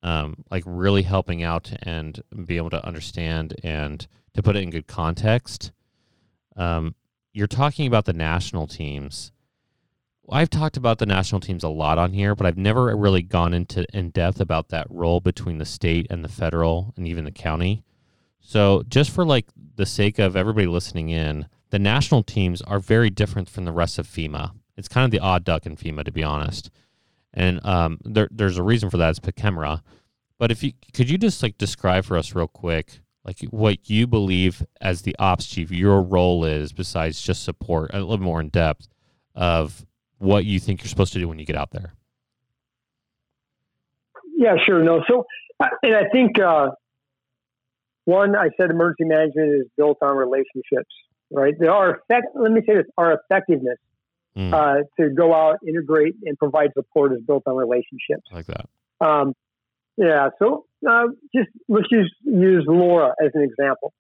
um, 0.02 0.44
like 0.50 0.62
really 0.66 1.02
helping 1.02 1.42
out 1.42 1.72
and 1.82 2.22
be 2.46 2.56
able 2.56 2.70
to 2.70 2.86
understand 2.86 3.54
and 3.62 4.06
to 4.32 4.42
put 4.42 4.56
it 4.56 4.62
in 4.62 4.70
good 4.70 4.86
context. 4.86 5.72
Um, 6.56 6.94
you're 7.34 7.46
talking 7.46 7.86
about 7.86 8.06
the 8.06 8.14
national 8.14 8.66
teams. 8.66 9.32
I've 10.32 10.50
talked 10.50 10.76
about 10.76 10.98
the 10.98 11.06
national 11.06 11.40
teams 11.40 11.64
a 11.64 11.68
lot 11.68 11.98
on 11.98 12.12
here, 12.12 12.34
but 12.34 12.46
I've 12.46 12.56
never 12.56 12.96
really 12.96 13.22
gone 13.22 13.54
into 13.54 13.84
in 13.92 14.10
depth 14.10 14.40
about 14.40 14.68
that 14.68 14.86
role 14.90 15.20
between 15.20 15.58
the 15.58 15.64
state 15.64 16.06
and 16.10 16.24
the 16.24 16.28
federal 16.28 16.92
and 16.96 17.06
even 17.06 17.24
the 17.24 17.32
county. 17.32 17.84
So, 18.40 18.82
just 18.88 19.10
for 19.10 19.24
like 19.24 19.46
the 19.76 19.86
sake 19.86 20.18
of 20.18 20.36
everybody 20.36 20.66
listening 20.66 21.10
in, 21.10 21.46
the 21.70 21.78
national 21.78 22.22
teams 22.22 22.62
are 22.62 22.80
very 22.80 23.10
different 23.10 23.48
from 23.48 23.64
the 23.64 23.72
rest 23.72 23.98
of 23.98 24.06
FEMA. 24.06 24.52
It's 24.76 24.88
kind 24.88 25.04
of 25.04 25.10
the 25.10 25.20
odd 25.20 25.44
duck 25.44 25.66
in 25.66 25.76
FEMA, 25.76 26.04
to 26.04 26.12
be 26.12 26.24
honest. 26.24 26.70
And 27.32 27.64
um, 27.64 27.98
there, 28.04 28.28
there's 28.30 28.58
a 28.58 28.62
reason 28.62 28.90
for 28.90 28.96
that. 28.96 29.10
It's 29.10 29.20
PKEMRA. 29.20 29.82
But 30.38 30.50
if 30.50 30.62
you 30.62 30.72
could 30.94 31.10
you 31.10 31.18
just 31.18 31.42
like 31.42 31.58
describe 31.58 32.04
for 32.04 32.16
us 32.16 32.34
real 32.34 32.48
quick, 32.48 33.00
like 33.24 33.40
what 33.50 33.90
you 33.90 34.06
believe 34.06 34.64
as 34.80 35.02
the 35.02 35.14
ops 35.18 35.46
chief, 35.46 35.70
your 35.70 36.02
role 36.02 36.44
is 36.44 36.72
besides 36.72 37.20
just 37.20 37.44
support, 37.44 37.90
a 37.92 38.00
little 38.00 38.24
more 38.24 38.40
in 38.40 38.48
depth 38.48 38.88
of 39.34 39.86
what 40.20 40.44
you 40.44 40.60
think 40.60 40.82
you're 40.82 40.88
supposed 40.88 41.12
to 41.14 41.18
do 41.18 41.26
when 41.26 41.38
you 41.38 41.46
get 41.46 41.56
out 41.56 41.70
there. 41.72 41.94
Yeah, 44.36 44.54
sure. 44.64 44.82
No, 44.84 45.02
so 45.08 45.26
and 45.82 45.94
I 45.94 46.08
think 46.12 46.38
uh, 46.40 46.68
one, 48.04 48.36
I 48.36 48.48
said 48.58 48.70
emergency 48.70 49.04
management 49.04 49.60
is 49.60 49.66
built 49.76 49.98
on 50.02 50.16
relationships, 50.16 50.92
right? 51.30 51.54
There 51.58 51.72
are 51.72 51.96
effect. 51.96 52.28
Let 52.34 52.52
me 52.52 52.60
say 52.66 52.76
this: 52.76 52.86
our 52.96 53.18
effectiveness 53.18 53.78
mm. 54.36 54.52
uh, 54.52 54.84
to 54.98 55.10
go 55.10 55.34
out, 55.34 55.58
integrate, 55.66 56.14
and 56.24 56.38
provide 56.38 56.70
support 56.74 57.12
is 57.12 57.20
built 57.26 57.42
on 57.46 57.56
relationships. 57.56 58.28
Like 58.30 58.46
that. 58.46 58.66
Um, 59.00 59.34
yeah. 59.96 60.28
So 60.38 60.66
uh, 60.88 61.08
just 61.34 61.48
let's 61.68 61.88
use 61.90 62.14
use 62.22 62.64
Laura 62.66 63.14
as 63.22 63.30
an 63.34 63.42
example, 63.42 63.92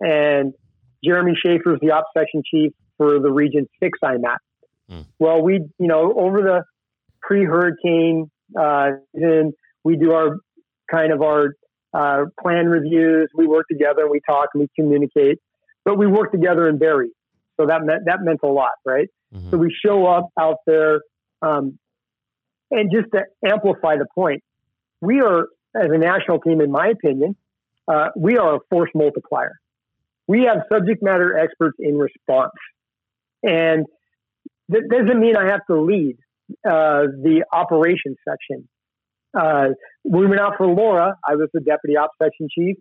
and 0.00 0.54
Jeremy 1.04 1.34
Schaefer 1.34 1.74
is 1.74 1.80
the 1.80 1.92
ops 1.92 2.08
section 2.16 2.42
chief 2.50 2.72
for 2.96 3.20
the 3.20 3.30
Region 3.30 3.68
Six 3.82 3.98
IMAT. 4.02 4.38
Mm. 4.90 5.06
Well, 5.18 5.42
we 5.42 5.54
you 5.78 5.86
know 5.86 6.12
over 6.16 6.42
the 6.42 6.64
pre-hurricane, 7.22 8.30
uh, 8.58 8.90
and 9.14 9.52
we 9.84 9.96
do 9.96 10.12
our 10.12 10.38
kind 10.90 11.12
of 11.12 11.22
our 11.22 11.54
uh, 11.92 12.24
plan 12.40 12.66
reviews. 12.66 13.30
We 13.34 13.46
work 13.46 13.66
together 13.70 14.02
and 14.02 14.10
we 14.10 14.20
talk 14.26 14.48
and 14.54 14.62
we 14.62 14.68
communicate, 14.76 15.38
but 15.84 15.98
we 15.98 16.06
work 16.06 16.32
together 16.32 16.68
in 16.68 16.78
Barry. 16.78 17.10
So 17.58 17.66
that 17.66 17.84
meant 17.84 18.04
that 18.06 18.18
meant 18.22 18.40
a 18.42 18.48
lot, 18.48 18.72
right? 18.84 19.08
Mm-hmm. 19.34 19.50
So 19.50 19.56
we 19.58 19.74
show 19.84 20.06
up 20.06 20.28
out 20.38 20.58
there, 20.66 21.00
um, 21.42 21.78
and 22.70 22.90
just 22.92 23.08
to 23.12 23.24
amplify 23.44 23.96
the 23.96 24.06
point, 24.14 24.42
we 25.00 25.20
are, 25.20 25.48
as 25.74 25.90
a 25.90 25.98
national 25.98 26.40
team, 26.40 26.60
in 26.60 26.70
my 26.70 26.88
opinion, 26.88 27.36
uh, 27.86 28.08
we 28.16 28.38
are 28.38 28.56
a 28.56 28.58
force 28.70 28.90
multiplier. 28.94 29.58
We 30.26 30.42
have 30.42 30.62
subject 30.72 31.02
matter 31.02 31.36
experts 31.36 31.76
in 31.80 31.98
response. 31.98 32.52
And 33.42 33.86
that 34.68 34.88
doesn't 34.90 35.20
mean 35.20 35.36
I 35.36 35.46
have 35.50 35.60
to 35.70 35.80
lead 35.80 36.16
uh, 36.66 37.08
the 37.22 37.44
operations 37.52 38.16
section. 38.28 38.68
Uh, 39.38 39.68
we 40.04 40.26
went 40.26 40.40
out 40.40 40.54
for 40.56 40.66
Laura. 40.66 41.16
I 41.26 41.34
was 41.36 41.48
the 41.52 41.60
deputy 41.60 41.96
ops 41.96 42.14
section 42.22 42.48
chief, 42.54 42.76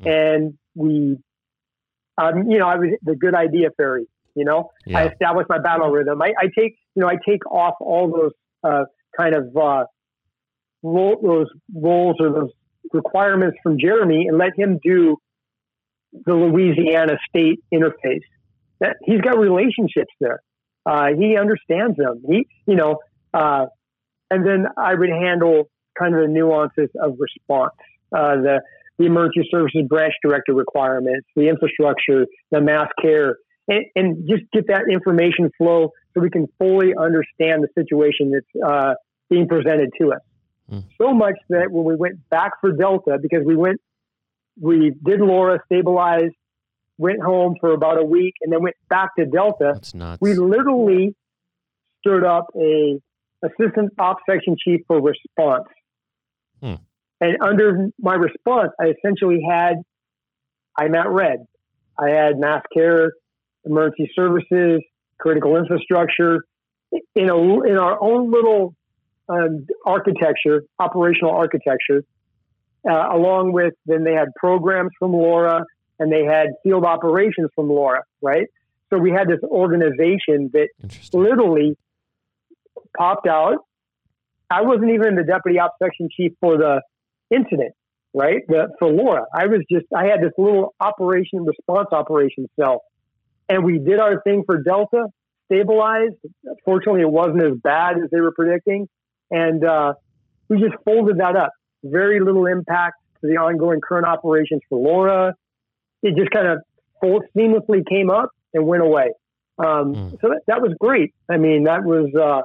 hmm. 0.00 0.08
and 0.08 0.58
we, 0.74 1.18
um, 2.16 2.50
you 2.50 2.58
know, 2.58 2.66
I 2.66 2.76
was 2.76 2.90
the 3.02 3.16
good 3.16 3.34
idea 3.34 3.68
fairy. 3.76 4.06
You 4.34 4.44
know, 4.44 4.70
yeah. 4.86 4.98
I 4.98 5.08
established 5.08 5.48
my 5.48 5.58
battle 5.58 5.90
rhythm. 5.90 6.22
I, 6.22 6.32
I, 6.38 6.44
take, 6.56 6.76
you 6.94 7.02
know, 7.02 7.08
I 7.08 7.16
take 7.28 7.44
off 7.50 7.74
all 7.80 8.08
those 8.08 8.32
uh, 8.62 8.84
kind 9.18 9.34
of 9.34 9.56
uh, 9.56 9.84
role, 10.82 11.18
those 11.20 11.48
roles 11.74 12.16
or 12.20 12.32
those 12.32 12.50
requirements 12.92 13.56
from 13.64 13.78
Jeremy 13.80 14.26
and 14.28 14.38
let 14.38 14.56
him 14.56 14.78
do 14.82 15.16
the 16.24 16.34
Louisiana 16.34 17.18
state 17.28 17.60
interface. 17.72 18.22
That 18.80 18.96
he's 19.04 19.20
got 19.20 19.38
relationships 19.38 20.12
there. 20.20 20.40
Uh, 20.88 21.08
he 21.18 21.36
understands 21.36 21.98
them. 21.98 22.22
He, 22.26 22.46
you 22.66 22.74
know, 22.74 22.96
uh, 23.34 23.66
and 24.30 24.46
then 24.46 24.66
I 24.76 24.94
would 24.94 25.10
handle 25.10 25.68
kind 25.98 26.14
of 26.14 26.22
the 26.22 26.28
nuances 26.28 26.88
of 27.02 27.16
response, 27.18 27.74
uh, 28.16 28.36
the 28.36 28.60
the 28.98 29.04
emergency 29.04 29.48
services 29.52 29.82
branch 29.88 30.14
director 30.24 30.54
requirements, 30.54 31.28
the 31.36 31.48
infrastructure, 31.48 32.26
the 32.50 32.60
mass 32.60 32.88
care, 33.00 33.36
and, 33.68 33.84
and, 33.94 34.28
just 34.28 34.42
get 34.52 34.66
that 34.66 34.86
information 34.90 35.50
flow 35.56 35.92
so 36.12 36.20
we 36.20 36.30
can 36.30 36.48
fully 36.58 36.94
understand 36.98 37.62
the 37.62 37.68
situation 37.78 38.32
that's 38.32 38.66
uh, 38.66 38.94
being 39.30 39.46
presented 39.46 39.90
to 40.00 40.12
us. 40.14 40.20
Mm. 40.72 40.84
So 41.00 41.14
much 41.14 41.36
that 41.50 41.70
when 41.70 41.84
we 41.84 41.94
went 41.94 42.28
back 42.28 42.52
for 42.60 42.72
Delta, 42.72 43.18
because 43.22 43.44
we 43.46 43.54
went, 43.54 43.80
we 44.60 44.92
did 45.04 45.20
Laura 45.20 45.60
stabilize, 45.66 46.32
went 46.98 47.22
home 47.22 47.54
for 47.60 47.72
about 47.72 47.98
a 47.98 48.04
week, 48.04 48.34
and 48.42 48.52
then 48.52 48.62
went 48.62 48.76
back 48.90 49.14
to 49.16 49.24
Delta. 49.24 49.80
We 50.20 50.34
literally 50.34 51.14
stood 52.00 52.24
up 52.24 52.46
a 52.56 53.00
assistant 53.42 53.92
ops 53.98 54.22
section 54.28 54.56
chief 54.62 54.80
for 54.86 55.00
response. 55.00 55.68
Hmm. 56.60 56.74
And 57.20 57.36
under 57.40 57.88
my 57.98 58.14
response, 58.14 58.72
I 58.80 58.92
essentially 58.98 59.40
had 59.48 59.76
IMAT 60.78 61.06
red. 61.08 61.46
I 61.98 62.10
had 62.10 62.38
mass 62.38 62.62
care, 62.76 63.12
emergency 63.64 64.10
services, 64.14 64.80
critical 65.18 65.56
infrastructure 65.56 66.44
in 67.14 67.28
a 67.28 67.62
in 67.64 67.76
our 67.76 68.00
own 68.00 68.30
little 68.30 68.74
um, 69.28 69.66
architecture, 69.84 70.62
operational 70.78 71.32
architecture, 71.32 72.04
uh, 72.88 73.08
along 73.12 73.52
with 73.52 73.74
then 73.86 74.04
they 74.04 74.14
had 74.14 74.28
programs 74.36 74.90
from 74.98 75.12
Laura 75.12 75.64
and 75.98 76.12
they 76.12 76.24
had 76.24 76.48
field 76.62 76.84
operations 76.84 77.50
from 77.54 77.68
Laura, 77.68 78.02
right? 78.22 78.46
So 78.90 78.98
we 78.98 79.10
had 79.10 79.28
this 79.28 79.40
organization 79.42 80.50
that 80.52 80.68
literally 81.12 81.76
popped 82.96 83.26
out. 83.26 83.58
I 84.50 84.62
wasn't 84.62 84.92
even 84.92 85.14
the 85.14 85.24
deputy 85.24 85.58
ops 85.58 85.74
section 85.82 86.08
chief 86.10 86.32
for 86.40 86.56
the 86.56 86.80
incident, 87.30 87.74
right? 88.14 88.42
The, 88.48 88.68
for 88.78 88.90
Laura, 88.90 89.26
I 89.34 89.46
was 89.46 89.60
just 89.70 89.86
I 89.94 90.06
had 90.06 90.20
this 90.22 90.32
little 90.38 90.74
operation 90.80 91.44
response 91.44 91.88
operation 91.92 92.48
cell, 92.58 92.82
and 93.48 93.64
we 93.64 93.78
did 93.78 93.98
our 93.98 94.22
thing 94.22 94.44
for 94.46 94.62
Delta, 94.62 95.06
stabilized. 95.46 96.14
Fortunately, 96.64 97.02
it 97.02 97.10
wasn't 97.10 97.42
as 97.42 97.58
bad 97.62 97.96
as 98.02 98.10
they 98.10 98.20
were 98.20 98.32
predicting, 98.32 98.88
and 99.30 99.62
uh, 99.64 99.92
we 100.48 100.58
just 100.60 100.74
folded 100.84 101.18
that 101.18 101.36
up. 101.36 101.52
Very 101.84 102.20
little 102.20 102.46
impact 102.46 102.96
to 103.20 103.26
the 103.26 103.36
ongoing 103.36 103.80
current 103.80 104.06
operations 104.06 104.62
for 104.68 104.78
Laura. 104.78 105.34
It 106.02 106.16
just 106.16 106.30
kind 106.30 106.46
of 106.46 106.58
full, 107.00 107.20
seamlessly 107.36 107.86
came 107.88 108.10
up 108.10 108.30
and 108.54 108.66
went 108.66 108.82
away. 108.82 109.12
Um, 109.58 109.94
mm. 109.94 110.10
So 110.20 110.28
that, 110.28 110.40
that, 110.46 110.62
was 110.62 110.72
great. 110.78 111.14
I 111.28 111.36
mean, 111.36 111.64
that 111.64 111.84
was 111.84 112.14
uh, 112.14 112.42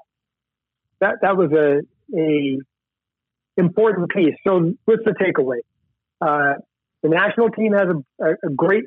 that 0.99 1.15
that 1.21 1.37
was 1.37 1.51
a 1.51 1.81
a 2.17 2.57
important 3.57 4.09
piece. 4.09 4.35
So 4.45 4.73
what's 4.85 5.03
the 5.05 5.11
takeaway? 5.11 5.59
Uh, 6.19 6.59
the 7.03 7.09
national 7.09 7.49
team 7.49 7.73
has 7.73 7.87
a, 7.89 8.25
a, 8.25 8.31
a, 8.47 8.49
great 8.55 8.85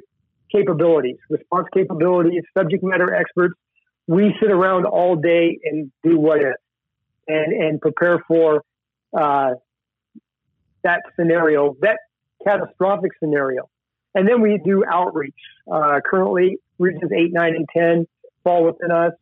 capabilities, 0.50 1.18
response 1.28 1.66
capabilities, 1.72 2.42
subject 2.56 2.82
matter 2.82 3.14
experts. 3.14 3.54
We 4.06 4.34
sit 4.40 4.50
around 4.50 4.86
all 4.86 5.16
day 5.16 5.58
and 5.64 5.92
do 6.02 6.18
what 6.18 6.40
if 6.40 6.54
and, 7.28 7.52
and 7.52 7.80
prepare 7.80 8.24
for 8.26 8.62
uh, 9.16 9.54
that 10.82 11.02
scenario, 11.18 11.76
that 11.80 11.98
catastrophic 12.44 13.12
scenario. 13.22 13.68
And 14.16 14.26
then 14.26 14.40
we 14.40 14.58
do 14.64 14.82
outreach. 14.90 15.34
Uh, 15.70 16.00
currently, 16.04 16.56
regions 16.78 17.12
8, 17.14 17.32
9, 17.32 17.54
and 17.54 17.66
10 17.76 18.06
fall 18.42 18.64
within 18.64 18.90
us. 18.90 19.12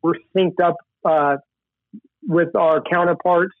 We're 0.00 0.14
synced 0.34 0.58
up 0.64 0.76
uh, 1.04 1.36
with 2.26 2.56
our 2.56 2.80
counterparts, 2.80 3.54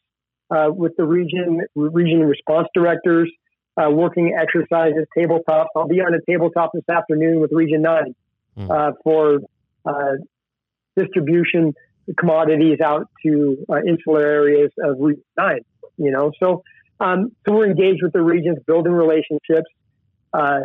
uh, 0.50 0.70
with 0.70 0.96
the 0.96 1.04
region, 1.04 1.60
region 1.74 2.20
response 2.20 2.68
directors, 2.72 3.30
uh, 3.76 3.90
working 3.90 4.34
exercises, 4.34 5.04
tabletops. 5.16 5.66
I'll 5.76 5.86
be 5.86 6.00
on 6.00 6.14
a 6.14 6.20
tabletop 6.26 6.70
this 6.72 6.88
afternoon 6.88 7.40
with 7.40 7.52
Region 7.52 7.82
9 7.82 8.14
mm. 8.56 8.94
for 9.04 9.40
distribution 10.96 11.74
commodities 12.18 12.80
out 12.80 13.08
to 13.26 13.58
uh, 13.68 13.76
insular 13.86 14.22
areas 14.22 14.70
of 14.82 14.96
Region 14.98 15.24
9, 15.36 15.60
you 15.98 16.10
know. 16.12 16.32
So, 16.42 16.62
um, 16.98 17.32
so 17.46 17.54
we're 17.54 17.66
engaged 17.66 18.02
with 18.02 18.14
the 18.14 18.22
regions, 18.22 18.58
building 18.66 18.92
relationships. 18.92 19.68
Uh, 20.32 20.60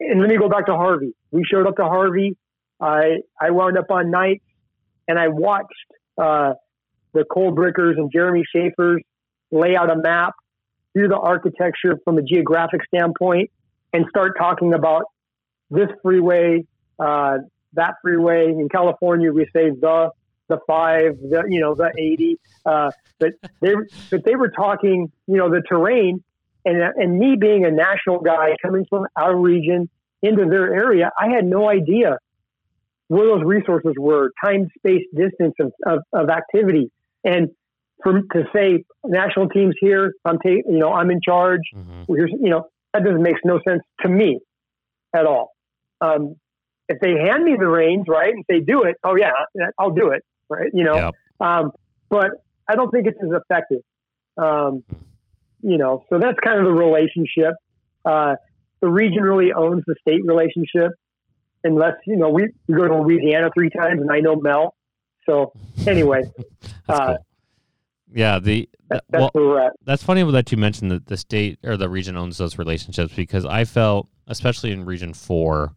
and 0.00 0.20
let 0.20 0.28
me 0.28 0.36
go 0.36 0.48
back 0.48 0.66
to 0.66 0.76
Harvey. 0.76 1.14
We 1.30 1.44
showed 1.44 1.66
up 1.66 1.76
to 1.76 1.84
Harvey. 1.84 2.36
I, 2.80 3.18
I 3.40 3.50
wound 3.50 3.76
up 3.76 3.90
on 3.90 4.10
nights 4.10 4.44
and 5.08 5.18
I 5.18 5.28
watched 5.28 5.72
uh, 6.16 6.54
the 7.12 7.24
Cole 7.24 7.52
Brickers 7.52 7.96
and 7.96 8.10
Jeremy 8.12 8.44
Schaefer's 8.54 9.02
lay 9.50 9.76
out 9.76 9.90
a 9.90 9.96
map, 9.96 10.34
do 10.94 11.08
the 11.08 11.16
architecture 11.16 11.98
from 12.04 12.18
a 12.18 12.22
geographic 12.22 12.82
standpoint, 12.84 13.50
and 13.92 14.04
start 14.10 14.36
talking 14.38 14.74
about 14.74 15.04
this 15.70 15.88
freeway, 16.02 16.64
uh, 16.98 17.38
that 17.74 17.94
freeway. 18.02 18.48
In 18.48 18.68
California, 18.68 19.32
we 19.32 19.44
say 19.46 19.70
the 19.70 20.10
the 20.48 20.58
five, 20.66 21.18
the 21.18 21.44
you 21.48 21.60
know 21.60 21.74
the 21.74 21.92
eighty. 21.98 22.38
Uh, 22.64 22.90
but 23.18 23.32
they 23.60 23.74
but 24.10 24.24
they 24.24 24.36
were 24.36 24.50
talking, 24.50 25.10
you 25.26 25.36
know, 25.36 25.50
the 25.50 25.62
terrain, 25.68 26.22
and 26.68 26.76
and 26.96 27.18
me 27.18 27.36
being 27.36 27.64
a 27.64 27.70
national 27.70 28.20
guy 28.20 28.56
coming 28.62 28.84
from 28.88 29.06
our 29.16 29.34
region 29.36 29.88
into 30.22 30.44
their 30.44 30.74
area, 30.74 31.10
I 31.18 31.28
had 31.28 31.44
no 31.44 31.68
idea 31.68 32.18
where 33.08 33.26
those 33.26 33.44
resources 33.44 33.94
were, 33.98 34.30
time, 34.44 34.68
space, 34.78 35.04
distance 35.14 35.54
of, 35.60 35.72
of, 35.86 36.00
of 36.12 36.28
activity. 36.28 36.90
And 37.24 37.48
for 38.02 38.20
to 38.20 38.44
say 38.54 38.84
national 39.04 39.48
teams 39.48 39.74
here, 39.80 40.12
I'm 40.24 40.38
taking, 40.38 40.64
you 40.72 40.78
know, 40.78 40.92
I'm 40.92 41.10
in 41.10 41.20
charge. 41.24 41.62
Mm-hmm. 41.74 42.12
Here's, 42.14 42.30
you 42.30 42.50
know, 42.50 42.66
that 42.92 43.04
doesn't 43.04 43.22
make 43.22 43.36
no 43.44 43.60
sense 43.66 43.82
to 44.02 44.08
me 44.08 44.40
at 45.14 45.26
all. 45.26 45.52
Um, 46.00 46.36
if 46.88 47.00
they 47.00 47.12
hand 47.12 47.44
me 47.44 47.56
the 47.58 47.66
reins, 47.66 48.04
right, 48.08 48.32
and 48.32 48.44
say 48.50 48.60
do 48.60 48.84
it, 48.84 48.96
oh 49.04 49.16
yeah, 49.16 49.32
I'll 49.78 49.90
do 49.90 50.10
it, 50.10 50.22
right? 50.48 50.70
You 50.72 50.84
know, 50.84 50.94
yep. 50.94 51.14
um, 51.40 51.72
but 52.08 52.30
I 52.68 52.76
don't 52.76 52.90
think 52.90 53.06
it's 53.06 53.18
as 53.22 53.30
effective. 53.42 53.80
Um, 54.36 54.84
you 55.60 55.78
know, 55.78 56.04
so 56.10 56.18
that's 56.18 56.38
kind 56.44 56.58
of 56.58 56.66
the 56.66 56.72
relationship. 56.72 57.54
Uh, 58.04 58.36
the 58.80 58.88
region 58.88 59.22
really 59.22 59.52
owns 59.52 59.82
the 59.86 59.96
state 60.00 60.22
relationship, 60.24 60.92
unless 61.64 61.94
you 62.06 62.16
know 62.16 62.28
we, 62.28 62.48
we 62.68 62.74
go 62.74 62.86
to 62.86 63.02
Louisiana 63.02 63.50
three 63.52 63.70
times, 63.70 64.00
and 64.00 64.10
I 64.10 64.20
know 64.20 64.36
Mel. 64.36 64.74
So 65.26 65.52
anyway, 65.86 66.22
uh, 66.88 67.06
cool. 67.06 67.26
yeah, 68.12 68.38
the 68.38 68.68
that's, 68.88 69.04
that's 69.10 69.34
well, 69.34 69.70
That's 69.84 70.02
funny 70.02 70.28
that 70.30 70.50
you 70.52 70.58
mentioned 70.58 70.90
that 70.90 71.06
the 71.06 71.16
state 71.16 71.58
or 71.64 71.76
the 71.76 71.88
region 71.88 72.16
owns 72.16 72.38
those 72.38 72.58
relationships 72.58 73.12
because 73.14 73.44
I 73.44 73.64
felt, 73.64 74.08
especially 74.26 74.70
in 74.72 74.84
Region 74.84 75.12
Four, 75.12 75.74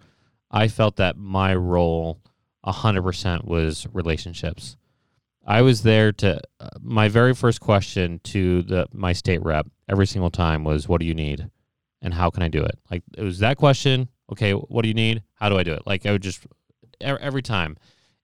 I 0.49 0.67
felt 0.67 0.97
that 0.97 1.17
my 1.17 1.55
role 1.55 2.19
hundred 2.63 3.01
percent 3.01 3.45
was 3.45 3.87
relationships. 3.91 4.77
I 5.45 5.61
was 5.61 5.83
there 5.83 6.11
to 6.13 6.39
uh, 6.59 6.69
my 6.81 7.07
very 7.07 7.33
first 7.33 7.61
question 7.61 8.19
to 8.25 8.61
the 8.61 8.87
my 8.93 9.13
state 9.13 9.41
rep 9.43 9.67
every 9.89 10.07
single 10.07 10.29
time 10.31 10.63
was, 10.63 10.87
"What 10.87 10.99
do 10.99 11.07
you 11.07 11.15
need?" 11.15 11.49
and 12.01 12.13
how 12.13 12.29
can 12.29 12.43
I 12.43 12.47
do 12.47 12.63
it? 12.63 12.77
Like 12.89 13.03
it 13.17 13.23
was 13.23 13.39
that 13.39 13.57
question. 13.57 14.09
Okay, 14.31 14.53
what 14.53 14.81
do 14.81 14.87
you 14.87 14.93
need? 14.93 15.23
How 15.35 15.49
do 15.49 15.57
I 15.57 15.63
do 15.63 15.73
it? 15.73 15.83
Like 15.85 16.05
I 16.05 16.11
would 16.11 16.23
just 16.23 16.45
every 16.99 17.41
time, 17.41 17.77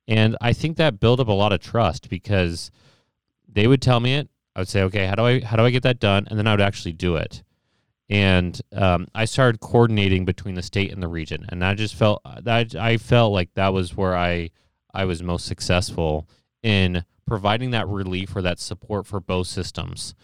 and 0.08 0.36
I 0.42 0.54
think 0.54 0.78
that 0.78 1.00
built 1.00 1.20
up 1.20 1.28
a 1.28 1.34
lot 1.34 1.54
of 1.54 1.60
trust 1.60 2.10
because 2.10 2.72
they 3.48 3.68
would 3.68 3.82
tell 3.82 4.00
me 4.00 4.16
it. 4.16 4.30
I 4.56 4.62
would 4.62 4.68
say, 4.68 4.82
okay, 4.84 5.06
how 5.06 5.16
do 5.16 5.26
I 5.26 5.40
how 5.42 5.58
do 5.58 5.64
I 5.64 5.70
get 5.70 5.84
that 5.84 6.00
done? 6.00 6.28
And 6.30 6.40
then 6.40 6.48
I 6.48 6.54
would 6.54 6.62
actually 6.62 6.94
do 6.94 7.16
it. 7.16 7.44
And 8.10 8.60
um, 8.74 9.08
I 9.14 9.26
started 9.26 9.60
coordinating 9.60 10.24
between 10.24 10.56
the 10.56 10.62
state 10.62 10.94
and 10.94 11.04
the 11.04 11.10
region, 11.10 11.46
and 11.50 11.64
I 11.64 11.74
just 11.74 11.96
felt 11.96 12.22
that 12.44 12.74
I 12.76 12.98
felt 12.98 13.34
like 13.34 13.54
that 13.56 13.74
was 13.74 13.96
where 13.96 14.16
I 14.16 14.50
I 14.94 15.06
was 15.06 15.22
most 15.22 15.46
successful 15.46 16.28
in 16.64 17.06
providing 17.26 17.72
that 17.72 17.88
relief 17.88 18.36
or 18.36 18.42
that 18.42 18.60
support 18.60 19.06
for 19.06 19.20
both 19.20 19.48
systems, 19.48 20.16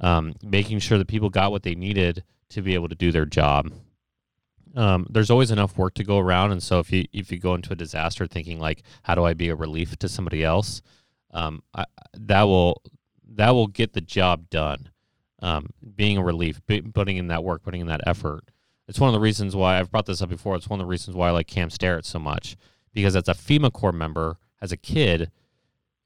um, 0.00 0.34
making 0.42 0.78
sure 0.78 0.98
that 0.98 1.08
people 1.08 1.30
got 1.30 1.50
what 1.50 1.62
they 1.62 1.74
needed 1.74 2.24
to 2.48 2.62
be 2.62 2.74
able 2.74 2.88
to 2.88 2.94
do 2.94 3.12
their 3.12 3.26
job. 3.26 3.72
Um, 4.76 5.06
there's 5.10 5.30
always 5.30 5.50
enough 5.50 5.76
work 5.76 5.94
to 5.94 6.04
go 6.04 6.18
around, 6.18 6.52
and 6.52 6.62
so 6.62 6.78
if 6.78 6.92
you 6.92 7.04
if 7.12 7.32
you 7.32 7.38
go 7.38 7.54
into 7.54 7.72
a 7.72 7.76
disaster 7.76 8.26
thinking 8.26 8.60
like, 8.60 8.82
how 9.02 9.14
do 9.14 9.24
I 9.24 9.34
be 9.34 9.48
a 9.48 9.56
relief 9.56 9.96
to 9.98 10.08
somebody 10.08 10.44
else, 10.44 10.80
um, 11.32 11.62
I, 11.74 11.86
that 12.14 12.42
will 12.44 12.82
that 13.32 13.50
will 13.50 13.66
get 13.66 13.92
the 13.92 14.00
job 14.00 14.48
done. 14.48 14.90
Um, 15.42 15.70
being 15.96 16.18
a 16.18 16.22
relief, 16.22 16.60
putting 16.92 17.16
in 17.16 17.28
that 17.28 17.42
work, 17.42 17.62
putting 17.62 17.80
in 17.80 17.86
that 17.86 18.02
effort. 18.06 18.44
It's 18.86 19.00
one 19.00 19.08
of 19.08 19.14
the 19.14 19.20
reasons 19.20 19.56
why 19.56 19.78
I've 19.78 19.90
brought 19.90 20.04
this 20.04 20.20
up 20.20 20.28
before. 20.28 20.54
It's 20.54 20.68
one 20.68 20.80
of 20.80 20.84
the 20.84 20.90
reasons 20.90 21.16
why 21.16 21.28
I 21.28 21.30
like 21.30 21.46
Cam 21.46 21.70
Starrett 21.70 22.04
so 22.04 22.18
much 22.18 22.56
because 22.92 23.16
as 23.16 23.28
a 23.28 23.34
FEMA 23.34 23.72
Corps 23.72 23.92
member, 23.92 24.38
as 24.60 24.72
a 24.72 24.76
kid, 24.76 25.30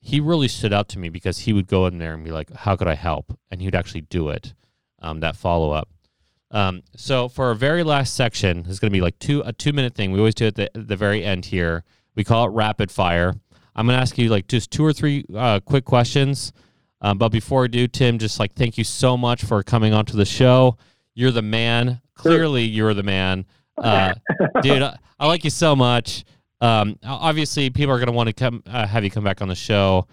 he 0.05 0.21
really 0.21 0.49
stood 0.49 0.73
out 0.73 0.89
to 0.91 0.99
me 0.99 1.09
because 1.09 1.41
he 1.41 1.55
would 1.55 1.67
go 1.67 1.87
in 1.87 1.97
there 1.97 2.13
and 2.13 2.23
be 2.23 2.31
like, 2.31 2.53
"How 2.53 2.77
could 2.77 2.89
I 2.89 2.95
help?" 2.95 3.39
and 3.51 3.61
he 3.61 3.67
would 3.67 3.75
actually 3.75 4.03
do 4.03 4.29
it. 4.29 4.53
Um, 5.01 5.21
that 5.21 5.35
follow 5.35 5.71
up. 5.71 5.89
Um, 6.51 6.83
so 6.95 7.29
for 7.29 7.47
our 7.47 7.55
very 7.55 7.83
last 7.83 8.15
section, 8.15 8.67
it's 8.69 8.79
going 8.79 8.91
to 8.91 8.97
be 8.97 9.01
like 9.01 9.19
two 9.19 9.43
a 9.45 9.53
two 9.53 9.73
minute 9.73 9.95
thing. 9.95 10.13
We 10.13 10.19
always 10.19 10.35
do 10.35 10.45
it 10.47 10.59
at 10.59 10.75
the, 10.75 10.81
the 10.83 10.97
very 10.97 11.25
end 11.25 11.47
here. 11.47 11.85
We 12.15 12.23
call 12.23 12.47
it 12.47 12.51
rapid 12.51 12.91
fire. 12.91 13.35
I'm 13.75 13.87
going 13.87 13.97
to 13.97 14.01
ask 14.01 14.17
you 14.19 14.29
like 14.29 14.47
just 14.47 14.71
two 14.71 14.85
or 14.85 14.93
three 14.93 15.25
uh, 15.35 15.61
quick 15.61 15.85
questions. 15.85 16.53
Um, 17.01 17.19
but 17.19 17.31
before 17.31 17.65
I 17.65 17.67
do, 17.67 17.89
Tim, 17.89 18.19
just 18.19 18.39
like 18.39 18.55
thank 18.55 18.79
you 18.79 18.85
so 18.85 19.17
much 19.17 19.43
for 19.43 19.63
coming 19.63 19.95
onto 19.95 20.17
the 20.17 20.25
show. 20.25 20.77
You're 21.15 21.33
the 21.33 21.43
man. 21.43 22.01
Clearly, 22.15 22.63
you're 22.63 22.95
the 22.95 23.03
man, 23.03 23.47
uh, 23.79 24.15
dude. 24.63 24.83
I, 24.83 24.97
I, 25.19 25.27
like 25.27 25.43
you 25.45 25.51
so 25.51 25.75
much. 25.75 26.25
Um, 26.65 26.99
obviously, 27.05 27.69
people 27.69 27.95
are 27.95 27.99
going 27.99 28.07
to 28.07 28.13
want 28.13 28.29
to 28.29 28.33
come 28.33 28.63
uh, 28.67 28.87
have 28.87 29.05
you 29.05 29.11
come 29.11 29.23
back 29.23 29.43
on 29.43 29.49
the 29.49 29.55
show. 29.55 30.07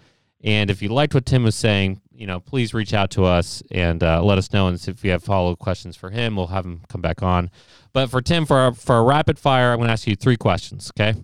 And 0.44 0.70
if 0.70 0.82
you 0.82 0.90
liked 0.90 1.14
what 1.14 1.24
Tim 1.24 1.44
was 1.44 1.54
saying, 1.54 2.02
you 2.12 2.26
know, 2.26 2.40
please 2.40 2.74
reach 2.74 2.92
out 2.92 3.10
to 3.12 3.24
us 3.24 3.62
and 3.70 4.02
uh, 4.02 4.22
let 4.22 4.36
us 4.36 4.52
know. 4.52 4.66
And 4.66 4.76
if 4.86 5.02
you 5.02 5.12
have 5.12 5.24
follow 5.24 5.52
up 5.52 5.58
questions 5.58 5.96
for 5.96 6.10
him, 6.10 6.36
we'll 6.36 6.48
have 6.48 6.66
him 6.66 6.82
come 6.88 7.00
back 7.00 7.22
on. 7.22 7.50
But 7.94 8.10
for 8.10 8.20
Tim, 8.20 8.44
for 8.44 8.66
a, 8.66 8.74
for 8.74 8.98
a 8.98 9.02
rapid 9.02 9.38
fire, 9.38 9.72
I'm 9.72 9.78
going 9.78 9.86
to 9.86 9.92
ask 9.92 10.06
you 10.06 10.14
three 10.14 10.36
questions. 10.36 10.92
Okay. 10.94 11.18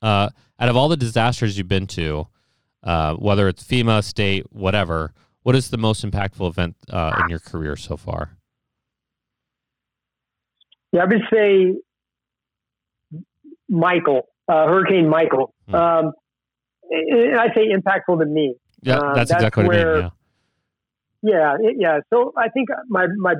Uh, 0.00 0.28
out 0.60 0.68
of 0.68 0.76
all 0.76 0.88
the 0.88 0.96
disasters 0.96 1.58
you've 1.58 1.66
been 1.66 1.88
to, 1.88 2.28
uh, 2.84 3.14
whether 3.14 3.48
it's 3.48 3.64
FEMA, 3.64 4.04
state, 4.04 4.46
whatever, 4.52 5.14
what 5.42 5.56
is 5.56 5.70
the 5.70 5.78
most 5.78 6.04
impactful 6.04 6.48
event 6.48 6.76
uh, 6.90 7.22
in 7.24 7.28
your 7.28 7.40
career 7.40 7.74
so 7.74 7.96
far? 7.96 8.36
Yeah, 10.92 11.02
I 11.02 11.04
would 11.06 11.22
say 11.32 11.74
Michael, 13.72 14.28
uh, 14.48 14.66
Hurricane 14.66 15.08
Michael. 15.08 15.54
Hmm. 15.68 15.74
Um, 15.74 16.12
I 16.92 17.48
say 17.54 17.68
impactful 17.74 18.20
to 18.20 18.26
me. 18.26 18.54
Yeah, 18.82 18.98
uh, 18.98 19.14
that's, 19.14 19.30
that's 19.30 19.42
exactly 19.42 19.66
where, 19.66 19.86
what 19.86 19.86
I 19.86 19.94
mean. 19.94 20.02
Yeah. 20.02 20.10
Yeah, 21.24 21.56
it, 21.60 21.76
yeah. 21.78 21.98
So 22.12 22.32
I 22.36 22.48
think 22.48 22.68
my 22.88 23.06
my 23.16 23.34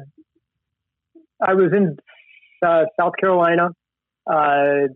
I 1.40 1.54
was 1.54 1.72
in 1.72 1.98
uh, 2.64 2.84
South 2.98 3.14
Carolina. 3.20 3.70
Uh, 4.26 4.88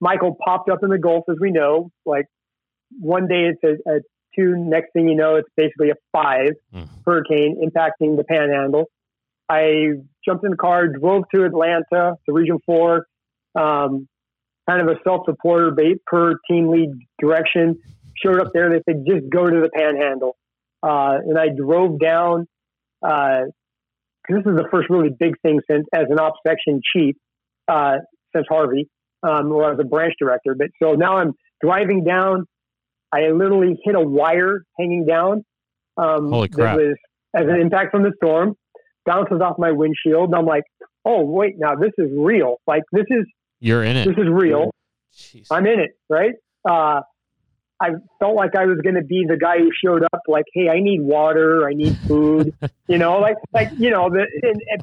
Michael 0.00 0.36
popped 0.44 0.68
up 0.70 0.80
in 0.82 0.90
the 0.90 0.98
Gulf, 0.98 1.24
as 1.30 1.36
we 1.40 1.50
know. 1.50 1.90
Like 2.04 2.26
one 3.00 3.26
day 3.26 3.50
it's 3.50 3.64
a, 3.64 3.90
a 3.90 4.00
two, 4.36 4.56
next 4.56 4.92
thing 4.92 5.08
you 5.08 5.14
know, 5.14 5.36
it's 5.36 5.48
basically 5.56 5.90
a 5.90 5.94
five 6.12 6.50
mm. 6.74 6.88
hurricane 7.06 7.62
impacting 7.64 8.16
the 8.16 8.24
Panhandle. 8.24 8.90
I 9.48 9.92
jumped 10.24 10.44
in 10.44 10.50
the 10.50 10.56
car, 10.56 10.88
drove 10.88 11.24
to 11.34 11.44
Atlanta, 11.44 12.16
to 12.26 12.32
Region 12.32 12.58
Four, 12.66 13.06
um, 13.54 14.06
kind 14.68 14.80
of 14.80 14.88
a 14.88 14.98
self-supporter 15.04 15.72
bait 15.72 15.98
per 16.06 16.34
team 16.50 16.70
lead 16.70 16.90
direction 17.20 17.78
showed 18.22 18.40
up 18.40 18.52
there. 18.52 18.70
and 18.70 18.74
They 18.74 18.92
said, 18.92 19.04
just 19.06 19.30
go 19.30 19.48
to 19.48 19.60
the 19.60 19.70
panhandle. 19.74 20.36
Uh, 20.82 21.18
and 21.26 21.38
I 21.38 21.48
drove 21.48 21.98
down, 21.98 22.46
because 23.00 23.48
uh, 23.48 24.34
this 24.34 24.46
is 24.46 24.56
the 24.56 24.68
first 24.70 24.90
really 24.90 25.10
big 25.10 25.34
thing 25.42 25.60
since 25.70 25.86
as 25.94 26.04
an 26.10 26.18
ops 26.18 26.38
section 26.46 26.80
chief 26.94 27.16
uh, 27.68 27.96
since 28.34 28.46
Harvey, 28.48 28.88
um, 29.22 29.50
or 29.52 29.72
as 29.72 29.78
a 29.78 29.84
branch 29.84 30.14
director. 30.18 30.54
But 30.54 30.68
so 30.82 30.92
now 30.92 31.16
I'm 31.16 31.32
driving 31.62 32.04
down. 32.04 32.44
I 33.12 33.30
literally 33.30 33.78
hit 33.82 33.94
a 33.94 34.00
wire 34.00 34.64
hanging 34.78 35.06
down. 35.06 35.44
Um, 35.96 36.30
Holy 36.30 36.48
crap. 36.48 36.76
That 36.76 36.82
was 36.82 36.96
as 37.34 37.44
an 37.48 37.60
impact 37.60 37.90
from 37.90 38.02
the 38.02 38.12
storm, 38.16 38.54
bounces 39.06 39.40
off 39.40 39.56
my 39.58 39.70
windshield. 39.70 40.30
And 40.30 40.34
I'm 40.34 40.46
like, 40.46 40.64
oh, 41.04 41.24
wait, 41.24 41.54
now 41.56 41.74
this 41.76 41.92
is 41.98 42.10
real. 42.16 42.56
Like, 42.66 42.82
this 42.92 43.06
is. 43.08 43.24
You're 43.64 43.82
in 43.82 43.96
it. 43.96 44.04
This 44.04 44.18
is 44.18 44.28
real. 44.30 44.70
Jeez. 45.16 45.46
I'm 45.50 45.66
in 45.66 45.80
it, 45.80 45.92
right? 46.10 46.34
Uh, 46.68 47.00
I 47.80 47.92
felt 48.20 48.36
like 48.36 48.54
I 48.54 48.66
was 48.66 48.78
going 48.84 48.96
to 48.96 49.02
be 49.02 49.24
the 49.26 49.38
guy 49.38 49.58
who 49.58 49.70
showed 49.82 50.02
up, 50.02 50.20
like, 50.28 50.44
"Hey, 50.52 50.68
I 50.68 50.80
need 50.80 51.00
water, 51.00 51.66
I 51.66 51.72
need 51.72 51.96
food," 52.06 52.52
you 52.88 52.98
know, 52.98 53.20
like, 53.20 53.36
like 53.54 53.70
you 53.78 53.88
know, 53.90 54.10
the 54.10 54.26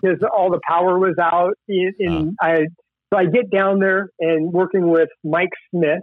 because 0.02 0.18
all 0.36 0.50
the 0.50 0.60
power 0.68 0.98
was 0.98 1.16
out, 1.22 1.54
and, 1.68 2.36
uh. 2.40 2.44
I 2.44 2.66
so 3.14 3.20
I 3.20 3.26
get 3.26 3.52
down 3.52 3.80
there 3.80 4.10
and 4.20 4.52
working 4.52 4.90
with 4.90 5.10
Mike 5.24 5.54
Smith, 5.70 6.02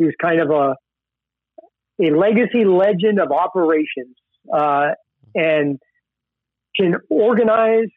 who's 0.00 0.14
kind 0.20 0.40
of 0.40 0.50
a 0.50 0.74
a 2.02 2.10
legacy 2.10 2.64
legend 2.64 3.20
of 3.20 3.30
operations, 3.30 4.16
uh, 4.52 4.88
and 5.36 5.78
can 6.76 6.96
organize 7.10 7.90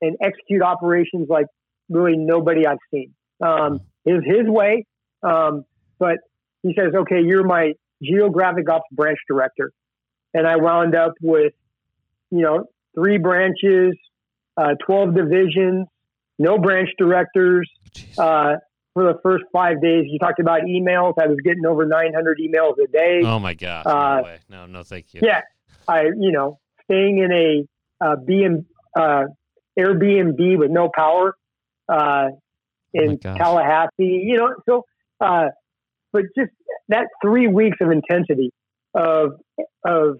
and 0.00 0.16
execute 0.20 0.62
operations 0.62 1.28
like 1.28 1.46
really 1.88 2.16
nobody 2.16 2.66
I've 2.66 2.78
seen. 2.92 3.14
Um, 3.42 3.80
is 4.04 4.22
his 4.24 4.46
way, 4.46 4.86
um, 5.22 5.64
but 5.98 6.18
he 6.62 6.74
says, 6.78 6.92
okay, 6.94 7.20
you're 7.24 7.44
my 7.44 7.72
geographic 8.02 8.68
ops 8.68 8.86
branch 8.92 9.18
director. 9.28 9.72
And 10.34 10.46
I 10.46 10.56
wound 10.56 10.94
up 10.94 11.12
with, 11.20 11.52
you 12.30 12.40
know, 12.40 12.64
three 12.94 13.18
branches, 13.18 13.94
uh, 14.56 14.74
12 14.84 15.14
divisions, 15.14 15.86
no 16.38 16.58
branch 16.58 16.88
directors. 16.98 17.68
Uh, 18.16 18.54
for 18.94 19.04
the 19.04 19.18
first 19.22 19.44
five 19.52 19.80
days, 19.80 20.04
you 20.06 20.18
talked 20.18 20.40
about 20.40 20.62
emails. 20.62 21.14
I 21.18 21.26
was 21.26 21.38
getting 21.44 21.64
over 21.66 21.86
900 21.86 22.38
emails 22.38 22.74
a 22.82 22.86
day. 22.90 23.22
Oh 23.24 23.38
my 23.38 23.54
God. 23.54 23.86
Uh, 23.86 24.36
no, 24.48 24.66
no, 24.66 24.82
thank 24.82 25.14
you. 25.14 25.20
Yeah. 25.22 25.42
I, 25.88 26.02
you 26.04 26.32
know, 26.32 26.58
staying 26.84 27.18
in 27.18 27.32
a, 27.32 28.04
uh, 28.04 28.16
BM, 28.16 28.64
uh, 28.96 29.24
Airbnb 29.78 30.58
with 30.58 30.70
no 30.70 30.90
power, 30.94 31.34
uh, 31.88 32.28
in 32.94 33.18
oh 33.24 33.34
Tallahassee, 33.36 33.90
you 33.98 34.36
know, 34.36 34.54
so, 34.68 34.84
uh, 35.20 35.46
but 36.12 36.22
just 36.36 36.50
that 36.88 37.06
three 37.22 37.48
weeks 37.48 37.78
of 37.80 37.90
intensity 37.90 38.50
of 38.94 39.32
of 39.84 40.16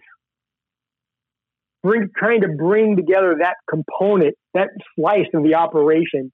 bring 1.83 2.09
trying 2.17 2.43
to 2.43 2.49
bring 2.49 2.97
together 2.97 3.37
that 3.41 3.57
component, 3.69 4.35
that 4.55 4.69
slice 4.97 5.27
of 5.35 5.43
the 5.43 5.55
operation, 5.55 6.33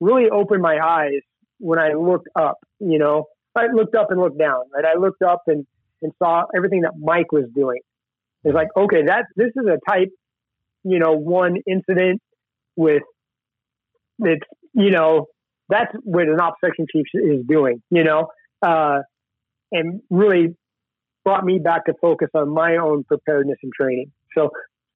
really 0.00 0.28
opened 0.30 0.62
my 0.62 0.78
eyes 0.82 1.20
when 1.58 1.78
I 1.78 1.92
looked 1.92 2.28
up. 2.34 2.56
You 2.80 2.98
know, 2.98 3.24
I 3.54 3.66
looked 3.72 3.94
up 3.94 4.10
and 4.10 4.20
looked 4.20 4.38
down. 4.38 4.62
Right, 4.74 4.84
I 4.84 4.98
looked 4.98 5.22
up 5.22 5.42
and 5.46 5.66
and 6.02 6.12
saw 6.22 6.44
everything 6.54 6.82
that 6.82 6.92
Mike 6.98 7.32
was 7.32 7.44
doing. 7.54 7.80
It's 8.44 8.54
like, 8.54 8.68
okay, 8.76 9.02
that 9.06 9.24
this 9.34 9.50
is 9.56 9.66
a 9.66 9.78
type, 9.90 10.10
you 10.84 10.98
know, 10.98 11.12
one 11.12 11.56
incident 11.66 12.20
with 12.76 13.02
it's 14.20 14.46
you 14.74 14.90
know 14.90 15.26
that's 15.68 15.92
what 16.04 16.28
an 16.28 16.40
ops 16.40 16.58
section 16.64 16.86
chief 16.90 17.06
is 17.14 17.44
doing, 17.46 17.82
you 17.90 18.04
know, 18.04 18.28
uh, 18.62 18.98
and 19.72 20.00
really 20.10 20.54
brought 21.24 21.44
me 21.44 21.58
back 21.58 21.86
to 21.86 21.94
focus 22.00 22.28
on 22.34 22.48
my 22.48 22.76
own 22.76 23.04
preparedness 23.04 23.58
and 23.62 23.72
training. 23.72 24.12
So 24.36 24.50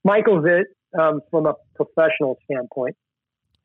Michael's 0.05 0.45
it 0.47 0.69
um, 0.99 1.21
from 1.31 1.47
a 1.47 1.55
professional 1.75 2.39
standpoint. 2.45 2.97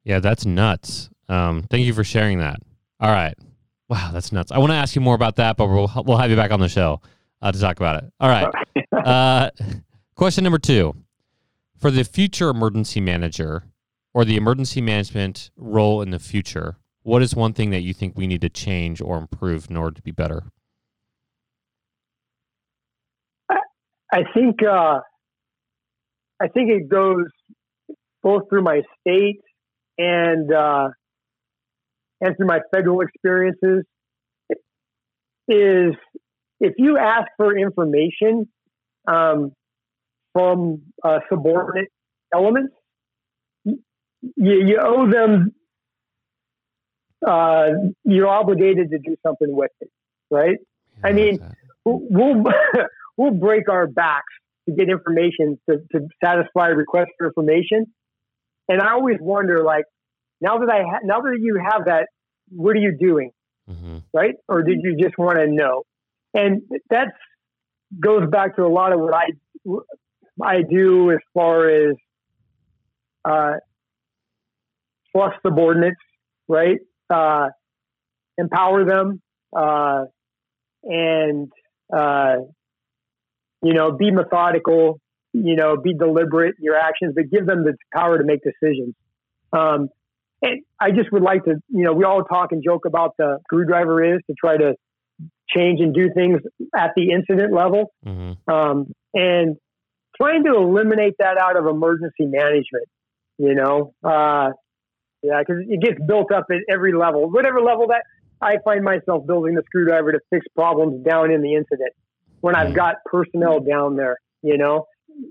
Yeah, 0.04 0.20
that's 0.20 0.46
nuts. 0.46 1.10
Um, 1.30 1.64
thank 1.70 1.86
you 1.86 1.94
for 1.94 2.04
sharing 2.04 2.40
that. 2.40 2.58
All 3.00 3.12
right. 3.12 3.36
Wow, 3.88 4.12
that's 4.12 4.32
nuts. 4.32 4.52
I 4.52 4.58
want 4.58 4.72
to 4.72 4.76
ask 4.76 4.96
you 4.96 5.02
more 5.02 5.16
about 5.16 5.36
that, 5.36 5.58
but 5.58 5.68
we'll 5.68 5.92
we'll 6.06 6.18
have 6.18 6.30
you 6.30 6.36
back 6.36 6.52
on 6.52 6.60
the 6.60 6.70
show 6.70 7.02
uh, 7.42 7.52
to 7.52 7.60
talk 7.60 7.78
about 7.78 8.04
it. 8.04 8.12
All 8.20 8.30
right. 8.30 8.48
uh, 9.06 9.50
question 10.16 10.44
number 10.44 10.58
two: 10.58 10.96
For 11.78 11.92
the 11.92 12.04
future 12.04 12.50
emergency 12.50 13.00
manager 13.00 13.64
or 14.14 14.26
the 14.26 14.38
emergency 14.38 14.82
management 14.82 15.52
role 15.56 16.02
in 16.02 16.10
the 16.10 16.20
future, 16.20 16.78
what 17.06 17.22
is 17.22 17.36
one 17.36 17.54
thing 17.54 17.70
that 17.70 17.82
you 17.82 17.94
think 17.94 18.18
we 18.18 18.26
need 18.26 18.42
to 18.42 18.50
change 18.50 19.00
or 19.00 19.20
improve 19.20 19.70
in 19.70 19.78
order 19.78 19.94
to 19.96 20.02
be 20.02 20.12
better? 20.12 20.44
I 24.12 24.24
think 24.34 24.64
uh, 24.64 25.02
I 26.42 26.48
think 26.48 26.72
it 26.72 26.90
goes 26.90 27.28
both 28.24 28.44
through 28.50 28.64
my 28.64 28.82
state 29.00 29.42
and 30.00 30.52
uh, 30.52 30.90
and 32.22 32.36
through 32.36 32.48
my 32.48 32.62
federal 32.74 33.02
experiences. 33.02 33.84
Is 35.48 35.94
if 36.60 36.74
you 36.78 36.98
ask 36.98 37.28
for 37.38 37.56
information 37.56 38.48
um, 39.08 39.52
from 40.34 40.82
uh, 41.04 41.20
subordinate 41.30 41.90
elements, 42.34 42.74
you, 43.64 43.76
you 44.38 44.80
owe 44.82 45.08
them. 45.08 45.54
Uh, 47.26 47.70
you're 48.04 48.28
obligated 48.28 48.92
to 48.92 49.00
do 49.00 49.16
something 49.26 49.56
with 49.56 49.72
it, 49.82 49.90
right? 50.30 50.58
I 51.04 51.12
mean, 51.12 51.40
we'll 51.84 52.44
we'll 53.18 53.34
break 53.34 53.70
our 53.70 53.88
backs 53.88 54.34
to 54.68 54.76
get 54.76 54.90
information 54.90 55.60
to, 55.70 55.78
to 55.92 56.08
satisfy 56.24 56.70
a 56.70 56.76
request 56.76 57.12
for 57.18 57.28
information. 57.28 57.86
And 58.68 58.82
I 58.82 58.94
always 58.94 59.18
wonder, 59.20 59.64
like, 59.64 59.86
now 60.42 60.58
that 60.60 60.70
I 60.70 60.82
ha- 60.82 61.00
now 61.04 61.22
that 61.22 61.38
you 61.40 61.60
have 61.64 61.86
that, 61.86 62.08
what 62.50 62.76
are 62.76 62.80
you 62.80 62.98
doing, 62.98 63.32
mm-hmm. 63.70 63.98
right? 64.14 64.36
Or 64.48 64.64
did 64.64 64.80
you 64.82 64.98
just 65.00 65.18
want 65.18 65.38
to 65.40 65.48
know? 65.48 65.84
And 66.34 66.62
that 66.90 67.08
goes 68.00 68.30
back 68.30 68.56
to 68.58 68.64
a 68.64 68.68
lot 68.68 68.92
of 68.92 69.00
what 69.00 69.14
I 69.14 69.28
I 70.42 70.62
do 70.64 71.12
as 71.12 71.20
far 71.34 71.70
as 71.70 71.96
uh, 73.24 73.54
trust 75.12 75.38
subordinates, 75.46 75.96
right? 76.48 76.78
Uh, 77.10 77.50
empower 78.38 78.84
them 78.84 79.22
uh, 79.56 80.06
and 80.84 81.52
uh, 81.96 82.36
you 83.66 83.74
know, 83.74 83.92
be 83.92 84.12
methodical, 84.12 85.00
you 85.34 85.56
know, 85.56 85.76
be 85.78 85.94
deliberate 85.94 86.56
in 86.60 86.64
your 86.64 86.76
actions, 86.76 87.14
but 87.16 87.30
give 87.32 87.46
them 87.46 87.64
the 87.64 87.76
power 87.94 88.18
to 88.18 88.24
make 88.24 88.42
decisions. 88.44 88.94
Um, 89.52 89.90
and 90.42 90.62
I 90.80 90.92
just 90.92 91.12
would 91.12 91.24
like 91.24 91.46
to, 91.46 91.56
you 91.70 91.84
know, 91.84 91.94
we 91.94 92.04
all 92.04 92.24
talk 92.24 92.52
and 92.52 92.64
joke 92.64 92.86
about 92.86 93.16
the 93.18 93.40
screwdriver 93.46 94.16
is 94.16 94.22
to 94.28 94.36
try 94.40 94.58
to 94.58 94.76
change 95.50 95.80
and 95.80 95.94
do 95.94 96.12
things 96.14 96.42
at 96.76 96.92
the 96.96 97.12
incident 97.12 97.54
level. 97.54 97.92
Mm-hmm. 98.06 98.54
Um, 98.54 98.94
and 99.14 99.56
trying 100.22 100.44
to 100.44 100.56
eliminate 100.56 101.16
that 101.20 101.38
out 101.38 101.58
of 101.58 101.66
emergency 101.66 102.26
management, 102.26 102.88
you 103.38 103.56
know, 103.56 103.94
uh, 104.04 104.52
yeah, 105.26 105.40
because 105.40 105.64
it 105.68 105.82
gets 105.82 106.00
built 106.06 106.32
up 106.32 106.46
at 106.52 106.58
every 106.70 106.94
level, 106.94 107.30
whatever 107.30 107.62
level 107.62 107.88
that 107.88 108.04
I 108.42 108.58
find 108.64 108.84
myself 108.84 109.26
building 109.26 109.56
the 109.56 109.64
screwdriver 109.66 110.12
to 110.12 110.20
fix 110.30 110.46
problems 110.56 111.04
down 111.04 111.32
in 111.32 111.42
the 111.42 111.56
incident 111.56 111.94
when 112.42 112.56
I've 112.56 112.70
mm. 112.72 112.76
got 112.76 112.98
personnel 113.06 113.60
down 113.60 113.96
there, 113.96 114.18
you 114.42 114.58
know. 114.58 114.86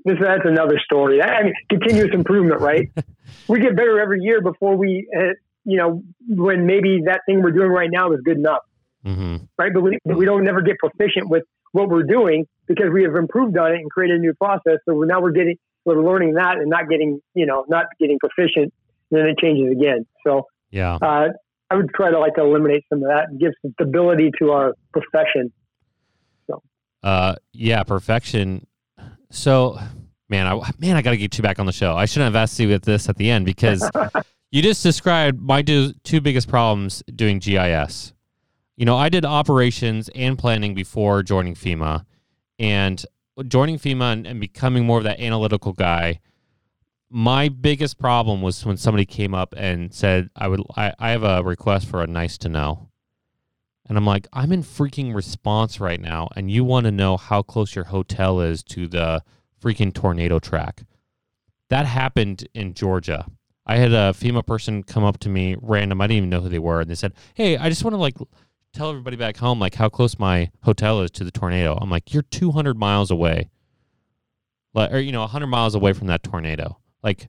This, 0.05 0.17
that's 0.21 0.45
another 0.45 0.81
story. 0.83 1.23
I 1.23 1.43
mean, 1.43 1.53
continuous 1.69 2.11
improvement, 2.15 2.61
right? 2.61 2.91
we 3.49 3.61
get 3.61 3.77
better 3.77 4.01
every 4.01 4.21
year 4.23 4.41
before 4.41 4.77
we, 4.77 5.07
uh, 5.15 5.35
you 5.65 5.77
know, 5.77 6.03
when 6.27 6.67
maybe 6.67 7.03
that 7.07 7.21
thing 7.27 7.43
we're 7.43 7.53
doing 7.53 7.69
right 7.69 7.91
now 7.91 8.13
is 8.13 8.21
good 8.25 8.39
enough, 8.39 8.63
mm-hmm. 9.05 9.45
right? 9.59 9.73
But 9.73 9.83
we, 9.83 9.99
we 10.07 10.25
don't 10.25 10.43
never 10.43 10.63
get 10.63 10.79
proficient 10.79 11.29
with 11.29 11.43
what 11.73 11.89
we're 11.89 12.05
doing 12.05 12.47
because 12.67 12.87
we 12.93 13.03
have 13.03 13.15
improved 13.15 13.59
on 13.59 13.73
it 13.73 13.77
and 13.77 13.91
created 13.91 14.17
a 14.17 14.21
new 14.21 14.33
process. 14.35 14.79
So 14.89 15.03
now 15.03 15.21
we're 15.21 15.33
getting, 15.33 15.57
we're 15.85 16.03
learning 16.03 16.35
that 16.35 16.57
and 16.57 16.71
not 16.71 16.89
getting, 16.89 17.21
you 17.35 17.45
know, 17.45 17.67
not 17.69 17.87
getting 18.01 18.19
proficient. 18.19 18.73
Then 19.11 19.27
it 19.27 19.39
changes 19.39 19.73
again. 19.73 20.07
So 20.27 20.47
yeah, 20.71 20.97
uh, 20.97 21.29
I 21.71 21.75
would 21.75 21.91
try 21.95 22.11
to 22.11 22.19
like 22.19 22.35
eliminate 22.37 22.85
some 22.89 23.03
of 23.03 23.09
that 23.09 23.27
and 23.29 23.41
give 23.41 23.53
some 23.63 23.73
stability 23.79 24.31
to 24.41 24.51
our 24.51 24.75
profession 24.93 25.53
uh, 27.05 27.35
yeah, 27.53 27.83
perfection. 27.83 28.67
So, 29.31 29.79
man, 30.31 30.47
I 30.47 30.71
man, 30.79 30.97
I 30.97 31.03
got 31.03 31.11
to 31.11 31.19
get 31.19 31.37
you 31.37 31.43
back 31.43 31.59
on 31.59 31.67
the 31.67 31.73
show. 31.73 31.95
I 31.95 32.07
shouldn't 32.07 32.35
have 32.35 32.43
asked 32.43 32.59
you 32.59 32.69
with 32.69 32.83
this 32.83 33.09
at 33.09 33.17
the 33.17 33.31
end 33.31 33.45
because 33.45 33.89
you 34.51 34.63
just 34.63 34.83
described 34.83 35.41
my 35.41 35.61
two, 35.61 35.93
two 36.03 36.23
biggest 36.23 36.49
problems 36.49 37.03
doing 37.15 37.39
GIS. 37.39 38.15
You 38.77 38.87
know, 38.87 38.97
I 38.97 39.11
did 39.11 39.25
operations 39.25 40.09
and 40.15 40.39
planning 40.39 40.75
before 40.75 41.23
joining 41.23 41.55
FEMA, 41.55 42.07
and 42.59 43.05
joining 43.49 43.79
FEMA 43.79 44.15
and, 44.15 44.27
and 44.27 44.41
becoming 44.41 44.87
more 44.87 44.97
of 44.97 45.05
that 45.05 45.21
analytical 45.21 45.75
guy. 45.75 46.21
My 47.17 47.49
biggest 47.49 47.97
problem 47.97 48.43
was 48.43 48.67
when 48.67 48.77
somebody 48.77 49.07
came 49.07 49.37
up 49.37 49.55
and 49.57 49.95
said, 49.95 50.31
"I 50.35 50.49
would, 50.49 50.61
I, 50.77 50.93
I 50.99 51.11
have 51.11 51.23
a 51.23 51.45
request 51.45 51.87
for 51.87 52.03
a 52.03 52.09
nice 52.09 52.37
to 52.39 52.49
know." 52.49 52.89
And 53.87 53.97
I'm 53.97 54.05
like, 54.05 54.27
I'm 54.33 54.51
in 54.51 54.65
freaking 54.65 55.15
response 55.15 55.79
right 55.79 56.01
now, 56.01 56.29
and 56.35 56.51
you 56.51 56.65
want 56.65 56.87
to 56.87 56.91
know 56.91 57.17
how 57.17 57.41
close 57.43 57.77
your 57.77 57.85
hotel 57.85 58.41
is 58.41 58.65
to 58.65 58.89
the 58.89 59.23
freaking 59.63 59.95
tornado 59.95 60.41
track. 60.41 60.83
That 61.71 61.87
happened 61.87 62.49
in 62.53 62.75
Georgia. 62.75 63.27
I 63.65 63.77
had 63.77 63.93
a 63.93 64.13
FEMA 64.13 64.45
person 64.45 64.83
come 64.83 65.05
up 65.05 65.21
to 65.21 65.29
me 65.29 65.55
random. 65.63 66.01
I 66.01 66.09
didn't 66.09 66.17
even 66.17 66.31
know 66.31 66.41
who 66.41 66.49
they 66.49 66.59
were, 66.59 66.81
and 66.81 66.91
they 66.91 66.97
said, 66.97 67.13
"Hey, 67.35 67.57
I 67.57 67.69
just 67.69 67.85
want 67.85 67.95
to 67.95 67.99
like 67.99 68.17
tell 68.73 68.91
everybody 68.91 69.17
back 69.17 69.37
home 69.37 69.61
like 69.61 69.77
how 69.77 69.89
close 69.89 70.19
my 70.19 70.51
hotel 70.65 71.01
is 71.01 71.13
to 71.13 71.23
the 71.23 71.31
tornado." 71.31 71.79
I'm 71.81 71.91
like, 71.91 72.13
"You're 72.13 72.23
200 72.23 72.77
miles 72.77 73.13
away, 73.13 73.51
like, 74.73 74.93
or 74.93 74.99
you 74.99 75.13
know, 75.13 75.21
100 75.21 75.47
miles 75.47 75.77
away 75.77 75.93
from 75.93 76.09
that 76.09 76.25
tornado. 76.25 76.77
Like, 77.05 77.29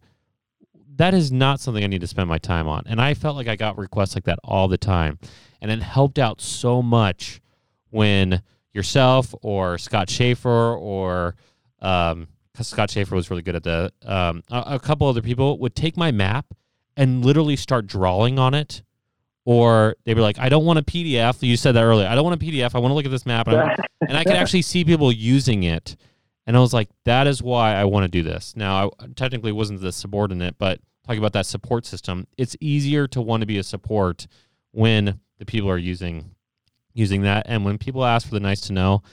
that 0.95 1.13
is 1.13 1.31
not 1.31 1.59
something 1.59 1.83
I 1.83 1.87
need 1.87 2.01
to 2.01 2.07
spend 2.07 2.27
my 2.27 2.39
time 2.39 2.67
on." 2.67 2.83
And 2.87 2.99
I 2.99 3.13
felt 3.13 3.35
like 3.35 3.47
I 3.47 3.55
got 3.55 3.77
requests 3.77 4.15
like 4.15 4.23
that 4.23 4.39
all 4.43 4.67
the 4.67 4.77
time 4.77 5.19
and 5.65 5.71
it 5.71 5.83
helped 5.83 6.19
out 6.19 6.39
so 6.41 6.79
much 6.81 7.41
when 7.89 8.41
yourself 8.71 9.33
or 9.41 9.79
Scott 9.79 10.09
Schaefer 10.11 10.75
or 10.75 11.35
um, 11.81 12.27
Scott 12.59 12.91
Schaefer 12.91 13.15
was 13.15 13.31
really 13.31 13.41
good 13.41 13.55
at 13.55 13.63
the 13.63 13.91
um, 14.05 14.43
a, 14.51 14.75
a 14.75 14.79
couple 14.79 15.07
other 15.07 15.23
people 15.23 15.57
would 15.57 15.75
take 15.75 15.97
my 15.97 16.11
map 16.11 16.53
and 16.95 17.25
literally 17.25 17.55
start 17.55 17.87
drawing 17.87 18.37
on 18.37 18.53
it 18.53 18.83
or 19.43 19.95
they 20.05 20.13
were 20.13 20.21
like, 20.21 20.37
I 20.37 20.49
don't 20.49 20.65
want 20.65 20.77
a 20.77 20.83
PDF. 20.83 21.41
You 21.41 21.57
said 21.57 21.73
that 21.73 21.83
earlier. 21.83 22.07
I 22.07 22.15
don't 22.15 22.23
want 22.23 22.41
a 22.41 22.45
PDF. 22.45 22.75
I 22.75 22.79
want 22.79 22.91
to 22.91 22.95
look 22.95 23.05
at 23.05 23.11
this 23.11 23.25
map. 23.25 23.47
And, 23.47 23.57
and 24.07 24.17
I 24.17 24.23
could 24.23 24.33
actually 24.33 24.63
see 24.63 24.83
people 24.83 25.11
using 25.11 25.63
it. 25.63 25.95
And 26.47 26.55
I 26.55 26.59
was 26.59 26.73
like, 26.73 26.89
that 27.05 27.27
is 27.27 27.41
why 27.41 27.73
I 27.75 27.85
want 27.85 28.03
to 28.03 28.07
do 28.07 28.23
this. 28.23 28.55
Now, 28.55 28.91
I 28.99 29.07
technically 29.15 29.51
wasn't 29.51 29.81
the 29.81 29.91
subordinate, 29.91 30.57
but 30.57 30.79
talking 31.05 31.19
about 31.19 31.33
that 31.33 31.45
support 31.45 31.85
system, 31.85 32.27
it's 32.37 32.55
easier 32.59 33.07
to 33.07 33.21
want 33.21 33.41
to 33.41 33.47
be 33.47 33.57
a 33.57 33.63
support 33.63 34.27
when 34.71 35.19
the 35.37 35.45
people 35.45 35.69
are 35.69 35.77
using 35.77 36.31
using 36.93 37.23
that. 37.23 37.45
And 37.47 37.65
when 37.65 37.77
people 37.77 38.05
ask 38.05 38.27
for 38.27 38.33
the 38.33 38.39
nice 38.39 38.61
to 38.61 38.73
know, 38.73 39.03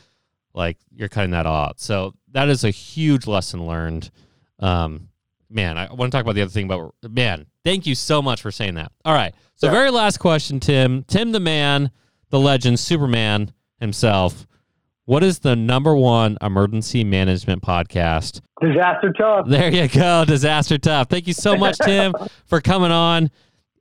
like 0.55 0.79
you're 0.95 1.09
cutting 1.09 1.33
that 1.33 1.47
off. 1.47 1.79
So 1.79 2.15
that 2.31 2.49
is 2.49 2.65
a 2.65 2.71
huge 2.71 3.27
lesson 3.27 3.67
learned. 3.67 4.11
Um, 4.59 5.09
man, 5.51 5.77
I 5.77 5.93
want 5.93 6.13
to 6.13 6.17
talk 6.17 6.23
about 6.23 6.35
the 6.35 6.43
other 6.43 6.51
thing, 6.51 6.69
but 6.69 6.93
man, 7.03 7.47
thank 7.65 7.87
you 7.87 7.95
so 7.95 8.23
much 8.23 8.41
for 8.41 8.51
saying 8.51 8.75
that. 8.75 8.93
All 9.05 9.15
right. 9.15 9.35
So, 9.57 9.71
very 9.71 9.91
last 9.91 10.19
question, 10.19 10.59
Tim. 10.59 11.05
Tim, 11.05 11.31
the 11.31 11.41
man, 11.41 11.93
the 12.31 12.41
legend, 12.41 12.81
Superman 12.81 13.53
himself. 13.79 14.47
What 15.13 15.23
is 15.23 15.41
the 15.41 15.55
number 15.55 15.95
one 15.95 16.39
emergency 16.41 17.05
management 17.05 17.63
podcast? 17.63 18.41
Disaster 18.63 19.13
Tough. 19.13 19.47
There 19.47 19.71
you 19.71 19.87
go. 19.87 20.25
Disaster 20.25 20.79
Tough. 20.79 21.11
Thank 21.11 21.27
you 21.27 21.35
so 21.35 21.55
much, 21.55 21.77
Tim, 21.77 22.15
for 22.47 22.63
coming 22.63 22.91
on. 22.91 23.31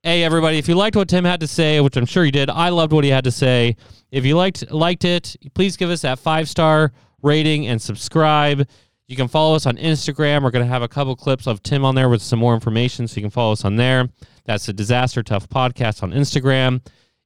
Hey 0.03 0.25
everybody, 0.25 0.57
if 0.57 0.67
you 0.67 0.75
liked 0.75 0.97
what 0.97 1.07
Tim 1.07 1.23
had 1.23 1.39
to 1.39 1.47
say, 1.47 1.79
which 1.79 1.95
I'm 1.95 2.05
sure 2.05 2.25
you 2.25 2.33
did, 2.33 2.49
I 2.49 2.67
loved 2.67 2.91
what 2.91 3.05
he 3.05 3.09
had 3.09 3.23
to 3.23 3.31
say. 3.31 3.77
If 4.11 4.25
you 4.25 4.35
liked 4.35 4.69
liked 4.73 5.05
it, 5.05 5.37
please 5.53 5.77
give 5.77 5.89
us 5.89 6.01
that 6.01 6.19
five 6.19 6.49
star 6.49 6.91
rating 7.21 7.65
and 7.67 7.81
subscribe. 7.81 8.67
You 9.07 9.15
can 9.15 9.29
follow 9.29 9.55
us 9.55 9.65
on 9.65 9.77
Instagram. 9.77 10.43
We're 10.43 10.51
going 10.51 10.65
to 10.65 10.69
have 10.73 10.81
a 10.81 10.89
couple 10.89 11.15
clips 11.15 11.47
of 11.47 11.63
Tim 11.63 11.85
on 11.85 11.95
there 11.95 12.09
with 12.09 12.21
some 12.21 12.39
more 12.39 12.53
information, 12.53 13.07
so 13.07 13.15
you 13.15 13.21
can 13.21 13.31
follow 13.31 13.53
us 13.53 13.63
on 13.63 13.77
there. 13.77 14.09
That's 14.43 14.65
the 14.65 14.73
Disaster 14.73 15.23
Tough 15.23 15.47
Podcast 15.47 16.03
on 16.03 16.11
Instagram. 16.11 16.81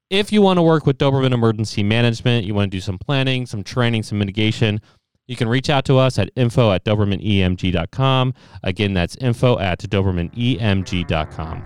If 0.09 0.31
you 0.31 0.41
want 0.41 0.57
to 0.57 0.61
work 0.61 0.85
with 0.85 0.97
Doberman 0.97 1.31
Emergency 1.33 1.83
Management, 1.83 2.45
you 2.45 2.53
want 2.53 2.71
to 2.71 2.77
do 2.77 2.81
some 2.81 2.97
planning, 2.97 3.45
some 3.45 3.63
training, 3.63 4.03
some 4.03 4.17
mitigation, 4.19 4.81
you 5.27 5.35
can 5.35 5.47
reach 5.47 5.69
out 5.69 5.85
to 5.85 5.97
us 5.97 6.19
at 6.19 6.29
info 6.35 6.71
at 6.71 6.83
dobermanemg.com. 6.83 8.33
Again, 8.63 8.93
that's 8.93 9.15
info 9.17 9.57
at 9.59 9.79
dobermanemg.com. 9.79 11.63